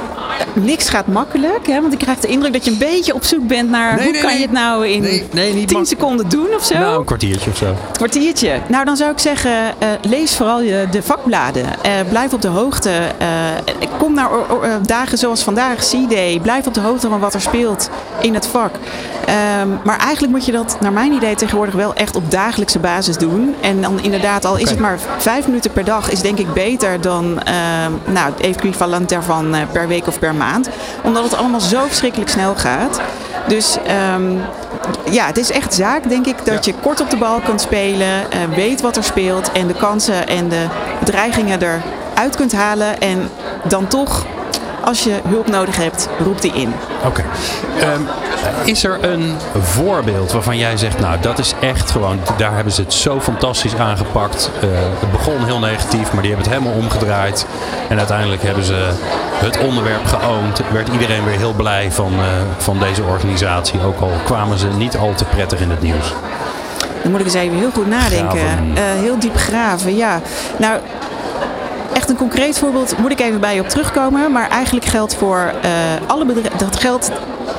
niks 0.57 0.89
gaat 0.89 1.07
makkelijk. 1.07 1.67
Hè? 1.67 1.81
Want 1.81 1.93
ik 1.93 1.99
krijg 1.99 2.19
de 2.19 2.29
indruk 2.29 2.53
dat 2.53 2.65
je 2.65 2.71
een 2.71 2.79
beetje 2.79 3.15
op 3.15 3.25
zoek 3.25 3.47
bent 3.47 3.71
naar 3.71 3.95
nee, 3.95 4.03
hoe 4.03 4.13
nee, 4.13 4.21
kan 4.21 4.31
nee. 4.31 4.39
je 4.39 4.45
het 4.45 4.55
nou 4.55 4.87
in 4.89 5.01
nee, 5.01 5.25
nee, 5.33 5.55
niet 5.55 5.69
10 5.69 5.87
seconden 5.87 6.29
doen 6.29 6.55
of 6.55 6.65
zo. 6.65 6.79
Nou, 6.79 6.99
een 6.99 7.05
kwartiertje 7.05 7.51
of 7.51 7.57
zo. 7.57 7.67
Een 7.67 7.77
kwartiertje. 7.93 8.61
Nou, 8.69 8.85
dan 8.85 8.97
zou 8.97 9.11
ik 9.11 9.19
zeggen, 9.19 9.51
uh, 9.51 9.89
lees 10.03 10.37
vooral 10.37 10.61
je, 10.61 10.87
de 10.91 11.03
vakbladen. 11.03 11.65
Uh, 11.65 11.93
blijf 12.09 12.33
op 12.33 12.43
de 12.43 12.49
hoogte. 12.49 12.91
Uh, 12.91 13.27
kom 13.99 14.15
naar 14.15 14.31
dagen 14.83 15.19
zoals 15.19 15.43
vandaag, 15.43 15.89
C-Day. 15.89 16.41
Blijf 16.43 16.67
op 16.67 16.75
de 16.75 16.81
hoogte 16.81 17.09
van 17.09 17.21
wat 17.21 17.35
er 17.35 17.41
speelt 17.41 17.91
in 18.21 18.35
het 18.35 18.47
vak. 18.47 18.75
Um, 19.61 19.79
maar 19.85 19.99
eigenlijk 19.99 20.33
moet 20.33 20.45
je 20.45 20.53
dat, 20.53 20.77
naar 20.81 20.93
mijn 20.93 21.13
idee, 21.13 21.35
tegenwoordig 21.35 21.75
wel 21.75 21.95
echt 21.95 22.17
op 22.17 22.31
dagelijkse 22.31 22.79
basis 22.79 23.17
doen. 23.17 23.55
En 23.61 23.81
dan 23.81 24.01
inderdaad, 24.03 24.45
al 24.45 24.57
is 24.57 24.71
het 24.71 24.79
maar 24.79 24.99
vijf 25.19 25.47
minuten 25.47 25.73
per 25.73 25.85
dag, 25.85 26.11
is 26.11 26.21
denk 26.21 26.39
ik 26.39 26.53
beter 26.53 27.01
dan 27.01 27.25
uh, 27.25 28.13
nou, 28.13 28.33
het 28.33 28.41
equivalent 28.41 29.09
daarvan 29.09 29.55
uh, 29.55 29.61
per 29.73 29.89
week 29.89 30.07
of 30.07 30.19
per 30.19 30.35
maand. 30.35 30.46
Omdat 31.03 31.25
het 31.25 31.37
allemaal 31.37 31.61
zo 31.61 31.87
verschrikkelijk 31.87 32.31
snel 32.31 32.55
gaat. 32.55 33.01
Dus 33.49 33.77
um, 34.15 34.41
ja, 35.11 35.27
het 35.27 35.37
is 35.37 35.51
echt 35.51 35.75
zaak, 35.75 36.09
denk 36.09 36.27
ik, 36.27 36.45
dat 36.45 36.65
je 36.65 36.75
kort 36.83 37.01
op 37.01 37.11
de 37.11 37.17
bal 37.17 37.41
kunt 37.41 37.61
spelen, 37.61 38.09
uh, 38.09 38.57
weet 38.57 38.81
wat 38.81 38.97
er 38.97 39.05
speelt 39.05 39.53
en 39.53 39.67
de 39.67 39.75
kansen 39.75 40.27
en 40.27 40.49
de 40.49 40.67
bedreigingen 40.99 41.59
eruit 41.63 42.37
kunt 42.37 42.53
halen. 42.53 43.01
En 43.01 43.31
dan 43.69 43.87
toch, 43.87 44.27
als 44.87 45.05
je 45.05 45.21
hulp 45.29 45.49
nodig 45.49 45.77
hebt, 45.77 46.09
roep 46.25 46.41
die 46.41 46.53
in. 46.53 46.75
Oké. 47.05 47.25
Okay. 47.77 47.95
Um, 47.95 48.09
is 48.65 48.85
er 48.85 49.05
een 49.05 49.37
voorbeeld 49.61 50.33
waarvan 50.33 50.59
jij 50.59 50.77
zegt, 50.77 51.01
nou 51.01 51.21
dat 51.21 51.39
is 51.39 51.55
echt 51.61 51.91
gewoon, 51.91 52.19
daar 52.37 52.55
hebben 52.55 52.73
ze 52.73 52.81
het 52.81 52.93
zo 52.93 53.21
fantastisch 53.21 53.77
aangepakt. 53.77 54.51
Uh, 54.65 54.71
het 55.01 55.11
begon 55.11 55.45
heel 55.45 55.59
negatief, 55.59 56.13
maar 56.13 56.23
die 56.23 56.33
hebben 56.33 56.51
het 56.51 56.59
helemaal 56.59 56.83
omgedraaid. 56.83 57.47
En 57.89 57.99
uiteindelijk 57.99 58.43
hebben 58.43 58.65
ze 58.65 58.91
het 59.33 59.59
onderwerp 59.59 60.05
geoond. 60.05 60.61
Werd 60.73 60.89
iedereen 60.89 61.25
weer 61.25 61.39
heel 61.39 61.53
blij 61.53 61.93
van, 61.93 62.13
uh, 62.13 62.25
van 62.57 62.79
deze 62.79 63.03
organisatie. 63.03 63.83
Ook 63.83 64.01
al 64.01 64.13
kwamen 64.25 64.59
ze 64.59 64.67
niet 64.67 64.97
al 64.97 65.13
te 65.15 65.25
prettig 65.25 65.61
in 65.61 65.71
het 65.71 65.83
nieuws. 65.83 66.13
Dan 67.03 67.11
moet 67.11 67.21
ik 67.21 67.27
eens 67.27 67.35
even 67.35 67.59
heel 67.59 67.71
goed 67.71 67.87
nadenken. 67.87 68.39
Uh, 68.39 68.75
heel 68.77 69.19
diep 69.19 69.37
graven, 69.37 69.97
ja. 69.97 70.21
Nou, 70.57 70.81
een 72.11 72.17
concreet 72.17 72.59
voorbeeld 72.59 72.99
moet 72.99 73.11
ik 73.11 73.21
even 73.21 73.41
bij 73.41 73.55
je 73.55 73.61
op 73.61 73.69
terugkomen. 73.69 74.33
Maar 74.33 74.49
eigenlijk 74.49 74.87
geldt 74.87 75.15
voor 75.15 75.53
uh, 75.65 75.71
alle 76.07 76.25
bedrijven. 76.25 76.59
Dat 76.59 76.77
geldt 76.81 77.11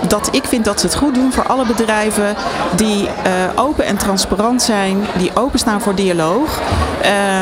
dat 0.07 0.29
ik 0.31 0.43
vind 0.45 0.65
dat 0.65 0.79
ze 0.79 0.85
het 0.85 0.95
goed 0.95 1.13
doen 1.13 1.33
voor 1.33 1.47
alle 1.47 1.65
bedrijven 1.65 2.35
die 2.75 3.03
uh, 3.03 3.09
open 3.55 3.85
en 3.85 3.97
transparant 3.97 4.61
zijn, 4.61 4.97
die 5.17 5.31
openstaan 5.33 5.81
voor 5.81 5.95
dialoog, 5.95 6.61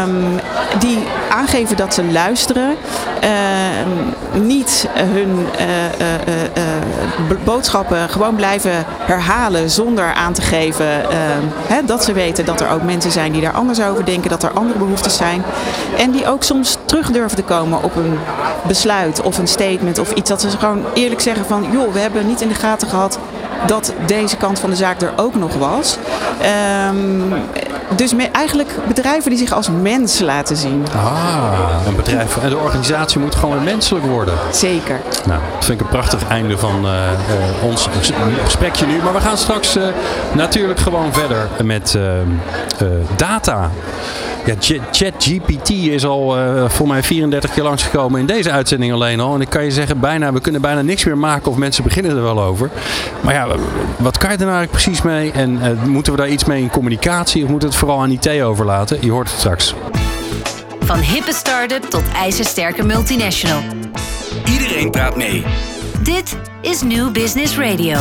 um, 0.03 0.39
die 0.79 0.97
aangeven 1.29 1.77
dat 1.77 1.93
ze 1.93 2.03
luisteren, 2.03 2.75
uh, 3.23 3.29
niet 4.41 4.87
hun 4.93 5.45
uh, 5.59 7.35
boodschappen 7.43 8.09
gewoon 8.09 8.35
blijven 8.35 8.85
herhalen 8.99 9.69
zonder 9.69 10.13
aan 10.13 10.33
te 10.33 10.41
geven 10.41 10.87
hè, 11.67 11.85
dat 11.85 12.03
ze 12.03 12.13
weten 12.13 12.45
dat 12.45 12.61
er 12.61 12.69
ook 12.69 12.83
mensen 12.83 13.11
zijn 13.11 13.31
die 13.31 13.41
daar 13.41 13.53
anders 13.53 13.81
over 13.81 14.05
denken, 14.05 14.29
dat 14.29 14.43
er 14.43 14.51
andere 14.51 14.79
behoeftes 14.79 15.15
zijn 15.15 15.43
en 15.97 16.11
die 16.11 16.27
ook 16.27 16.43
soms 16.43 16.77
terug 16.85 16.94
durven 17.03 17.37
te 17.37 17.43
komen 17.43 17.83
op 17.83 17.95
een 17.95 18.19
besluit 18.67 19.21
of 19.21 19.37
een 19.37 19.47
statement 19.47 19.99
of 19.99 20.11
iets 20.11 20.29
dat 20.29 20.41
ze 20.41 20.49
gewoon 20.49 20.83
eerlijk 20.93 21.21
zeggen 21.21 21.45
van 21.45 21.65
joh, 21.71 21.93
we 21.93 21.99
hebben 21.99 22.27
niet 22.27 22.41
in 22.41 22.47
de 22.47 22.53
gaten 22.53 22.87
gehad 22.87 23.19
dat 23.67 23.93
deze 24.05 24.37
kant 24.37 24.59
van 24.59 24.69
de 24.69 24.75
zaak 24.75 25.01
er 25.01 25.13
ook 25.15 25.35
nog 25.35 25.55
was. 25.55 25.97
Um, 26.89 27.33
dus 27.95 28.13
me, 28.13 28.27
eigenlijk 28.31 28.69
bedrijven 28.87 29.29
die 29.29 29.39
zich 29.39 29.51
als 29.51 29.69
mens 29.81 30.19
laten 30.19 30.55
zien. 30.55 30.85
Ah, 30.95 31.87
een 31.87 31.95
bedrijf. 31.95 32.37
En 32.37 32.49
de 32.49 32.57
organisatie 32.57 33.19
moet 33.19 33.35
gewoon 33.35 33.63
menselijk 33.63 34.05
worden. 34.05 34.33
Zeker. 34.51 34.99
Nou, 35.25 35.39
dat 35.53 35.65
vind 35.65 35.79
ik 35.79 35.85
een 35.85 35.91
prachtig 35.91 36.27
einde 36.27 36.57
van 36.57 36.85
uh, 36.85 36.91
uh, 36.91 37.63
ons 37.63 37.87
gesprekje 38.43 38.85
nu. 38.85 39.01
Maar 39.03 39.13
we 39.13 39.19
gaan 39.19 39.37
straks 39.37 39.77
uh, 39.77 39.83
natuurlijk 40.31 40.79
gewoon 40.79 41.13
verder 41.13 41.47
met 41.63 41.97
data. 43.15 43.69
Ja, 44.45 44.55
ChatGPT 44.91 45.69
is 45.69 46.05
al 46.05 46.39
uh, 46.39 46.69
voor 46.69 46.87
mij 46.87 47.03
34 47.03 47.53
keer 47.53 47.63
langsgekomen 47.63 48.19
in 48.19 48.25
deze 48.25 48.51
uitzending 48.51 48.93
alleen 48.93 49.19
al. 49.19 49.35
En 49.35 49.41
ik 49.41 49.49
kan 49.49 49.63
je 49.63 49.71
zeggen, 49.71 49.99
bijna, 49.99 50.33
we 50.33 50.41
kunnen 50.41 50.61
bijna 50.61 50.81
niks 50.81 51.05
meer 51.05 51.17
maken 51.17 51.51
of 51.51 51.57
mensen 51.57 51.83
beginnen 51.83 52.15
er 52.15 52.21
wel 52.21 52.41
over. 52.41 52.69
Maar 53.21 53.33
ja, 53.33 53.47
wat 53.97 54.17
kan 54.17 54.29
je 54.31 54.37
er 54.37 54.45
nou 54.45 54.57
eigenlijk 54.57 54.71
precies 54.71 55.01
mee? 55.01 55.31
En 55.31 55.51
uh, 55.51 55.83
moeten 55.83 56.11
we 56.13 56.17
daar 56.17 56.29
iets 56.29 56.45
mee 56.45 56.61
in 56.61 56.69
communicatie 56.69 57.43
of 57.43 57.49
moeten 57.49 57.67
we 57.69 57.75
het 57.75 57.83
vooral 57.83 58.01
aan 58.01 58.11
IT 58.11 58.41
overlaten? 58.41 58.97
Je 59.01 59.11
hoort 59.11 59.29
het 59.29 59.39
straks. 59.39 59.75
Van 60.79 60.99
hippe 60.99 61.33
start-up 61.33 61.83
tot 61.83 62.03
ijzersterke 62.15 62.83
multinational. 62.83 63.61
Iedereen 64.51 64.91
praat 64.91 65.15
mee. 65.15 65.43
Dit 66.03 66.37
is 66.61 66.81
New 66.81 67.11
Business 67.11 67.57
Radio. 67.57 67.97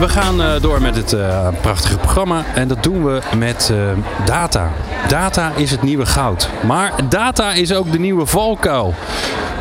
We 0.00 0.08
gaan 0.08 0.40
uh, 0.40 0.60
door 0.60 0.82
met 0.82 0.96
het 0.96 1.12
uh, 1.12 1.48
prachtige 1.60 1.96
programma 1.96 2.44
en 2.54 2.68
dat 2.68 2.82
doen 2.82 3.04
we 3.04 3.20
met 3.36 3.70
uh, 3.72 3.78
data. 4.24 4.70
Data 5.08 5.52
is 5.56 5.70
het 5.70 5.82
nieuwe 5.82 6.06
goud. 6.06 6.48
Maar 6.66 6.92
data 7.08 7.52
is 7.52 7.72
ook 7.74 7.92
de 7.92 7.98
nieuwe 7.98 8.26
valkuil. 8.26 8.94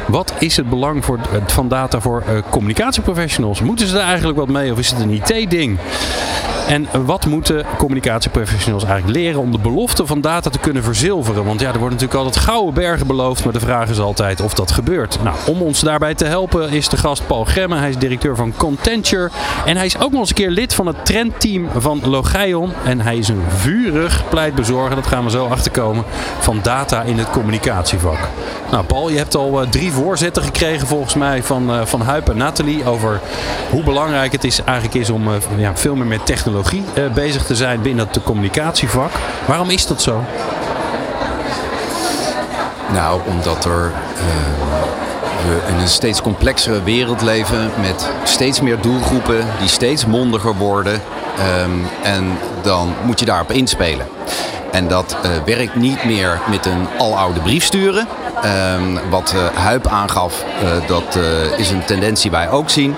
Wat 0.07 0.33
is 0.39 0.57
het 0.57 0.69
belang 0.69 1.05
voor, 1.05 1.19
van 1.45 1.67
data 1.67 1.99
voor 1.99 2.23
communicatieprofessionals? 2.49 3.61
Moeten 3.61 3.87
ze 3.87 3.97
er 3.97 4.03
eigenlijk 4.03 4.37
wat 4.37 4.47
mee 4.47 4.71
of 4.71 4.79
is 4.79 4.89
het 4.89 4.99
een 4.99 5.11
IT-ding? 5.11 5.79
En 6.67 7.05
wat 7.05 7.25
moeten 7.25 7.65
communicatieprofessionals 7.77 8.83
eigenlijk 8.83 9.17
leren 9.17 9.39
om 9.39 9.51
de 9.51 9.57
belofte 9.57 10.05
van 10.05 10.21
data 10.21 10.49
te 10.49 10.59
kunnen 10.59 10.83
verzilveren? 10.83 11.45
Want 11.45 11.59
ja, 11.59 11.67
er 11.67 11.79
worden 11.79 11.97
natuurlijk 11.97 12.25
altijd 12.25 12.45
gouden 12.45 12.73
bergen 12.73 13.07
beloofd, 13.07 13.43
maar 13.43 13.53
de 13.53 13.59
vraag 13.59 13.89
is 13.89 13.99
altijd 13.99 14.41
of 14.41 14.53
dat 14.53 14.71
gebeurt. 14.71 15.19
Nou, 15.23 15.35
om 15.47 15.61
ons 15.61 15.79
daarbij 15.79 16.15
te 16.15 16.25
helpen 16.25 16.69
is 16.69 16.89
de 16.89 16.97
gast 16.97 17.27
Paul 17.27 17.43
Gremme. 17.43 17.75
Hij 17.75 17.89
is 17.89 17.97
directeur 17.97 18.35
van 18.35 18.53
Contenture. 18.57 19.29
En 19.65 19.77
hij 19.77 19.85
is 19.85 19.99
ook 19.99 20.11
nog 20.11 20.19
eens 20.19 20.29
een 20.29 20.35
keer 20.35 20.49
lid 20.49 20.73
van 20.73 20.87
het 20.87 21.05
trendteam 21.05 21.67
van 21.77 22.01
Logeion. 22.03 22.71
En 22.85 22.99
hij 23.01 23.17
is 23.17 23.27
een 23.27 23.43
vurig 23.47 24.23
pleitbezorger, 24.29 24.95
dat 24.95 25.07
gaan 25.07 25.23
we 25.23 25.29
zo 25.29 25.47
achterkomen, 25.47 26.03
van 26.39 26.59
data 26.61 27.01
in 27.01 27.17
het 27.17 27.29
communicatievak. 27.29 28.29
Nou, 28.73 28.85
Paul, 28.85 29.09
je 29.09 29.17
hebt 29.17 29.35
al 29.35 29.61
uh, 29.61 29.69
drie 29.69 29.91
voorzetten 29.91 30.43
gekregen 30.43 30.87
volgens 30.87 31.13
mij 31.13 31.43
van, 31.43 31.75
uh, 31.75 31.85
van 31.85 32.01
Huip 32.01 32.29
en 32.29 32.37
Nathalie 32.37 32.85
over 32.85 33.19
hoe 33.69 33.83
belangrijk 33.83 34.31
het 34.31 34.43
is, 34.43 34.63
eigenlijk 34.63 34.97
is 34.97 35.09
om 35.09 35.27
uh, 35.27 35.33
ja, 35.57 35.75
veel 35.75 35.95
meer 35.95 36.05
met 36.05 36.25
technologie 36.25 36.83
bezig 37.13 37.45
te 37.45 37.55
zijn 37.55 37.81
binnen 37.81 38.07
het 38.07 38.23
communicatievak. 38.23 39.11
Waarom 39.45 39.69
is 39.69 39.87
dat 39.87 40.01
zo? 40.01 40.23
Nou, 42.93 43.21
omdat 43.27 43.65
er 43.65 43.91
we 45.47 45.71
in 45.71 45.75
een 45.75 45.87
steeds 45.87 46.21
complexere 46.21 46.83
wereld 46.83 47.21
leven 47.21 47.71
met 47.81 48.09
steeds 48.23 48.61
meer 48.61 48.81
doelgroepen 48.81 49.45
die 49.59 49.69
steeds 49.69 50.05
mondiger 50.05 50.55
worden. 50.55 51.01
Um, 51.63 51.85
en 52.03 52.37
dan 52.61 52.93
moet 53.03 53.19
je 53.19 53.25
daarop 53.25 53.51
inspelen. 53.51 54.07
En 54.71 54.87
dat 54.87 55.17
uh, 55.25 55.31
werkt 55.45 55.75
niet 55.75 56.03
meer 56.03 56.39
met 56.49 56.65
een 56.65 56.87
aloude 56.97 57.39
brief 57.39 57.63
sturen. 57.63 58.07
Um, 58.45 58.99
wat 59.09 59.33
uh, 59.35 59.45
Huip 59.63 59.87
aangaf, 59.87 60.45
uh, 60.63 60.87
dat 60.87 61.19
is 61.57 61.71
een 61.71 61.85
tendens 61.85 62.21
die 62.21 62.31
wij 62.31 62.49
ook 62.49 62.69
zien. 62.69 62.95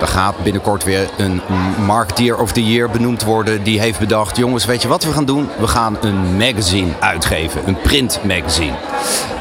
Er 0.00 0.06
gaat 0.06 0.42
binnenkort 0.42 0.84
weer 0.84 1.08
een 1.16 1.40
Marketeer 1.86 2.38
of 2.38 2.52
the 2.52 2.66
Year 2.66 2.90
benoemd 2.90 3.24
worden. 3.24 3.62
Die 3.62 3.80
heeft 3.80 3.98
bedacht, 3.98 4.36
jongens, 4.36 4.64
weet 4.64 4.82
je 4.82 4.88
wat 4.88 5.04
we 5.04 5.12
gaan 5.12 5.24
doen? 5.24 5.48
We 5.58 5.66
gaan 5.66 5.96
een 6.00 6.36
magazine 6.36 6.90
uitgeven. 7.00 7.60
Een 7.66 7.80
print 7.80 8.20
magazine. 8.22 8.72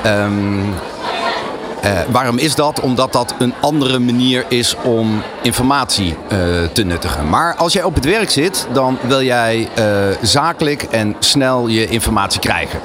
Uh, 0.06 1.92
waarom 2.12 2.38
is 2.38 2.56
dat? 2.56 2.80
Omdat 2.80 3.14
dat 3.14 3.36
een 3.40 3.54
andere 3.62 4.00
manier 4.00 4.46
is 4.48 4.76
om 4.84 5.22
informatie 5.42 6.18
te 6.74 6.84
nuttigen. 6.84 7.30
Maar 7.30 7.56
als 7.56 7.74
jij 7.74 7.84
op 7.84 7.96
het 7.96 8.06
werk 8.06 8.30
zit, 8.30 8.68
dan 8.74 8.98
wil 9.02 9.22
jij 9.22 9.70
zakelijk 10.22 10.84
en 10.84 11.16
snel 11.20 11.68
je 11.68 11.88
informatie 11.88 12.40
krijgen. 12.40 12.80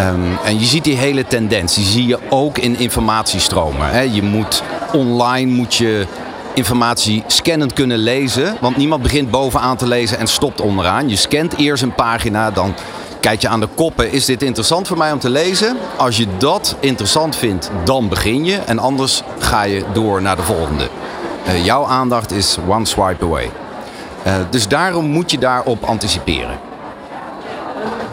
Um, 0.00 0.38
en 0.44 0.58
je 0.58 0.66
ziet 0.66 0.84
die 0.84 0.96
hele 0.96 1.26
tendens, 1.26 1.74
die 1.74 1.84
zie 1.84 2.06
je 2.06 2.18
ook 2.28 2.58
in 2.58 2.78
informatiestromen. 2.78 3.90
Hè. 3.90 4.00
Je 4.00 4.22
moet 4.22 4.62
online 4.92 5.52
moet 5.52 5.74
je 5.74 6.06
informatie 6.54 7.22
scannend 7.26 7.72
kunnen 7.72 7.98
lezen. 7.98 8.56
Want 8.60 8.76
niemand 8.76 9.02
begint 9.02 9.30
bovenaan 9.30 9.76
te 9.76 9.86
lezen 9.86 10.18
en 10.18 10.26
stopt 10.26 10.60
onderaan. 10.60 11.08
Je 11.08 11.16
scant 11.16 11.56
eerst 11.56 11.82
een 11.82 11.94
pagina, 11.94 12.50
dan 12.50 12.74
kijk 13.20 13.40
je 13.40 13.48
aan 13.48 13.60
de 13.60 13.68
koppen. 13.74 14.12
Is 14.12 14.24
dit 14.24 14.42
interessant 14.42 14.88
voor 14.88 14.98
mij 14.98 15.12
om 15.12 15.18
te 15.18 15.30
lezen? 15.30 15.76
Als 15.96 16.16
je 16.16 16.26
dat 16.38 16.76
interessant 16.80 17.36
vindt, 17.36 17.70
dan 17.84 18.08
begin 18.08 18.44
je. 18.44 18.56
En 18.56 18.78
anders 18.78 19.22
ga 19.38 19.62
je 19.62 19.84
door 19.92 20.22
naar 20.22 20.36
de 20.36 20.42
volgende. 20.42 20.88
Uh, 21.46 21.64
jouw 21.64 21.84
aandacht 21.86 22.32
is 22.32 22.58
one 22.68 22.86
swipe 22.86 23.24
away. 23.24 23.50
Uh, 24.26 24.34
dus 24.50 24.68
daarom 24.68 25.04
moet 25.04 25.30
je 25.30 25.38
daarop 25.38 25.84
anticiperen. 25.84 26.67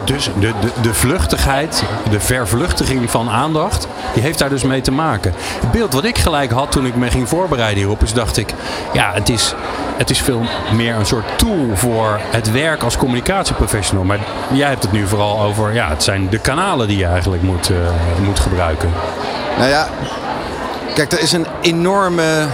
Dus 0.06 0.24
de, 0.24 0.52
de, 0.60 0.70
de 0.82 0.94
vluchtigheid, 0.94 1.82
de 2.10 2.20
vervluchtiging 2.20 3.10
van 3.10 3.30
aandacht, 3.30 3.86
die 4.14 4.22
heeft 4.22 4.38
daar 4.38 4.48
dus 4.48 4.62
mee 4.62 4.80
te 4.80 4.92
maken. 4.92 5.34
Het 5.60 5.70
beeld 5.70 5.92
wat 5.92 6.04
ik 6.04 6.18
gelijk 6.18 6.50
had 6.50 6.72
toen 6.72 6.86
ik 6.86 6.96
me 6.96 7.10
ging 7.10 7.28
voorbereiden 7.28 7.78
hierop, 7.78 8.02
is 8.02 8.12
dacht 8.12 8.36
ik, 8.36 8.54
ja, 8.92 9.12
het 9.12 9.28
is, 9.28 9.54
het 9.96 10.10
is 10.10 10.20
veel 10.20 10.42
meer 10.72 10.94
een 10.94 11.06
soort 11.06 11.38
tool 11.38 11.68
voor 11.74 12.20
het 12.30 12.52
werk 12.52 12.82
als 12.82 12.96
communicatieprofessional. 12.96 14.04
Maar 14.04 14.18
jij 14.52 14.68
hebt 14.68 14.82
het 14.82 14.92
nu 14.92 15.06
vooral 15.06 15.42
over, 15.42 15.74
ja, 15.74 15.88
het 15.88 16.02
zijn 16.02 16.28
de 16.28 16.38
kanalen 16.38 16.88
die 16.88 16.98
je 16.98 17.06
eigenlijk 17.06 17.42
moet, 17.42 17.70
uh, 17.70 17.76
moet 18.24 18.40
gebruiken. 18.40 18.90
Nou 19.58 19.68
ja, 19.68 19.88
kijk, 20.94 21.12
er 21.12 21.20
is 21.20 21.32
een 21.32 21.46
enorme 21.60 22.46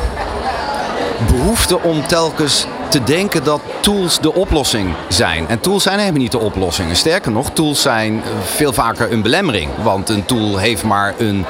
behoefte 1.26 1.80
om 1.80 2.06
telkens 2.06 2.66
te 2.92 3.04
denken 3.04 3.44
dat 3.44 3.60
tools 3.80 4.20
de 4.20 4.34
oplossing 4.34 4.94
zijn. 5.08 5.48
En 5.48 5.60
tools 5.60 5.82
zijn 5.82 5.98
helemaal 5.98 6.20
niet 6.20 6.32
de 6.32 6.38
oplossing. 6.38 6.96
Sterker 6.96 7.32
nog, 7.32 7.50
tools 7.50 7.82
zijn 7.82 8.22
veel 8.44 8.72
vaker 8.72 9.12
een 9.12 9.22
belemmering. 9.22 9.70
Want 9.82 10.08
een 10.08 10.24
tool 10.24 10.56
heeft 10.56 10.82
maar 10.82 11.14
een 11.18 11.44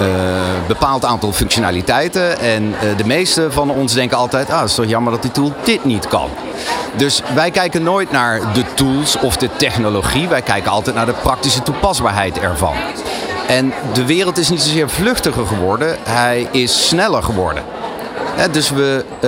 uh, 0.00 0.06
bepaald 0.66 1.04
aantal 1.04 1.32
functionaliteiten. 1.32 2.38
En 2.38 2.62
uh, 2.62 2.96
de 2.96 3.04
meeste 3.04 3.50
van 3.50 3.70
ons 3.70 3.94
denken 3.94 4.16
altijd: 4.16 4.50
ah, 4.50 4.60
het 4.60 4.68
is 4.68 4.74
toch 4.74 4.86
jammer 4.86 5.12
dat 5.12 5.22
die 5.22 5.30
tool 5.30 5.52
dit 5.64 5.84
niet 5.84 6.08
kan. 6.08 6.28
Dus 6.96 7.22
wij 7.34 7.50
kijken 7.50 7.82
nooit 7.82 8.10
naar 8.10 8.52
de 8.52 8.64
tools 8.74 9.18
of 9.18 9.36
de 9.36 9.48
technologie. 9.56 10.28
Wij 10.28 10.42
kijken 10.42 10.70
altijd 10.70 10.96
naar 10.96 11.06
de 11.06 11.14
praktische 11.22 11.62
toepasbaarheid 11.62 12.38
ervan. 12.38 12.74
En 13.48 13.72
de 13.92 14.06
wereld 14.06 14.38
is 14.38 14.48
niet 14.48 14.62
zozeer 14.62 14.90
vluchtiger 14.90 15.46
geworden, 15.46 15.96
hij 16.04 16.48
is 16.50 16.88
sneller 16.88 17.22
geworden. 17.22 17.62
Dus 18.50 18.70
we, 18.70 19.04
uh, 19.14 19.20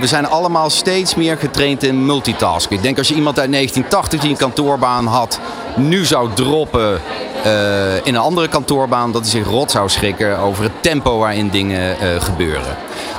we 0.00 0.06
zijn 0.06 0.26
allemaal 0.26 0.70
steeds 0.70 1.14
meer 1.14 1.36
getraind 1.36 1.82
in 1.82 2.06
multitasken. 2.06 2.76
Ik 2.76 2.82
denk 2.82 2.98
als 2.98 3.08
je 3.08 3.14
iemand 3.14 3.38
uit 3.38 3.52
1980 3.52 4.20
die 4.20 4.30
een 4.30 4.36
kantoorbaan 4.36 5.06
had, 5.06 5.40
nu 5.76 6.04
zou 6.04 6.32
droppen 6.34 7.00
uh, 7.46 7.94
in 7.96 8.14
een 8.14 8.20
andere 8.20 8.48
kantoorbaan, 8.48 9.12
dat 9.12 9.20
hij 9.20 9.30
zich 9.30 9.46
rot 9.46 9.70
zou 9.70 9.88
schrikken 9.88 10.38
over 10.38 10.64
het 10.64 10.72
tempo 10.80 11.18
waarin 11.18 11.48
dingen 11.48 11.96
uh, 12.02 12.20
gebeuren. 12.20 12.76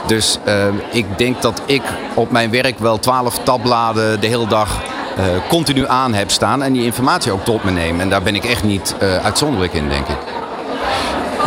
Dus 0.07 0.39
ik 0.91 1.05
denk 1.17 1.41
dat 1.41 1.61
ik 1.65 1.81
op 2.13 2.31
mijn 2.31 2.51
werk 2.51 2.79
wel 2.79 2.99
12 2.99 3.39
tabbladen 3.43 4.21
de 4.21 4.27
hele 4.27 4.47
dag 4.47 4.81
continu 5.49 5.87
aan 5.87 6.13
heb 6.13 6.31
staan 6.31 6.63
en 6.63 6.73
die 6.73 6.83
informatie 6.83 7.31
ook 7.31 7.45
tot 7.45 7.63
me 7.63 7.71
neem. 7.71 7.99
En 7.99 8.09
daar 8.09 8.21
ben 8.21 8.35
ik 8.35 8.45
echt 8.45 8.63
niet 8.63 8.95
uitzonderlijk 9.23 9.73
in, 9.73 9.89
denk 9.89 10.07
ik. 10.07 10.36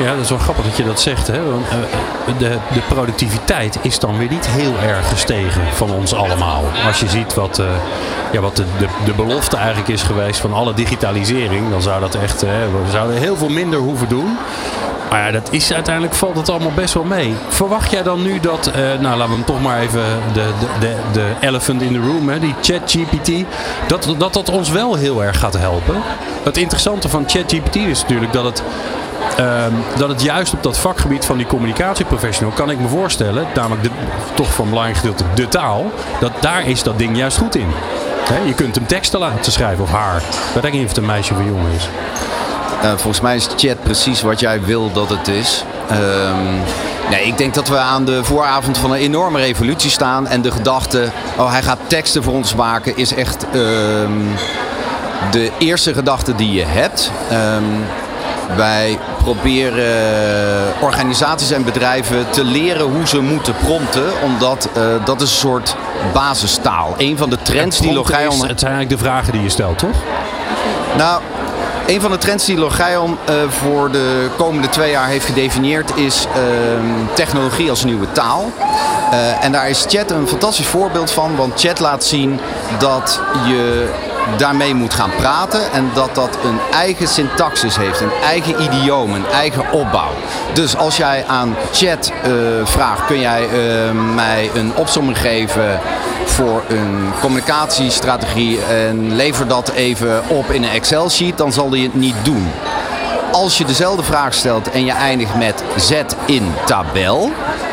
Ja, 0.01 0.15
dat 0.15 0.25
is 0.25 0.31
wel 0.31 0.39
grappig 0.39 0.65
dat 0.65 0.77
je 0.77 0.85
dat 0.85 1.01
zegt. 1.01 1.27
Hè? 1.27 1.51
Want, 1.51 1.67
uh, 1.67 2.39
de, 2.39 2.59
de 2.73 2.81
productiviteit 2.89 3.79
is 3.83 3.99
dan 3.99 4.19
weer 4.19 4.31
niet 4.31 4.47
heel 4.49 4.75
erg 4.79 5.09
gestegen 5.09 5.63
van 5.73 5.91
ons 5.91 6.15
allemaal. 6.15 6.65
Als 6.87 7.01
je 7.01 7.09
ziet 7.09 7.35
wat, 7.35 7.59
uh, 7.59 7.67
ja, 8.33 8.41
wat 8.41 8.57
de, 8.57 8.65
de, 8.79 8.87
de, 9.05 9.13
belofte 9.13 9.57
eigenlijk 9.57 9.89
is 9.89 10.03
geweest 10.03 10.41
van 10.41 10.53
alle 10.53 10.75
digitalisering, 10.75 11.71
dan 11.71 11.83
zou 11.83 12.01
dat 12.01 12.15
echt, 12.15 12.45
uh, 12.45 12.51
we 12.85 12.91
zouden 12.91 13.17
heel 13.17 13.37
veel 13.37 13.49
minder 13.49 13.79
hoeven 13.79 14.09
doen. 14.09 14.37
Maar 15.11 15.21
ja, 15.21 15.31
dat 15.31 15.49
is 15.51 15.73
uiteindelijk 15.73 16.15
valt 16.15 16.37
het 16.37 16.49
allemaal 16.49 16.73
best 16.75 16.95
wel 16.95 17.05
mee. 17.05 17.35
Verwacht 17.49 17.91
jij 17.91 18.03
dan 18.03 18.23
nu 18.23 18.41
dat, 18.41 18.71
nou 19.01 19.17
laten 19.17 19.29
we 19.29 19.35
hem 19.35 19.45
toch 19.45 19.63
maar 19.63 19.81
even 19.81 20.05
de, 20.33 20.51
de, 20.81 20.95
de, 21.13 21.33
elephant 21.41 21.83
in 21.83 21.93
the 21.93 21.99
room, 21.99 22.29
hè, 22.29 22.39
die 22.39 22.55
ChatGPT, 22.63 23.31
dat, 23.87 24.15
dat 24.19 24.33
dat 24.33 24.51
ons 24.51 24.71
wel 24.71 24.95
heel 24.95 25.25
erg 25.25 25.39
gaat 25.39 25.57
helpen? 25.57 26.03
Het 26.43 26.57
interessante 26.57 27.09
van 27.09 27.25
ChatGPT 27.27 27.77
is 27.77 28.03
natuurlijk 28.03 28.33
dat 28.33 28.45
het 28.45 28.63
Um, 29.39 29.75
dat 29.97 30.09
het 30.09 30.23
juist 30.23 30.53
op 30.53 30.63
dat 30.63 30.79
vakgebied 30.79 31.25
van 31.25 31.37
die 31.37 31.47
communicatieprofessional 31.47 32.53
kan 32.53 32.71
ik 32.71 32.81
me 32.81 32.89
voorstellen, 32.89 33.47
namelijk 33.55 33.83
de, 33.83 33.91
toch 34.35 34.55
van 34.55 34.69
belangrijk 34.69 34.99
gedeelte 34.99 35.25
de 35.35 35.49
taal, 35.49 35.91
dat 36.21 36.33
daar 36.41 36.67
is 36.67 36.83
dat 36.83 36.99
ding 36.99 37.17
juist 37.17 37.39
goed 37.39 37.57
in. 37.57 37.69
He, 38.25 38.47
je 38.47 38.55
kunt 38.55 38.75
hem 38.75 38.87
teksten 38.87 39.21
laten 39.21 39.53
schrijven 39.53 39.85
of 39.85 39.91
haar. 39.91 40.23
Ik 40.55 40.63
weet 40.63 40.73
niet 40.73 40.83
of 40.83 40.89
het 40.89 40.97
een 40.97 41.07
meisje 41.07 41.33
of 41.33 41.39
een 41.39 41.47
jongen 41.47 41.73
is. 41.73 41.89
Uh, 42.85 42.91
volgens 42.91 43.21
mij 43.21 43.37
is 43.37 43.49
chat 43.57 43.83
precies 43.83 44.23
wat 44.23 44.41
jij 44.41 44.63
wil 44.63 44.93
dat 44.93 45.09
het 45.09 45.29
is. 45.29 45.65
Um, 45.91 46.63
nee, 47.11 47.27
ik 47.27 47.39
denk 47.39 47.55
dat 47.55 47.69
we 47.69 47.77
aan 47.77 48.05
de 48.05 48.25
vooravond 48.25 48.79
van 48.79 48.91
een 48.91 48.99
enorme 48.99 49.39
revolutie 49.39 49.91
staan. 49.91 50.27
En 50.27 50.43
de 50.43 50.51
gedachte, 50.51 51.09
oh 51.37 51.51
hij 51.51 51.63
gaat 51.63 51.79
teksten 51.87 52.23
voor 52.23 52.33
ons 52.33 52.55
maken, 52.55 52.97
is 52.97 53.15
echt 53.15 53.47
um, 53.55 54.29
de 55.31 55.51
eerste 55.59 55.95
gedachte 55.95 56.35
die 56.35 56.53
je 56.53 56.65
hebt. 56.65 57.11
Um, 57.33 57.85
wij 58.57 58.99
proberen 59.23 60.73
organisaties 60.81 61.51
en 61.51 61.65
bedrijven 61.65 62.31
te 62.31 62.45
leren 62.45 62.87
hoe 62.87 63.07
ze 63.07 63.21
moeten 63.21 63.55
prompten. 63.65 64.05
Omdat 64.25 64.69
uh, 64.77 64.83
dat 65.05 65.21
is 65.21 65.31
een 65.31 65.37
soort 65.37 65.77
basistaal. 66.13 66.95
Een 66.99 67.17
van 67.17 67.31
de 67.31 67.39
trends 67.43 67.81
die 67.81 67.93
Logion... 67.93 68.47
Het 68.47 68.61
zijn 68.61 68.73
eigenlijk 68.73 68.89
de 68.89 68.99
vragen 68.99 69.33
die 69.33 69.43
je 69.43 69.49
stelt, 69.49 69.79
toch? 69.79 69.97
Nou, 70.97 71.23
een 71.91 72.01
van 72.01 72.11
de 72.11 72.19
trends 72.19 72.45
die 72.45 72.59
Logion 72.59 73.19
uh, 73.31 73.35
voor 73.49 73.91
de 73.91 74.29
komende 74.37 74.69
twee 74.69 74.91
jaar 74.91 75.09
heeft 75.09 75.25
gedefinieerd 75.25 75.97
is 75.97 76.27
uh, 76.27 76.35
technologie 77.15 77.71
als 77.71 77.85
nieuwe 77.85 78.13
taal. 78.13 78.53
Uh, 79.13 79.45
en 79.45 79.53
daar 79.53 79.69
is 79.69 79.85
chat 79.89 80.11
een 80.11 80.29
fantastisch 80.29 80.67
voorbeeld 80.67 81.11
van, 81.11 81.37
want 81.37 81.61
chat 81.61 81.81
laat 81.81 82.05
zien 82.05 82.41
dat 82.79 83.21
je 83.47 83.89
daarmee 84.37 84.75
moet 84.75 84.95
gaan 84.95 85.11
praten 85.17 85.73
en 85.73 85.91
dat 85.95 86.15
dat 86.15 86.39
een 86.45 86.59
eigen 86.73 87.09
syntaxis 87.09 87.77
heeft, 87.77 88.01
een 88.01 88.13
eigen 88.25 88.63
idioom, 88.63 89.15
een 89.15 89.27
eigen 89.27 89.73
opbouw. 89.73 90.11
Dus 90.53 90.77
als 90.77 90.97
jij 90.97 91.25
aan 91.27 91.57
chat 91.73 92.13
eh, 92.23 92.31
vraagt, 92.65 93.07
kun 93.07 93.21
jij 93.21 93.43
eh, 93.43 93.91
mij 94.15 94.51
een 94.55 94.73
opsomming 94.77 95.19
geven 95.19 95.81
voor 96.25 96.63
een 96.69 97.13
communicatiestrategie 97.21 98.63
en 98.65 99.15
lever 99.15 99.49
dat 99.49 99.69
even 99.71 100.23
op 100.29 100.51
in 100.51 100.63
een 100.63 100.71
Excel-sheet, 100.71 101.39
dan 101.39 101.53
zal 101.53 101.71
hij 101.71 101.81
het 101.81 101.95
niet 101.95 102.17
doen. 102.23 102.51
Als 103.33 103.59
je 103.59 103.65
dezelfde 103.65 104.03
vraag 104.03 104.35
stelt 104.35 104.71
en 104.71 104.85
je 104.85 104.93
eindigt 104.93 105.35
met 105.35 105.63
zet 105.77 106.17
in 106.25 106.55
tabel, 106.65 107.31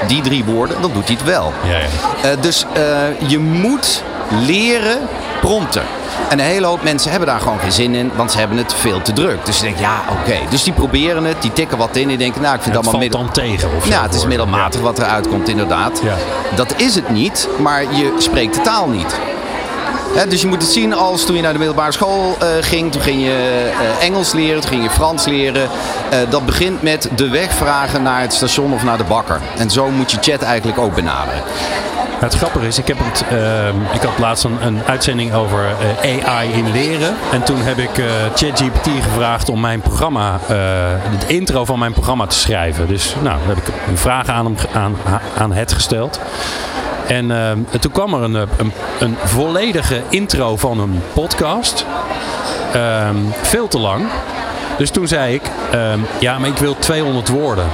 die 0.08 0.22
drie 0.22 0.44
woorden, 0.44 0.82
dan 0.82 0.92
doet 0.94 1.08
hij 1.08 1.16
het 1.16 1.26
wel. 1.26 1.54
Ja, 1.64 1.78
ja. 1.78 1.86
Eh, 2.22 2.42
dus 2.42 2.66
je 3.28 3.40
moet 3.40 4.04
leren 4.46 5.00
prompten. 5.42 5.97
En 6.30 6.40
een 6.40 6.46
hele 6.46 6.66
hoop 6.66 6.84
mensen 6.84 7.10
hebben 7.12 7.30
daar 7.30 7.40
gewoon 7.40 7.60
geen 7.60 7.72
zin 7.72 7.96
in, 7.96 8.12
want 8.16 8.32
ze 8.32 8.38
hebben 8.38 8.58
het 8.58 8.74
veel 8.74 9.02
te 9.02 9.14
druk. 9.14 9.46
Dus 9.46 9.58
ze 9.58 9.64
denken, 9.64 9.82
ja, 9.82 10.02
oké. 10.12 10.38
Dus 10.50 10.64
die 10.64 10.74
proberen 10.74 11.24
het, 11.24 11.42
die 11.42 11.54
tikken 11.54 11.78
wat 11.78 11.96
in. 11.96 12.08
Die 12.08 12.18
denken, 12.18 12.42
nou, 12.42 12.56
ik 12.56 12.62
vind 12.62 12.76
Het 12.76 12.88
allemaal 12.88 13.10
dan 13.10 13.32
tegen 13.32 13.70
of 13.78 13.84
zo. 13.84 13.90
Ja, 13.90 14.02
het 14.02 14.14
is 14.14 14.26
middelmatig 14.26 14.82
wat 14.82 15.00
eruit 15.00 15.28
komt, 15.28 15.50
inderdaad. 15.50 16.02
Ja. 16.04 16.16
Dat 16.56 16.74
is 16.78 16.96
het 16.96 17.10
niet, 17.10 17.48
maar 17.60 17.82
je 17.82 18.16
spreekt 18.18 18.56
de 18.56 18.62
taal 18.62 18.88
niet. 18.88 19.16
Dus 20.30 20.42
je 20.42 20.48
moet 20.48 20.62
het 20.62 20.72
zien 20.72 20.94
als 20.94 21.26
toen 21.26 21.36
je 21.36 21.42
naar 21.42 21.52
de 21.52 21.58
middelbare 21.58 21.92
school 21.92 22.38
eh, 22.40 22.48
ging. 22.62 22.92
Toen 22.92 23.02
ging 23.02 23.24
je 23.24 23.72
eh, 24.00 24.06
Engels 24.06 24.34
leren, 24.34 24.62
toen 24.62 24.70
ging 24.70 24.84
je 24.84 24.90
Frans 24.90 25.26
leren. 25.26 25.70
Eh, 26.10 26.20
dat 26.30 26.46
begint 26.46 26.82
met 26.82 27.10
de 27.16 27.30
weg 27.30 27.54
vragen 27.54 28.04
naar 28.04 28.22
het 28.22 28.34
station 28.34 28.74
of 28.74 28.84
naar 28.84 28.98
de 28.98 29.04
bakker. 29.04 29.42
En 29.58 29.70
zo 29.70 29.90
moet 29.90 30.12
je 30.12 30.18
chat 30.22 30.42
eigenlijk 30.42 30.80
ook 30.80 30.96
benaderen. 30.96 31.42
Het 32.20 32.34
grappige 32.34 32.68
is, 32.68 32.78
ik, 32.78 32.88
heb 32.88 32.98
het, 33.00 33.24
ehm, 33.30 33.76
ik 33.94 34.02
had 34.02 34.18
laatst 34.20 34.44
een, 34.44 34.82
uitzending 34.86 35.34
over 35.34 35.66
eh, 36.02 36.28
AI 36.28 36.52
in 36.52 36.72
leren. 36.72 37.16
En 37.32 37.44
toen 37.44 37.62
heb 37.62 37.78
ik 37.78 37.98
eh, 37.98 38.06
ChatGPT 38.36 38.90
gevraagd 39.02 39.50
om 39.50 39.60
mijn 39.60 39.82
programma, 39.82 40.40
eh 40.48 40.56
het 41.02 41.26
intro 41.30 41.66
van 41.66 41.80
mijn 41.80 41.94
programma 41.94 42.26
te 42.26 42.36
schrijven. 42.36 42.88
Dus 42.88 43.16
nou, 43.22 43.40
heb 43.42 43.58
ik 43.58 43.74
een 43.88 43.98
vraag 43.98 44.28
aan, 44.28 44.46
hem, 44.46 44.56
aan, 44.74 44.96
aan 45.38 45.52
het 45.52 45.74
gesteld. 45.74 46.20
En, 47.08 47.32
ehm, 47.32 47.58
en 47.72 47.80
toen 47.80 47.92
kwam 47.92 48.14
er 48.14 48.22
een, 48.22 48.34
een, 48.34 48.74
een 49.00 49.16
volledige 49.24 50.02
intro 50.10 50.58
van 50.58 50.80
een 50.80 51.02
podcast. 51.14 51.86
Ehm, 52.74 53.16
veel 53.42 53.68
te 53.68 53.80
lang. 53.80 54.06
Dus 54.78 54.90
toen 54.90 55.08
zei 55.08 55.34
ik, 55.34 55.42
ja, 56.20 56.40
maar 56.40 56.50
ik 56.50 56.58
wil 56.58 56.76
200 56.80 57.28
woorden. 57.28 57.66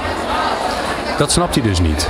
Dat 1.18 1.32
snapt 1.32 1.54
hij 1.54 1.64
dus 1.64 1.80
niet. 1.80 2.08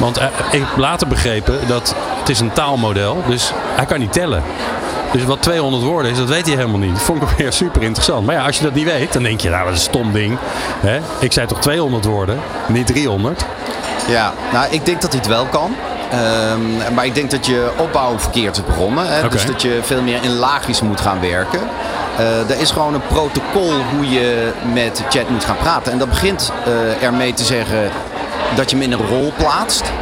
Want 0.00 0.18
eh, 0.18 0.26
ik 0.50 0.60
heb 0.60 0.76
later 0.76 1.06
begrepen 1.06 1.58
dat 1.66 1.94
het 2.18 2.28
is 2.28 2.40
een 2.40 2.52
taalmodel, 2.52 3.22
dus 3.26 3.52
hij 3.74 3.86
kan 3.86 3.98
niet 3.98 4.12
tellen. 4.12 4.42
Dus 5.12 5.24
wat 5.24 5.42
200 5.42 5.82
woorden 5.82 6.10
is, 6.10 6.18
dat 6.18 6.28
weet 6.28 6.46
hij 6.46 6.56
helemaal 6.56 6.78
niet. 6.78 6.92
Dat 6.92 7.02
vond 7.02 7.22
ik 7.22 7.28
weer 7.28 7.52
super 7.52 7.82
interessant. 7.82 8.26
Maar 8.26 8.34
ja, 8.34 8.46
als 8.46 8.56
je 8.56 8.62
dat 8.62 8.74
niet 8.74 8.84
weet, 8.84 9.12
dan 9.12 9.22
denk 9.22 9.40
je, 9.40 9.50
nou, 9.50 9.64
dat 9.64 9.72
is 9.72 9.78
een 9.78 9.92
stom 9.92 10.12
ding. 10.12 10.38
Hè? 10.80 11.00
Ik 11.18 11.32
zei 11.32 11.46
toch 11.46 11.60
200 11.60 12.04
woorden, 12.04 12.40
niet 12.66 12.86
300. 12.86 13.44
Ja, 14.08 14.32
nou, 14.52 14.66
ik 14.70 14.84
denk 14.84 15.00
dat 15.00 15.10
hij 15.10 15.20
het 15.20 15.28
wel 15.28 15.46
kan. 15.46 15.74
Ehm, 16.10 16.94
maar 16.94 17.06
ik 17.06 17.14
denk 17.14 17.30
dat 17.30 17.46
je 17.46 17.70
opbouw 17.76 18.18
verkeerd 18.18 18.56
is 18.56 18.64
begonnen. 18.64 19.06
Hè? 19.06 19.28
Dus 19.28 19.46
dat 19.46 19.62
je 19.62 19.78
veel 19.82 20.02
meer 20.02 20.22
in 20.22 20.36
laagjes 20.36 20.80
moet 20.80 21.00
gaan 21.00 21.20
werken. 21.20 21.60
Eh, 22.16 22.50
er 22.50 22.60
is 22.60 22.70
gewoon 22.70 22.94
een 22.94 23.06
protocol 23.06 23.72
hoe 23.96 24.10
je 24.10 24.52
met 24.72 25.02
chat 25.08 25.28
moet 25.28 25.44
gaan 25.44 25.56
praten. 25.56 25.92
En 25.92 25.98
dat 25.98 26.08
begint 26.08 26.52
eh, 26.64 27.02
ermee 27.06 27.34
te 27.34 27.44
zeggen 27.44 27.90
dat 28.56 28.70
je 28.70 28.76
hem 28.76 28.84
in 28.84 28.92
een 28.92 29.06
rol 29.06 29.32
plaatst. 29.36 29.92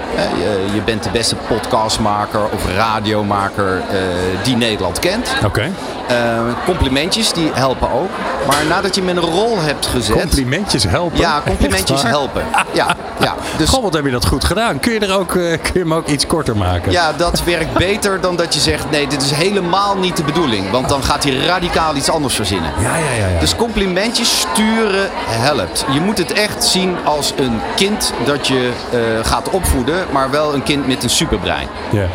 Je 0.74 0.82
bent 0.84 1.02
de 1.02 1.10
beste 1.10 1.36
podcastmaker 1.36 2.44
of 2.44 2.74
radiomaker 2.76 3.76
eh, 3.76 3.98
die 4.42 4.56
Nederland 4.56 4.98
kent. 4.98 5.34
Oké. 5.44 5.70
Eh, 6.08 6.40
complimentjes 6.64 7.32
die 7.32 7.50
helpen 7.52 7.90
ook. 7.92 8.10
Maar 8.46 8.64
nadat 8.68 8.94
je 8.94 9.00
hem 9.00 9.10
in 9.10 9.16
een 9.16 9.22
rol 9.22 9.60
hebt 9.60 9.86
gezet... 9.86 10.20
Complimentjes 10.20 10.84
helpen. 10.84 11.18
ja, 11.18 11.42
complimentjes 11.46 12.02
helpen. 12.02 12.42
Ja, 12.72 12.96
ja. 13.20 13.34
Dus 13.56 13.68
Goh, 13.68 13.82
wat 13.82 13.92
heb 13.92 14.04
je 14.04 14.10
dat 14.10 14.26
goed 14.26 14.44
gedaan. 14.44 14.80
Kun 14.80 14.92
je, 14.92 14.98
er 14.98 15.18
ook, 15.18 15.34
eh, 15.34 15.58
kun 15.62 15.72
je 15.72 15.78
hem 15.78 15.94
ook 15.94 16.06
iets 16.06 16.26
korter 16.26 16.56
maken? 16.56 16.92
Ja, 16.92 17.12
dat 17.12 17.44
werkt 17.44 17.72
beter 17.72 18.20
dan 18.20 18.36
dat 18.36 18.54
je 18.54 18.60
zegt: 18.60 18.90
nee, 18.90 19.06
dit 19.06 19.22
is 19.22 19.30
helemaal 19.30 19.96
niet 19.96 20.16
de 20.16 20.24
bedoeling. 20.24 20.70
Want 20.70 20.88
dan 20.88 21.02
gaat 21.02 21.24
hij 21.24 21.36
radicaal 21.36 21.96
iets 21.96 22.10
anders 22.10 22.34
verzinnen. 22.34 22.72
ja, 22.80 22.96
ja, 22.96 23.10
ja. 23.18 23.26
ja. 23.26 23.40
Dus 23.40 23.56
complimentjes 23.56 24.40
sturen 24.40 25.08
helpt. 25.28 25.84
Je 25.92 26.00
moet 26.00 26.18
het 26.18 26.32
echt 26.32 26.64
zien 26.64 26.96
als 27.04 27.32
een 27.36 27.60
kind 27.76 28.12
dat 28.24 28.46
je 28.46 28.70
eh, 28.90 28.98
gaat 29.22 29.50
opvoeden, 29.50 30.06
maar 30.12 30.30
wel 30.30 30.54
een 30.54 30.62
kind 30.62 30.86
met 30.86 31.02
een 31.02 31.10
superbrein. 31.10 31.68
ja. 31.90 32.06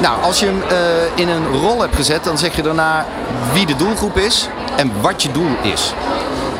Nou, 0.00 0.22
als 0.22 0.40
je 0.40 0.46
hem 0.46 0.62
eh, 0.62 0.78
in 1.14 1.28
een 1.28 1.46
rol 1.46 1.80
hebt 1.80 1.96
gezet, 1.96 2.24
dan 2.24 2.38
zeg 2.38 2.56
je 2.56 2.62
daarna 2.62 3.06
wie 3.52 3.66
de 3.66 3.76
doelgroep 3.76 4.16
is 4.16 4.48
en 4.76 4.92
wat 5.00 5.22
je 5.22 5.32
doel 5.32 5.56
is. 5.62 5.92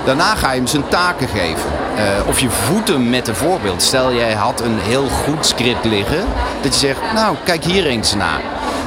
Daarna 0.05 0.34
ga 0.34 0.51
je 0.51 0.57
hem 0.57 0.66
zijn 0.66 0.88
taken 0.88 1.28
geven. 1.28 1.70
Eh, 1.97 2.28
of 2.28 2.41
je 2.41 2.51
voedt 2.51 2.88
hem 2.88 3.11
met 3.11 3.28
een 3.28 3.34
voorbeeld. 3.34 3.82
Stel, 3.82 4.14
jij 4.14 4.32
had 4.32 4.61
een 4.61 4.78
heel 4.78 5.07
goed 5.07 5.47
script 5.47 5.84
liggen. 5.84 6.24
Dat 6.61 6.72
je 6.72 6.86
zegt, 6.86 7.01
nou, 7.14 7.36
kijk 7.45 7.64
hier 7.64 7.86
eens 7.86 8.14
naar. 8.14 8.41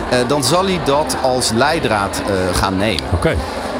Eh, 0.10 0.18
dan 0.28 0.43
zal 0.43 0.64
hij 0.66 0.80
dat 0.86 1.16
als 1.22 1.51
leidraad 1.51 2.22
gaan 2.54 2.78
nemen. 2.78 3.04
Oké. 3.14 3.36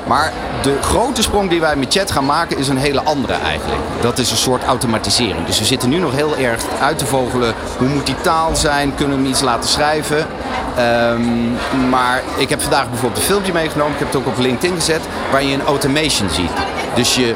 Maar 0.08 0.34
de 0.62 0.78
grote 0.82 1.22
sprong 1.22 1.50
die 1.50 1.60
wij 1.60 1.76
met 1.76 1.94
chat 1.94 2.12
gaan 2.12 2.26
maken 2.26 2.58
is 2.58 2.68
een 2.68 2.78
hele 2.78 3.04
andere 3.04 3.34
eigenlijk. 3.34 3.82
Dat 4.02 4.18
is 4.18 4.32
een 4.32 4.38
soort 4.38 4.64
automatisering. 4.64 5.46
Dus 5.46 5.60
we 5.60 5.66
zitten 5.66 5.90
nu 5.90 5.98
nog 5.98 6.16
heel 6.16 6.38
erg 6.38 6.64
uit 6.82 6.98
te 6.98 7.06
vogelen. 7.06 7.54
Hoe 7.78 7.88
moet 7.88 8.06
die 8.06 8.22
taal 8.22 8.56
zijn? 8.56 8.96
Kunnen 8.96 9.16
we 9.16 9.22
hem 9.22 9.32
iets 9.32 9.42
laten 9.42 9.70
schrijven? 9.70 10.28
Ehm, 10.76 11.90
maar 11.90 12.24
ik 12.38 12.50
heb 12.50 12.62
vandaag 12.62 12.90
bijvoorbeeld 12.90 13.22
een 13.22 13.28
filmpje 13.28 13.54
meegenomen. 13.54 13.94
Ik 13.94 14.00
heb 14.00 14.08
het 14.08 14.18
ook 14.18 14.28
op 14.28 14.38
LinkedIn 14.38 14.76
gezet. 14.76 15.02
Waar 15.32 15.44
je 15.44 15.54
een 15.54 15.66
automation 15.66 16.30
ziet. 16.30 16.52
Dus 16.96 17.16
je 17.16 17.36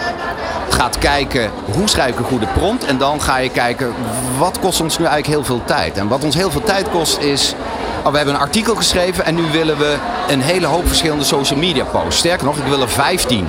gaat 0.70 0.98
kijken 0.98 1.52
hoe 1.74 1.90
schrijf 1.90 2.10
ik 2.10 2.20
een 2.20 2.26
goede 2.26 2.48
prompt. 2.48 2.86
En 2.86 2.98
dan 2.98 3.22
ga 3.22 3.38
je 3.38 3.50
kijken 3.50 3.94
wat 4.38 4.60
kost 4.60 4.82
ons 4.82 4.98
nu 4.98 5.06
eigenlijk 5.06 5.36
heel 5.36 5.46
veel 5.46 5.66
tijd. 5.66 5.98
En 5.98 6.08
wat 6.08 6.24
ons 6.24 6.36
heel 6.36 6.52
veel 6.52 6.64
tijd 6.64 6.90
kost 6.90 7.18
is... 7.18 7.56
Oh, 8.08 8.14
we 8.14 8.20
hebben 8.20 8.36
een 8.36 8.42
artikel 8.48 8.76
geschreven 8.76 9.26
en 9.26 9.36
nu 9.36 9.52
willen 9.52 9.78
we 9.78 9.98
een 10.28 10.42
hele 10.42 10.66
hoop 10.66 10.88
verschillende 10.88 11.24
social 11.24 11.60
media 11.60 11.84
posts. 11.84 12.18
Sterker 12.20 12.46
nog, 12.46 12.58
ik 12.58 12.64
wil 12.64 12.82
er 12.82 12.90
15. 12.90 13.48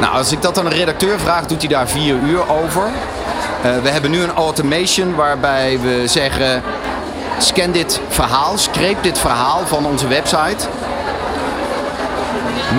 Nou, 0.00 0.14
als 0.14 0.32
ik 0.32 0.42
dat 0.42 0.58
aan 0.58 0.66
een 0.66 0.72
redacteur 0.72 1.18
vraag, 1.18 1.46
doet 1.46 1.60
hij 1.60 1.68
daar 1.68 1.88
vier 1.88 2.14
uur 2.14 2.48
over. 2.48 2.82
Eh, 2.82 3.78
we 3.82 3.88
hebben 3.88 4.10
nu 4.10 4.22
een 4.22 4.32
automation 4.32 5.14
waarbij 5.14 5.80
we 5.80 6.02
zeggen... 6.06 6.62
Scan 7.38 7.70
dit 7.72 8.00
verhaal, 8.08 8.58
scrape 8.58 9.00
dit 9.00 9.18
verhaal 9.18 9.66
van 9.66 9.86
onze 9.86 10.08
website. 10.08 10.68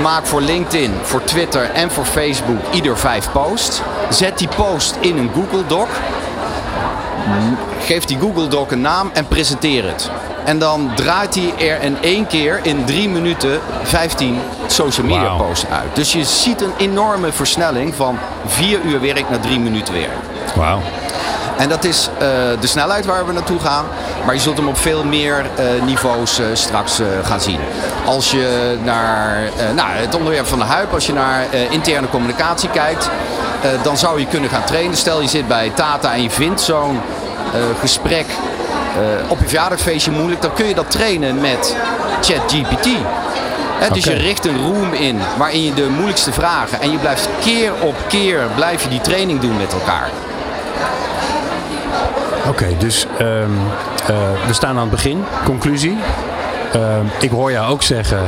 Maak 0.02 0.26
voor 0.26 0.42
LinkedIn, 0.42 0.94
voor 1.02 1.24
Twitter 1.24 1.70
en 1.74 1.92
voor 1.92 2.06
Facebook 2.06 2.60
ieder 2.72 2.98
vijf 2.98 3.32
posts. 3.32 3.82
Zet 4.10 4.38
die 4.38 4.50
post 4.56 4.98
in 5.00 5.18
een 5.18 5.32
Google 5.34 5.66
Doc. 5.68 5.88
Geef 7.80 8.06
die 8.06 8.20
Google 8.20 8.48
Doc 8.48 8.72
een 8.72 8.82
naam 8.82 9.10
en 9.14 9.28
presenteer 9.28 9.88
het. 9.88 10.10
En 10.46 10.60
dan 10.60 10.92
draait 10.96 11.36
hij 11.36 11.70
er 11.70 11.82
in 11.82 11.98
één 12.02 12.28
keer 12.28 12.60
in 12.64 12.86
drie 12.86 13.10
minuten 13.10 13.60
15 13.84 14.40
social 14.68 15.08
media 15.08 15.36
posts 15.36 15.66
uit. 15.70 15.96
Dus 15.96 16.14
je 16.14 16.24
ziet 16.24 16.62
een 16.62 16.74
enorme 16.78 17.32
versnelling 17.32 17.96
van 17.96 18.18
vier 18.46 18.82
uur 18.82 19.02
werk 19.02 19.30
naar 19.30 19.40
drie 19.40 19.60
minuten 19.60 19.94
werk. 19.94 20.56
Wauw. 20.56 20.80
En 21.62 21.70
dat 21.70 21.84
is 21.84 22.10
eh, 22.14 22.28
de 22.60 22.68
snelheid 22.68 23.06
waar 23.06 23.26
we 23.26 23.34
naartoe 23.34 23.60
gaan. 23.60 23.86
Maar 24.26 24.34
je 24.34 24.42
zult 24.42 24.58
hem 24.58 24.68
op 24.68 24.78
veel 24.78 25.04
meer 25.04 25.46
eh, 25.56 25.66
niveaus 25.86 26.40
eh, 26.40 26.46
straks 26.54 27.02
gaan 27.24 27.42
zien. 27.42 27.60
Als 28.06 28.32
je 28.32 28.78
naar 28.84 29.50
nou, 29.76 29.90
het 29.90 30.16
onderwerp 30.16 30.48
van 30.48 30.60
de 30.60 30.66
huip, 30.66 30.94
als 30.94 31.06
je 31.06 31.14
naar 31.14 31.46
interne 31.70 32.10
communicatie 32.10 32.70
kijkt, 32.70 33.10
dan 33.84 33.98
zou 33.98 34.20
je 34.20 34.26
kunnen 34.26 34.50
gaan 34.50 34.64
trainen. 34.64 34.98
Stel 34.98 35.22
je 35.22 35.28
zit 35.28 35.48
bij 35.48 35.72
Tata 35.76 36.14
en 36.14 36.24
je 36.24 36.30
vindt 36.30 36.62
zo'n 36.62 37.00
gesprek 37.80 38.26
op 39.28 39.40
je 39.40 39.48
verjaardagsfeestje 39.48 40.12
moeilijk, 40.12 40.42
dan 40.42 40.54
kun 40.54 40.68
je 40.68 40.74
dat 40.74 40.92
trainen 40.92 41.42
met 41.42 41.76
ChatGPT. 42.22 42.88
Dus 43.94 44.04
je 44.04 44.14
richt 44.14 44.46
een 44.46 44.62
room 44.62 44.94
in 44.94 45.20
waarin 45.38 45.64
je 45.64 45.74
de 45.74 45.90
moeilijkste 45.90 46.32
vragen 46.32 46.82
en 46.82 46.92
je 46.92 46.98
blijft 46.98 47.30
keer 47.44 47.72
op 47.82 47.96
keer 48.08 48.48
blijf 48.56 48.84
je 48.84 48.90
die 48.90 49.02
training 49.02 49.40
doen 49.40 49.58
met 49.58 49.74
elkaar. 49.74 50.10
Oké, 52.48 52.68
dus 52.78 53.06
ehm, 53.18 53.50
eh, 54.08 54.16
we 54.48 54.54
staan 54.54 54.76
aan 54.76 54.82
het 54.82 54.90
begin. 54.90 55.24
Conclusie. 55.44 55.98
Ehm, 56.74 57.06
ik 57.20 57.30
hoor 57.30 57.52
jou 57.52 57.72
ook 57.72 57.84
zeggen, 57.84 58.20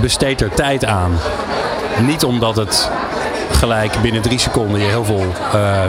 besteed 0.00 0.40
er 0.40 0.54
tijd 0.54 0.84
aan. 0.84 1.18
Niet 2.00 2.24
omdat 2.24 2.56
het 2.56 2.90
gelijk 3.50 4.00
binnen 4.02 4.22
drie 4.22 4.38
seconden 4.38 4.80
je 4.80 4.86
heel 4.86 5.04
veel 5.04 5.26
eh, 5.52 5.84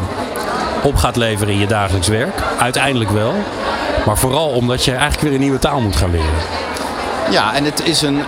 op 0.84 0.96
gaat 0.96 1.16
leveren 1.16 1.54
in 1.54 1.60
je 1.60 1.68
dagelijks 1.68 2.08
werk. 2.08 2.42
Uiteindelijk 2.60 3.12
wel. 3.12 3.34
Maar 4.08 4.18
vooral 4.18 4.48
omdat 4.48 4.86
je 4.86 4.92
eigenlijk 4.92 5.22
weer 5.22 5.34
een 5.34 5.40
nieuwe 5.40 5.60
taal 5.60 5.82
moet 5.82 5.96
gaan 5.96 6.12
leren. 6.12 6.36
Ja, 7.30 7.54
en 7.54 7.64
het 7.64 7.86
is 7.86 8.02
een 8.02 8.16
uh, 8.16 8.24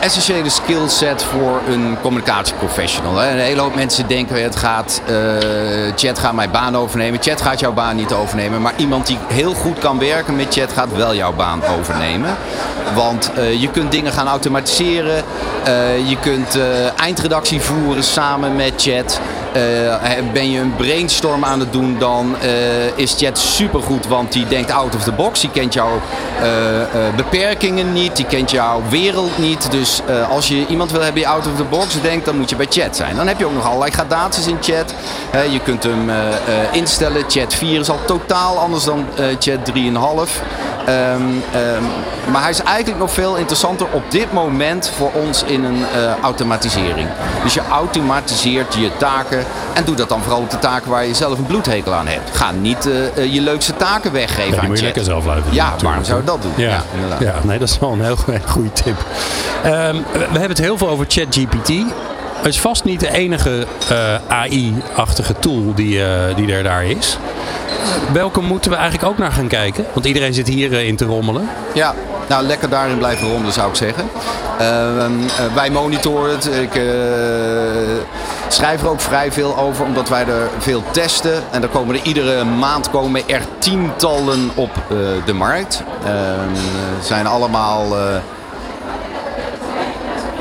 essentiële 0.00 0.48
skillset 0.48 1.22
voor 1.22 1.60
een 1.68 1.96
communicatieprofessional. 2.02 3.22
Een 3.22 3.38
hele 3.38 3.60
hoop 3.60 3.74
mensen 3.74 4.08
denken, 4.08 4.42
het 4.42 4.56
gaat, 4.56 5.02
uh, 5.10 5.16
chat 5.96 6.18
gaat 6.18 6.32
mijn 6.32 6.50
baan 6.50 6.76
overnemen. 6.76 7.22
Chat 7.22 7.40
gaat 7.40 7.60
jouw 7.60 7.72
baan 7.72 7.96
niet 7.96 8.12
overnemen. 8.12 8.62
Maar 8.62 8.72
iemand 8.76 9.06
die 9.06 9.18
heel 9.28 9.54
goed 9.54 9.78
kan 9.78 9.98
werken 9.98 10.36
met 10.36 10.54
chat 10.54 10.72
gaat 10.72 10.96
wel 10.96 11.14
jouw 11.14 11.32
baan 11.32 11.62
overnemen. 11.78 12.36
Want 12.94 13.30
uh, 13.38 13.60
je 13.60 13.70
kunt 13.70 13.90
dingen 13.92 14.12
gaan 14.12 14.26
automatiseren. 14.26 15.24
je 16.06 16.16
kunt 16.20 16.58
eindredactie 16.96 17.60
voeren 17.60 18.04
samen 18.04 18.56
met 18.56 18.72
chat. 18.76 19.20
Ben 20.32 20.50
je 20.50 20.60
een 20.60 20.76
brainstorm 20.76 21.44
aan 21.44 21.60
het 21.60 21.72
doen, 21.72 21.96
dan 21.98 22.36
is 22.94 23.14
chat 23.18 23.38
supergoed. 23.38 24.06
Want 24.06 24.32
die 24.32 24.46
denkt 24.46 24.70
out 24.70 24.94
of 24.94 25.02
the 25.02 25.12
box. 25.12 25.40
Die 25.40 25.50
kent 25.50 25.74
jouw 25.74 26.00
beperkingen 27.16 27.92
niet. 27.92 28.16
Die 28.16 28.26
kent 28.26 28.50
jouw 28.50 28.82
wereld 28.88 29.38
niet. 29.38 29.70
Dus 29.70 30.00
als 30.30 30.48
je 30.48 30.66
iemand 30.66 30.90
wil 30.90 31.00
hebben 31.00 31.22
die 31.22 31.28
out 31.28 31.46
of 31.46 31.56
the 31.56 31.64
box 31.64 32.00
denkt, 32.00 32.24
dan 32.24 32.36
moet 32.36 32.50
je 32.50 32.56
bij 32.56 32.66
chat 32.70 32.96
zijn. 32.96 33.16
Dan 33.16 33.26
heb 33.26 33.38
je 33.38 33.46
ook 33.46 33.54
nog 33.54 33.66
allerlei 33.66 33.90
gradaties 33.90 34.46
in 34.46 34.58
chat. 34.60 34.94
Je 35.50 35.60
kunt 35.64 35.82
hem 35.82 36.10
instellen. 36.72 37.24
Chat 37.28 37.54
4 37.54 37.80
is 37.80 37.90
al 37.90 38.00
totaal 38.06 38.58
anders 38.58 38.84
dan 38.84 39.06
chat 39.38 39.58
3,5. 39.74 40.42
Um, 40.88 40.94
um, 40.94 41.42
maar 42.32 42.40
hij 42.40 42.50
is 42.50 42.62
eigenlijk 42.62 42.98
nog 42.98 43.10
veel 43.10 43.36
interessanter 43.36 43.86
op 43.92 44.10
dit 44.10 44.32
moment 44.32 44.90
voor 44.96 45.10
ons 45.12 45.42
in 45.42 45.64
een 45.64 45.84
automatisering. 46.22 47.08
Dus 47.42 47.54
je 47.54 47.60
automatiseert 47.70 48.74
je 48.74 48.90
taken 48.96 49.37
en 49.74 49.84
doe 49.84 49.94
dat 49.94 50.08
dan 50.08 50.22
vooral 50.22 50.40
op 50.40 50.50
de 50.50 50.58
taken 50.58 50.90
waar 50.90 51.06
je 51.06 51.14
zelf 51.14 51.38
een 51.38 51.46
bloedhekel 51.46 51.94
aan 51.94 52.06
hebt. 52.06 52.36
Ga 52.36 52.50
niet 52.50 52.86
uh, 52.86 53.32
je 53.32 53.40
leukste 53.40 53.76
taken 53.76 54.12
weggeven 54.12 54.60
aan 54.60 54.66
moet 54.66 54.78
je 54.78 54.84
chat. 54.84 54.94
lekker 54.94 55.04
zelf 55.04 55.24
luisteren. 55.24 55.54
Ja, 55.54 55.74
waarom 55.82 56.04
zou 56.04 56.18
je 56.20 56.24
dat 56.24 56.42
doen? 56.42 56.52
Ja, 56.56 56.68
ja, 56.68 56.82
inderdaad. 56.94 57.20
ja 57.20 57.34
nee, 57.42 57.58
dat 57.58 57.68
is 57.68 57.78
wel 57.78 57.92
een 57.92 58.02
heel, 58.02 58.16
goede 58.46 58.72
tip. 58.72 58.96
Um, 59.64 60.04
we 60.12 60.18
hebben 60.18 60.48
het 60.48 60.58
heel 60.58 60.78
veel 60.78 60.88
over 60.88 61.04
ChatGPT. 61.08 61.68
Het 62.36 62.46
is 62.46 62.60
vast 62.60 62.84
niet 62.84 63.00
de 63.00 63.12
enige 63.12 63.66
uh, 63.92 64.14
AI-achtige 64.28 65.34
tool 65.38 65.74
die, 65.74 66.02
die 66.34 66.52
er 66.52 66.62
daar 66.62 66.84
is. 66.84 67.18
Welke 68.12 68.40
moeten 68.40 68.70
we 68.70 68.76
eigenlijk 68.76 69.08
ook 69.08 69.18
naar 69.18 69.32
gaan 69.32 69.48
kijken? 69.48 69.84
Want 69.92 70.06
iedereen 70.06 70.34
zit 70.34 70.48
hierin 70.48 70.86
in 70.86 70.96
te 70.96 71.04
rommelen. 71.04 71.48
Ja, 71.74 71.94
nou, 72.28 72.44
lekker 72.44 72.68
daarin 72.68 72.98
blijven 72.98 73.28
ronden 73.28 73.52
zou 73.52 73.68
ik 73.68 73.76
zeggen. 73.76 74.04
Uh, 74.60 75.54
wij 75.54 75.70
monitoren 75.70 76.30
het. 76.30 76.46
Ik 76.46 76.74
schrijf 78.48 78.82
er 78.82 78.88
ook 78.88 79.00
vrij 79.00 79.32
veel 79.32 79.58
over, 79.58 79.84
omdat 79.84 80.08
wij 80.08 80.26
er 80.26 80.50
veel 80.58 80.82
testen. 80.90 81.42
En 81.50 81.62
er 81.62 81.68
komen 81.68 81.94
er 81.94 82.02
iedere 82.02 82.44
maand 82.44 82.90
komen 82.90 83.28
er 83.28 83.42
tientallen 83.58 84.50
op 84.54 84.70
de 85.24 85.32
markt. 85.32 85.82
zijn 87.00 87.26
allemaal 87.26 87.96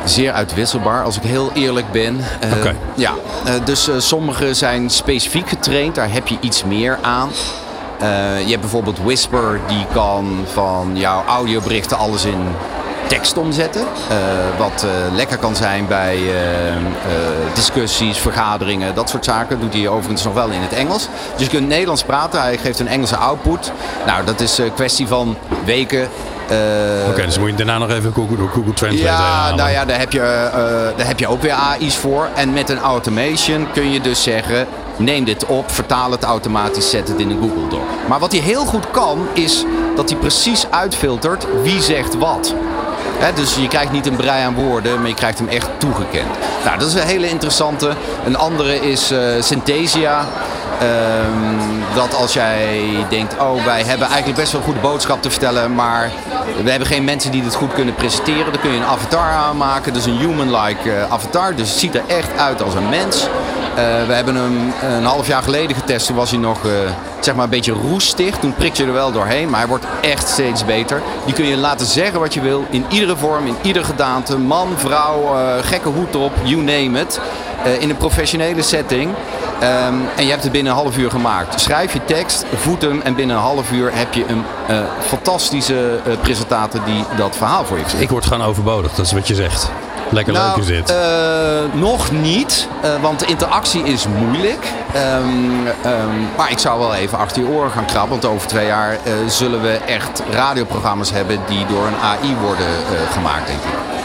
zeer 0.10 0.32
uitwisselbaar, 0.32 1.04
als 1.04 1.18
ik 1.18 1.24
heel 1.24 1.52
eerlijk 1.54 1.92
ben. 1.92 2.16
Uh, 2.16 2.58
okay. 2.58 2.76
Ja, 2.96 3.12
uh, 3.48 3.54
dus 3.64 3.90
uh, 3.90 3.96
sommige 3.98 4.54
zijn 4.54 4.90
specifiek 4.90 5.50
getraind, 5.50 5.96
daar 5.96 6.12
heb 6.12 6.28
je 6.28 6.38
iets 6.40 6.64
meer 6.64 6.98
aan. 7.02 7.30
je 8.46 8.50
hebt 8.50 8.62
bijvoorbeeld 8.62 9.00
Whisper, 9.04 9.60
die 9.68 9.86
kan 9.94 10.46
van 10.54 10.92
jouw 10.94 11.24
audioberichten 11.26 11.98
alles 11.98 12.26
in 12.26 12.48
tekst 13.08 13.38
omzetten. 13.38 13.86
wat 14.58 14.86
lekker 15.14 15.38
kan 15.38 15.56
zijn 15.56 15.88
bij 15.88 16.20
discussies, 17.54 18.18
vergaderingen, 18.18 18.96
dat 18.96 19.10
soort 19.10 19.26
zaken. 19.26 19.60
Doet 19.60 19.74
hij 19.74 19.88
overigens 19.88 20.24
nog 20.24 20.34
wel 20.34 20.50
in 20.50 20.62
het 20.62 20.74
Engels. 20.74 21.08
Dus 21.36 21.46
je 21.46 21.52
kunt 21.52 21.68
Nederlands 21.68 22.04
praten, 22.04 22.42
hij 22.42 22.58
geeft 22.58 22.80
een 22.80 22.88
Engelse 22.88 23.16
output. 23.16 23.72
Nou, 24.06 24.26
dat 24.26 24.40
is 24.40 24.58
een 24.58 24.74
kwestie 24.74 25.08
van 25.08 25.38
weken, 25.66 26.10
uh, 26.52 26.58
Oké, 27.02 27.10
okay, 27.10 27.26
dus 27.26 27.40
moet 27.40 27.50
je 27.50 27.56
daarna 27.56 27.78
nog 27.78 27.90
even 27.90 28.14
Google, 28.14 28.48
Google 28.48 28.74
Translate 28.74 29.04
Ja, 29.04 29.56
nou 29.56 29.70
ja, 29.70 29.86
daar 29.86 30.00
heb, 30.00 30.12
je, 30.12 30.20
uh, 30.20 30.98
daar 30.98 31.08
heb 31.08 31.20
je 31.20 31.28
ook 31.28 31.42
weer 31.42 31.52
AI's 31.52 31.96
voor. 31.96 32.30
En 32.36 32.54
met 32.54 32.70
een 32.70 32.80
automation 32.80 33.68
kun 33.74 33.92
je 33.92 34.02
dus 34.02 34.24
zeggen... 34.24 34.68
neem 34.98 35.24
dit 35.26 35.46
op, 35.46 35.72
vertaal 35.72 36.12
het 36.12 36.24
automatisch, 36.24 36.90
zet 36.90 37.08
het 37.08 37.20
in 37.20 37.30
een 37.30 37.40
Google 37.42 37.68
Doc. 37.70 37.82
Maar 38.08 38.20
wat 38.20 38.32
hij 38.32 38.42
heel 38.42 38.66
goed 38.66 38.92
kan, 38.92 39.28
is 39.34 39.66
dat 39.96 40.10
hij 40.10 40.20
precies 40.20 40.66
uitfiltert 40.70 41.48
wie 41.64 41.82
zegt 41.82 42.18
wat. 42.18 42.54
Dus 43.36 43.56
je 43.56 43.68
krijgt 43.68 43.92
niet 43.92 44.06
een 44.06 44.16
brei 44.16 44.44
aan 44.44 44.54
woorden, 44.54 45.00
maar 45.00 45.08
je 45.08 45.14
krijgt 45.14 45.38
hem 45.38 45.48
echt 45.48 45.70
toegekend. 45.78 46.28
Nou, 46.66 46.80
dat 46.80 46.88
is 46.88 46.94
een 46.94 47.08
hele 47.08 47.30
interessante. 47.30 47.92
Een 48.26 48.38
andere 48.38 48.90
is 48.90 49.12
uh, 49.12 49.20
Synthesia. 49.40 50.26
Um, 50.82 51.84
dat 51.96 52.16
als 52.16 52.34
jij 52.34 52.82
denkt, 53.10 53.36
oh 53.40 53.66
wij 53.66 53.84
hebben 53.84 54.08
eigenlijk 54.08 54.40
best 54.40 54.52
wel 54.52 54.62
een 54.62 54.68
goede 54.68 54.80
boodschap 54.80 55.22
te 55.22 55.30
vertellen, 55.30 55.76
maar 55.76 56.12
we 56.64 56.70
hebben 56.70 56.88
geen 56.88 57.04
mensen 57.04 57.32
die 57.32 57.44
dit 57.44 57.56
goed 57.56 57.74
kunnen 57.74 57.96
presenteren. 57.96 58.52
Dan 58.52 58.62
kun 58.62 58.72
je 58.72 58.78
een 58.78 58.86
avatar 58.86 59.32
aanmaken, 59.32 59.94
dus 59.94 60.06
een 60.06 60.18
human-like 60.18 60.90
uh, 60.90 61.12
avatar. 61.12 61.56
Dus 61.56 61.70
het 61.70 61.80
ziet 61.80 61.96
er 61.96 62.04
echt 62.08 62.38
uit 62.38 62.62
als 62.64 62.74
een 62.74 62.90
mens. 62.90 63.28
Uh, 63.78 63.84
we 64.08 64.14
hebben 64.14 64.36
hem 64.36 64.74
een 64.82 65.06
half 65.06 65.28
jaar 65.28 65.44
geleden 65.44 65.76
getest. 65.76 66.08
Toen 66.08 66.16
was 66.16 66.30
hij 66.30 66.40
nog 66.40 66.64
uh, 66.64 66.72
zeg 67.20 67.36
maar 67.36 67.44
een 67.44 67.50
beetje 67.50 67.72
roestig. 67.72 68.38
Toen 68.38 68.54
prik 68.54 68.76
je 68.76 68.86
er 68.86 68.94
wel 68.94 69.12
doorheen. 69.12 69.50
Maar 69.50 69.60
hij 69.60 69.68
wordt 69.68 69.86
echt 70.02 70.28
steeds 70.28 70.66
beter. 70.66 71.02
Die 71.26 71.34
kun 71.34 71.46
je 71.46 71.58
laten 71.58 71.86
zeggen 71.86 72.20
wat 72.20 72.34
je 72.34 72.42
wil. 72.42 72.66
In 72.70 72.86
iedere 72.90 73.16
vorm, 73.18 73.48
in 73.48 73.56
ieder 73.62 73.86
gedaante. 73.86 74.38
Man, 74.38 74.68
vrouw, 74.76 75.36
gekke 75.62 75.90
hoed 75.90 76.14
erop, 76.14 76.32
you 76.44 76.62
name 76.62 77.00
it. 77.00 77.20
in 77.80 77.90
een 77.90 77.98
professionele 77.98 78.62
setting. 78.62 79.12
Um, 79.64 80.02
en 80.16 80.24
je 80.24 80.30
hebt 80.30 80.44
het 80.44 80.52
binnen 80.52 80.72
een 80.72 80.80
half 80.80 80.98
uur 80.98 81.10
gemaakt. 81.10 81.62
Schrijf 81.62 81.94
je 81.94 82.06
tekst, 82.06 82.46
voed 82.56 82.82
hem 82.82 83.02
en 83.02 83.16
binnen 83.16 83.36
een 83.36 83.42
half 83.42 83.72
uur 83.72 83.92
heb 83.94 84.14
je 84.14 84.26
een 84.28 84.44
fantastische 85.08 86.00
uh, 86.08 86.86
die 86.86 87.04
dat 87.18 87.36
verhaal 87.38 87.66
voor 87.66 87.78
je 87.78 87.84
zegt. 87.88 88.02
Ik 88.02 88.10
word 88.10 88.26
gewoon 88.26 88.48
overbodig, 88.48 88.94
dat 88.94 89.06
is 89.06 89.12
wat 89.12 89.28
je 89.28 89.36
zegt. 89.36 89.70
Lekker 90.10 90.34
nou, 90.34 90.48
leuk 90.48 90.58
is 90.58 90.68
dit. 90.68 90.92
Uh, 90.92 91.82
nog 91.82 92.12
niet, 92.12 92.68
want 93.02 93.20
de 93.20 93.26
interactie 93.26 93.84
is 93.84 94.06
moeilijk. 94.08 94.68
Um, 94.96 95.68
um, 95.68 96.30
maar 96.38 96.52
ik 96.52 96.60
zou 96.60 96.80
wel 96.80 96.94
even 96.94 97.18
achter 97.18 97.42
je 97.42 97.48
oren 97.48 97.72
gaan 97.72 97.86
krabben. 97.86 98.10
Want 98.10 98.26
over 98.26 98.48
twee 98.48 98.66
jaar 98.66 98.98
zullen 99.28 99.62
we 99.62 99.80
echt 99.86 100.24
radioprogramma's 100.32 101.12
hebben 101.12 101.40
die 101.48 101.66
door 101.66 101.86
een 101.88 102.00
AI 102.02 102.36
worden 102.42 102.68
gemaakt, 103.12 103.48
denk 103.48 103.60
ik. 103.60 103.98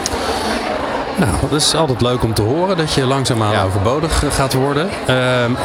Nou, 1.15 1.31
dat 1.41 1.61
is 1.61 1.75
altijd 1.75 2.01
leuk 2.01 2.23
om 2.23 2.33
te 2.33 2.41
horen 2.41 2.77
dat 2.77 2.93
je 2.93 3.05
langzaamaan 3.05 3.51
ja. 3.51 3.63
overbodig 3.63 4.23
gaat 4.35 4.53
worden. 4.53 4.85
Uh, 4.85 5.15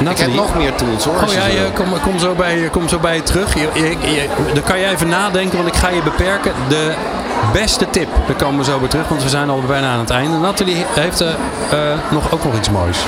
Nathalie, 0.00 0.10
ik 0.10 0.18
heb 0.18 0.34
nog 0.34 0.54
meer 0.56 0.74
tools 0.74 1.04
hoor. 1.04 1.22
Oh 1.22 1.32
ja, 1.32 1.46
je, 1.46 1.70
kom, 1.74 1.86
kom, 2.02 2.18
zo 2.18 2.34
bij, 2.34 2.68
kom 2.72 2.88
zo 2.88 2.98
bij 2.98 3.16
je 3.16 3.22
terug. 3.22 3.54
Je, 3.54 3.68
je, 3.74 3.88
je, 4.00 4.28
dan 4.54 4.62
kan 4.62 4.80
jij 4.80 4.92
even 4.92 5.08
nadenken, 5.08 5.56
want 5.56 5.68
ik 5.68 5.76
ga 5.76 5.88
je 5.88 6.02
beperken. 6.02 6.52
De 6.68 6.94
beste 7.52 7.90
tip, 7.90 8.08
daar 8.26 8.36
komen 8.36 8.58
we 8.58 8.64
zo 8.64 8.78
bij 8.78 8.88
terug, 8.88 9.08
want 9.08 9.22
we 9.22 9.28
zijn 9.28 9.50
al 9.50 9.60
bijna 9.66 9.92
aan 9.92 9.98
het 9.98 10.10
einde. 10.10 10.36
Nathalie 10.38 10.84
heeft 10.88 11.20
uh, 11.20 11.28
nog, 12.10 12.32
ook 12.32 12.44
nog 12.44 12.56
iets 12.56 12.70
moois. 12.70 12.98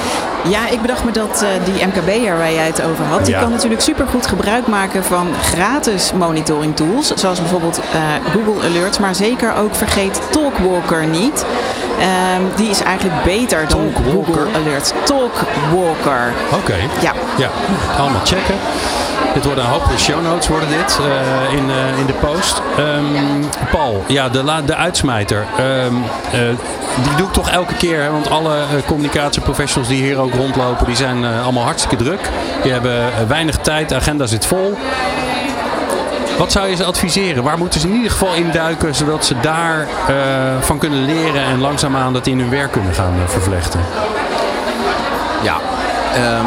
Ja, 0.48 0.68
ik 0.68 0.80
bedacht 0.80 1.04
me 1.04 1.10
dat 1.10 1.42
uh, 1.44 1.48
die 1.74 1.86
MKB'er 1.86 2.36
waar 2.36 2.52
jij 2.52 2.66
het 2.66 2.82
over 2.82 3.04
had, 3.04 3.24
die 3.24 3.34
Ja. 3.34 3.40
kan 3.40 3.50
natuurlijk 3.50 3.80
supergoed 3.80 4.26
gebruik 4.26 4.66
maken 4.66 5.04
van 5.04 5.28
gratis 5.42 6.12
monitoring 6.12 6.76
tools. 6.76 7.12
Zoals 7.14 7.38
bijvoorbeeld 7.40 7.80
Google 8.32 8.68
Alerts, 8.68 8.98
maar 8.98 9.14
zeker 9.14 9.54
ook 9.56 9.74
vergeet 9.74 10.20
Talkwalker 10.30 11.06
niet. 11.06 11.44
Ehm, 12.00 12.42
die 12.56 12.70
is 12.70 12.82
eigenlijk 12.82 13.22
beter 13.24 13.68
dan? 13.68 13.92
Google 14.12 14.46
Alerts. 14.54 14.92
Talkwalker. 15.04 16.32
Oké. 16.54 16.74
Ja. 17.00 17.12
Ja, 17.36 17.48
allemaal 17.98 18.20
checken. 18.24 18.54
Dit 19.34 19.44
worden 19.44 19.64
een 19.64 19.70
hoop 19.70 19.82
show 19.96 20.22
notes 20.22 20.48
worden 20.48 20.68
dit 20.68 20.98
eh, 20.98 21.58
in, 21.58 21.70
eh, 21.70 21.98
in 21.98 22.06
de 22.06 22.12
post. 22.12 22.62
Ehm, 22.76 23.44
Paul, 23.70 24.04
ja, 24.06 24.28
de, 24.28 24.62
de 24.66 24.76
uitsmijter. 24.76 25.46
Ehm, 25.56 25.94
eh, 26.32 26.40
die 27.02 27.14
doe 27.16 27.26
ik 27.26 27.32
toch 27.32 27.50
elke 27.50 27.74
keer. 27.74 28.02
Hè, 28.02 28.10
want 28.10 28.30
alle 28.30 28.56
communicatieprofessionals 28.86 29.88
die 29.88 30.02
hier 30.02 30.18
ook 30.18 30.34
rondlopen, 30.34 30.86
die 30.86 30.96
zijn 30.96 31.24
allemaal 31.24 31.64
hartstikke 31.64 32.04
druk. 32.04 32.20
Die 32.62 32.72
hebben 32.72 33.28
weinig 33.28 33.56
tijd, 33.56 33.88
de 33.88 33.94
agenda 33.94 34.26
zit 34.26 34.46
vol. 34.46 34.78
Wat 36.38 36.52
zou 36.52 36.68
je 36.68 36.76
ze 36.76 36.84
adviseren? 36.84 37.42
Waar 37.42 37.58
moeten 37.58 37.80
ze 37.80 37.88
in 37.88 37.94
ieder 37.94 38.10
geval 38.10 38.34
induiken, 38.34 38.94
zodat 38.94 39.24
ze 39.24 39.34
daar 39.40 39.88
van 40.60 40.78
kunnen 40.78 41.04
leren 41.04 41.42
en 41.42 41.60
langzaamaan 41.60 42.12
dat 42.12 42.26
in 42.26 42.38
hun 42.38 42.50
werk 42.50 42.72
kunnen 42.72 42.94
gaan 42.94 43.14
eh, 43.14 43.28
vervlechten? 43.28 43.80
Ja. 45.42 45.56
ehm, 46.14 46.44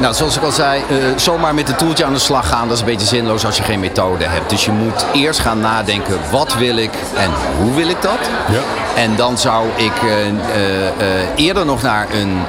nou, 0.00 0.14
zoals 0.14 0.36
ik 0.36 0.42
al 0.42 0.52
zei, 0.52 0.82
eh, 0.88 0.96
zomaar 1.16 1.54
met 1.54 1.68
een 1.68 1.76
toeltje 1.76 2.04
aan 2.04 2.12
de 2.12 2.18
slag 2.18 2.48
gaan, 2.48 2.68
dat 2.68 2.76
is 2.76 2.80
een 2.80 2.86
beetje 2.86 3.06
zinloos 3.06 3.44
als 3.44 3.56
je 3.56 3.62
geen 3.62 3.80
methode 3.80 4.24
hebt. 4.24 4.50
Dus 4.50 4.64
je 4.64 4.70
moet 4.70 5.06
eerst 5.12 5.40
gaan 5.40 5.60
nadenken, 5.60 6.18
wat 6.30 6.54
wil 6.54 6.76
ik 6.76 6.90
en 7.16 7.30
hoe 7.58 7.74
wil 7.74 7.88
ik 7.88 8.02
dat? 8.02 8.18
Ja. 8.50 8.60
En 8.96 9.16
dan 9.16 9.38
zou 9.38 9.66
ik 9.76 9.92
eh, 10.02 10.28
eh, 10.28 11.28
eerder 11.36 11.64
nog 11.64 11.82
naar 11.82 12.06
een 12.12 12.42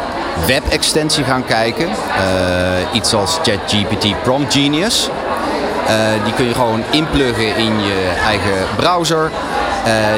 web-extensie 0.46 1.24
gaan 1.24 1.46
kijken. 1.46 1.90
Iets 2.94 3.14
als 3.14 3.40
ChatGPT 3.44 4.22
Prompt 4.24 4.54
Genius. 4.54 5.10
Die 6.24 6.34
kun 6.34 6.46
je 6.46 6.54
gewoon 6.54 6.84
inpluggen 6.90 7.56
in 7.56 7.84
je 7.84 8.12
eigen 8.26 8.68
browser. 8.76 9.32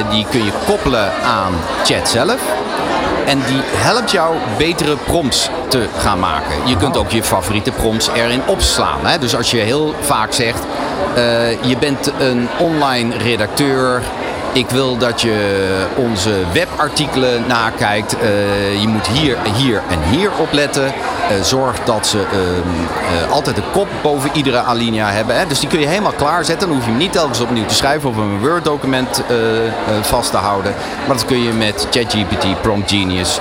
Die 0.10 0.26
kun 0.30 0.44
je 0.46 0.52
koppelen 0.66 1.12
aan 1.24 1.54
chat 1.84 2.10
zelf. 2.10 2.40
En 3.26 3.38
die 3.47 3.61
helpt 3.63 4.11
jou 4.11 4.36
betere 4.57 4.97
prompts 4.97 5.49
te 5.67 5.88
gaan 5.97 6.19
maken. 6.19 6.67
Je 6.67 6.78
kunt 6.78 6.97
ook 6.97 7.11
je 7.11 7.24
favoriete 7.24 7.72
prompts 7.72 8.09
erin 8.15 8.41
opslaan. 8.45 9.05
Hè? 9.05 9.17
Dus 9.17 9.36
als 9.36 9.51
je 9.51 9.57
heel 9.57 9.93
vaak 9.99 10.34
zegt, 10.34 10.63
eh, 11.15 11.63
je 11.63 11.78
bent 11.78 12.11
een 12.19 12.47
online 12.59 13.17
redacteur 13.17 14.01
ik 14.54 14.70
wil 14.70 14.97
dat 14.97 15.22
je 15.22 15.86
onze 15.95 16.34
webartikelen 16.52 17.43
nakijkt. 17.47 18.16
Uh, 18.16 18.82
je 18.82 18.88
moet 18.88 19.08
hier, 19.08 19.38
hier 19.56 19.82
en 19.89 19.99
hier 20.10 20.32
opletten. 20.38 20.86
Uh, 20.86 21.43
zorg 21.43 21.80
dat 21.84 22.08
ze 22.08 22.18
uh, 22.18 23.32
altijd 23.32 23.56
de 23.56 23.62
kop 23.74 23.88
boven 24.02 24.30
iedere 24.34 24.60
alinea 24.60 25.10
hebben. 25.10 25.39
Hè. 25.39 25.47
Dus 25.47 25.60
die 25.60 25.70
kun 25.70 25.80
je 25.80 25.88
helemaal 25.88 26.12
klaarzetten. 26.12 26.68
Dan 26.68 26.78
hoef 26.78 26.86
je 26.86 26.91
hem 26.91 26.99
niet 26.99 27.12
telkens 27.12 27.39
opnieuw 27.39 27.66
te 27.66 27.74
schrijven 27.74 28.10
of 28.10 28.18
een 28.18 28.39
Word-document 28.39 29.24
vast 30.02 30.32
te 30.32 30.38
houden. 30.38 30.74
Maar 31.08 31.16
dat 31.16 31.26
kun 31.26 31.43
je 31.43 31.52
met 31.52 31.88
ChatGPT, 31.91 32.62
Prompt 32.62 32.91
Genius 32.91 33.39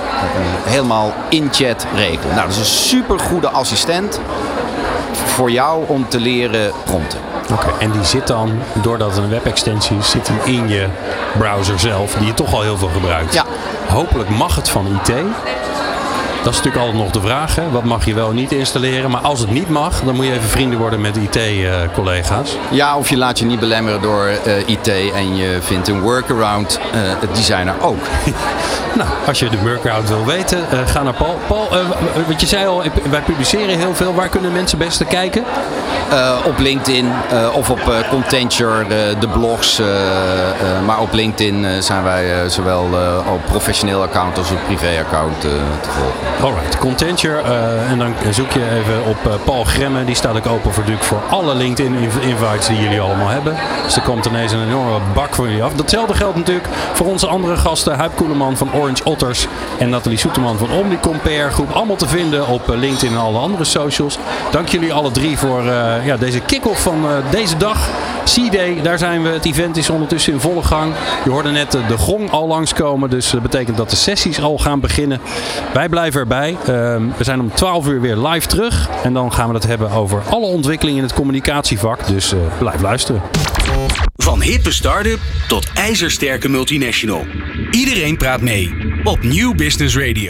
helemaal 0.63 1.13
in 1.29 1.49
chat 1.51 1.85
regelen. 1.95 2.35
Nou, 2.35 2.47
dat 2.47 2.55
is 2.55 2.57
een 2.57 2.65
super 2.65 3.19
goede 3.19 3.49
assistent 3.49 4.19
voor 5.31 5.51
jou 5.51 5.83
om 5.87 6.09
te 6.09 6.19
leren 6.19 6.71
prompten. 6.85 7.19
Oké, 7.51 7.67
en 7.79 7.91
die 7.91 8.03
zit 8.03 8.27
dan, 8.27 8.51
doordat 8.73 9.09
het 9.09 9.23
een 9.23 9.29
webextensie 9.29 9.97
is, 9.97 10.09
zit 10.09 10.25
die 10.25 10.55
in 10.55 10.69
je 10.69 10.87
browser 11.37 11.79
zelf, 11.79 12.13
die 12.13 12.27
je 12.27 12.33
toch 12.33 12.53
al 12.53 12.61
heel 12.61 12.77
veel 12.77 12.89
gebruikt. 12.93 13.33
Ja. 13.33 13.45
Hopelijk 13.87 14.29
mag 14.29 14.55
het 14.55 14.69
van 14.69 14.87
IT. 14.87 15.13
Dat 16.43 16.53
is 16.53 16.57
natuurlijk 16.57 16.85
altijd 16.85 17.03
nog 17.03 17.11
de 17.11 17.21
vraag. 17.21 17.55
Hè? 17.55 17.69
Wat 17.69 17.83
mag 17.83 18.05
je 18.05 18.13
wel 18.13 18.31
niet 18.31 18.51
installeren? 18.51 19.11
Maar 19.11 19.21
als 19.21 19.39
het 19.39 19.51
niet 19.51 19.69
mag, 19.69 20.01
dan 20.01 20.15
moet 20.15 20.25
je 20.25 20.31
even 20.31 20.49
vrienden 20.49 20.79
worden 20.79 21.01
met 21.01 21.17
IT-collega's. 21.17 22.57
ja, 22.69 22.97
of 22.97 23.09
je 23.09 23.17
laat 23.17 23.39
je 23.39 23.45
niet 23.45 23.59
belemmeren 23.59 24.01
door 24.01 24.25
eh, 24.25 24.67
IT 24.67 24.87
en 24.87 25.35
je 25.35 25.57
vindt 25.61 25.87
een 25.87 26.01
workaround 26.01 26.79
uh, 26.79 26.99
het 27.19 27.35
designer 27.35 27.73
ook. 27.81 27.99
nou, 28.97 29.09
als 29.27 29.39
je 29.39 29.49
de 29.49 29.57
workaround 29.57 30.07
wil 30.09 30.25
weten, 30.25 30.57
uh, 30.73 30.79
ga 30.85 31.03
naar 31.03 31.13
Paul. 31.13 31.39
Paul, 31.47 31.67
wat 32.27 32.41
je 32.41 32.47
zei 32.47 32.67
al, 32.67 32.83
wij 33.09 33.21
publiceren 33.21 33.77
heel 33.77 33.95
veel. 33.95 34.13
Waar 34.13 34.29
kunnen 34.29 34.51
mensen 34.51 34.77
best 34.77 35.07
kijken? 35.07 35.43
op 36.45 36.59
LinkedIn 36.59 37.11
of 37.53 37.69
op 37.69 38.05
Contenture, 38.09 38.85
de 39.19 39.27
blogs. 39.27 39.81
maar 40.85 40.99
op 40.99 41.13
LinkedIn 41.13 41.83
zijn 41.83 42.03
wij 42.03 42.49
zowel 42.49 42.87
op 43.33 43.45
professioneel 43.45 44.01
account 44.01 44.37
als 44.37 44.51
op 44.51 44.59
privé-account 44.67 45.41
te 45.41 45.89
volgen. 45.89 46.30
Alright, 46.39 46.77
Contenture. 46.77 47.41
Uh, 47.43 47.91
en 47.91 47.97
dan 47.97 48.13
zoek 48.31 48.51
je 48.51 48.69
even 48.69 49.05
op 49.05 49.17
uh, 49.27 49.33
Paul 49.43 49.63
Gremme. 49.63 50.05
Die 50.05 50.15
staat 50.15 50.35
ook 50.35 50.47
open 50.47 50.73
voor, 50.73 50.83
voor 50.99 51.21
alle 51.29 51.55
LinkedIn-invites 51.55 52.67
die 52.67 52.79
jullie 52.79 53.01
allemaal 53.01 53.27
hebben. 53.27 53.55
Dus 53.83 53.95
er 53.95 54.01
komt 54.01 54.25
ineens 54.25 54.51
een 54.51 54.63
enorme 54.67 54.99
bak 55.13 55.35
voor 55.35 55.47
jullie 55.47 55.63
af. 55.63 55.73
Datzelfde 55.73 56.13
geldt 56.13 56.37
natuurlijk 56.37 56.67
voor 56.93 57.07
onze 57.07 57.27
andere 57.27 57.57
gasten. 57.57 57.95
Huip 57.95 58.15
Koeleman 58.15 58.57
van 58.57 58.73
Orange 58.73 59.03
Otters. 59.03 59.47
En 59.77 59.89
Nathalie 59.89 60.17
Soeterman 60.17 60.57
van 60.57 60.71
Omnicompare 60.71 61.49
Groep. 61.49 61.71
Allemaal 61.71 61.95
te 61.95 62.07
vinden 62.07 62.47
op 62.47 62.69
uh, 62.69 62.77
LinkedIn 62.77 63.11
en 63.11 63.21
alle 63.21 63.39
andere 63.39 63.63
socials. 63.63 64.17
Dank 64.51 64.67
jullie 64.67 64.93
alle 64.93 65.11
drie 65.11 65.37
voor 65.37 65.63
ja, 66.03 66.17
deze 66.17 66.39
kick-off 66.39 66.81
van 66.81 67.05
deze 67.29 67.57
dag. 67.57 67.89
C-Day, 68.23 68.81
daar 68.81 68.97
zijn 68.97 69.23
we. 69.23 69.29
Het 69.29 69.45
event 69.45 69.77
is 69.77 69.89
ondertussen 69.89 70.33
in 70.33 70.39
volle 70.39 70.63
gang. 70.63 70.93
Je 71.23 71.29
hoorde 71.29 71.49
net 71.49 71.71
de 71.71 71.97
gong 71.97 72.31
al 72.31 72.47
langskomen. 72.47 73.09
Dus 73.09 73.29
dat 73.29 73.41
betekent 73.41 73.77
dat 73.77 73.89
de 73.89 73.95
sessies 73.95 74.41
al 74.41 74.57
gaan 74.57 74.79
beginnen. 74.79 75.19
Wij 75.73 75.89
blijven 75.89 76.19
erbij. 76.19 76.57
Ehm, 76.65 77.03
we 77.17 77.23
zijn 77.23 77.39
om 77.39 77.51
12 77.53 77.87
uur 77.87 78.01
weer 78.01 78.17
live 78.17 78.47
terug. 78.47 78.89
En 79.03 79.13
dan 79.13 79.33
gaan 79.33 79.47
we 79.47 79.53
het 79.53 79.67
hebben 79.67 79.91
over 79.91 80.21
alle 80.29 80.45
ontwikkelingen 80.45 80.99
in 81.01 81.07
het 81.07 81.15
communicatievak. 81.15 82.07
Dus 82.07 82.33
uh, 82.33 82.39
blijf 82.59 82.81
luisteren. 82.81 83.21
Van 84.15 84.41
hippe 84.41 84.71
start-up 84.71 85.19
tot 85.47 85.67
ijzersterke 85.73 86.49
multinational. 86.49 87.25
Iedereen 87.71 88.17
praat 88.17 88.41
mee 88.41 88.75
op 89.03 89.23
New 89.23 89.55
Business 89.55 89.97
Radio. 89.97 90.29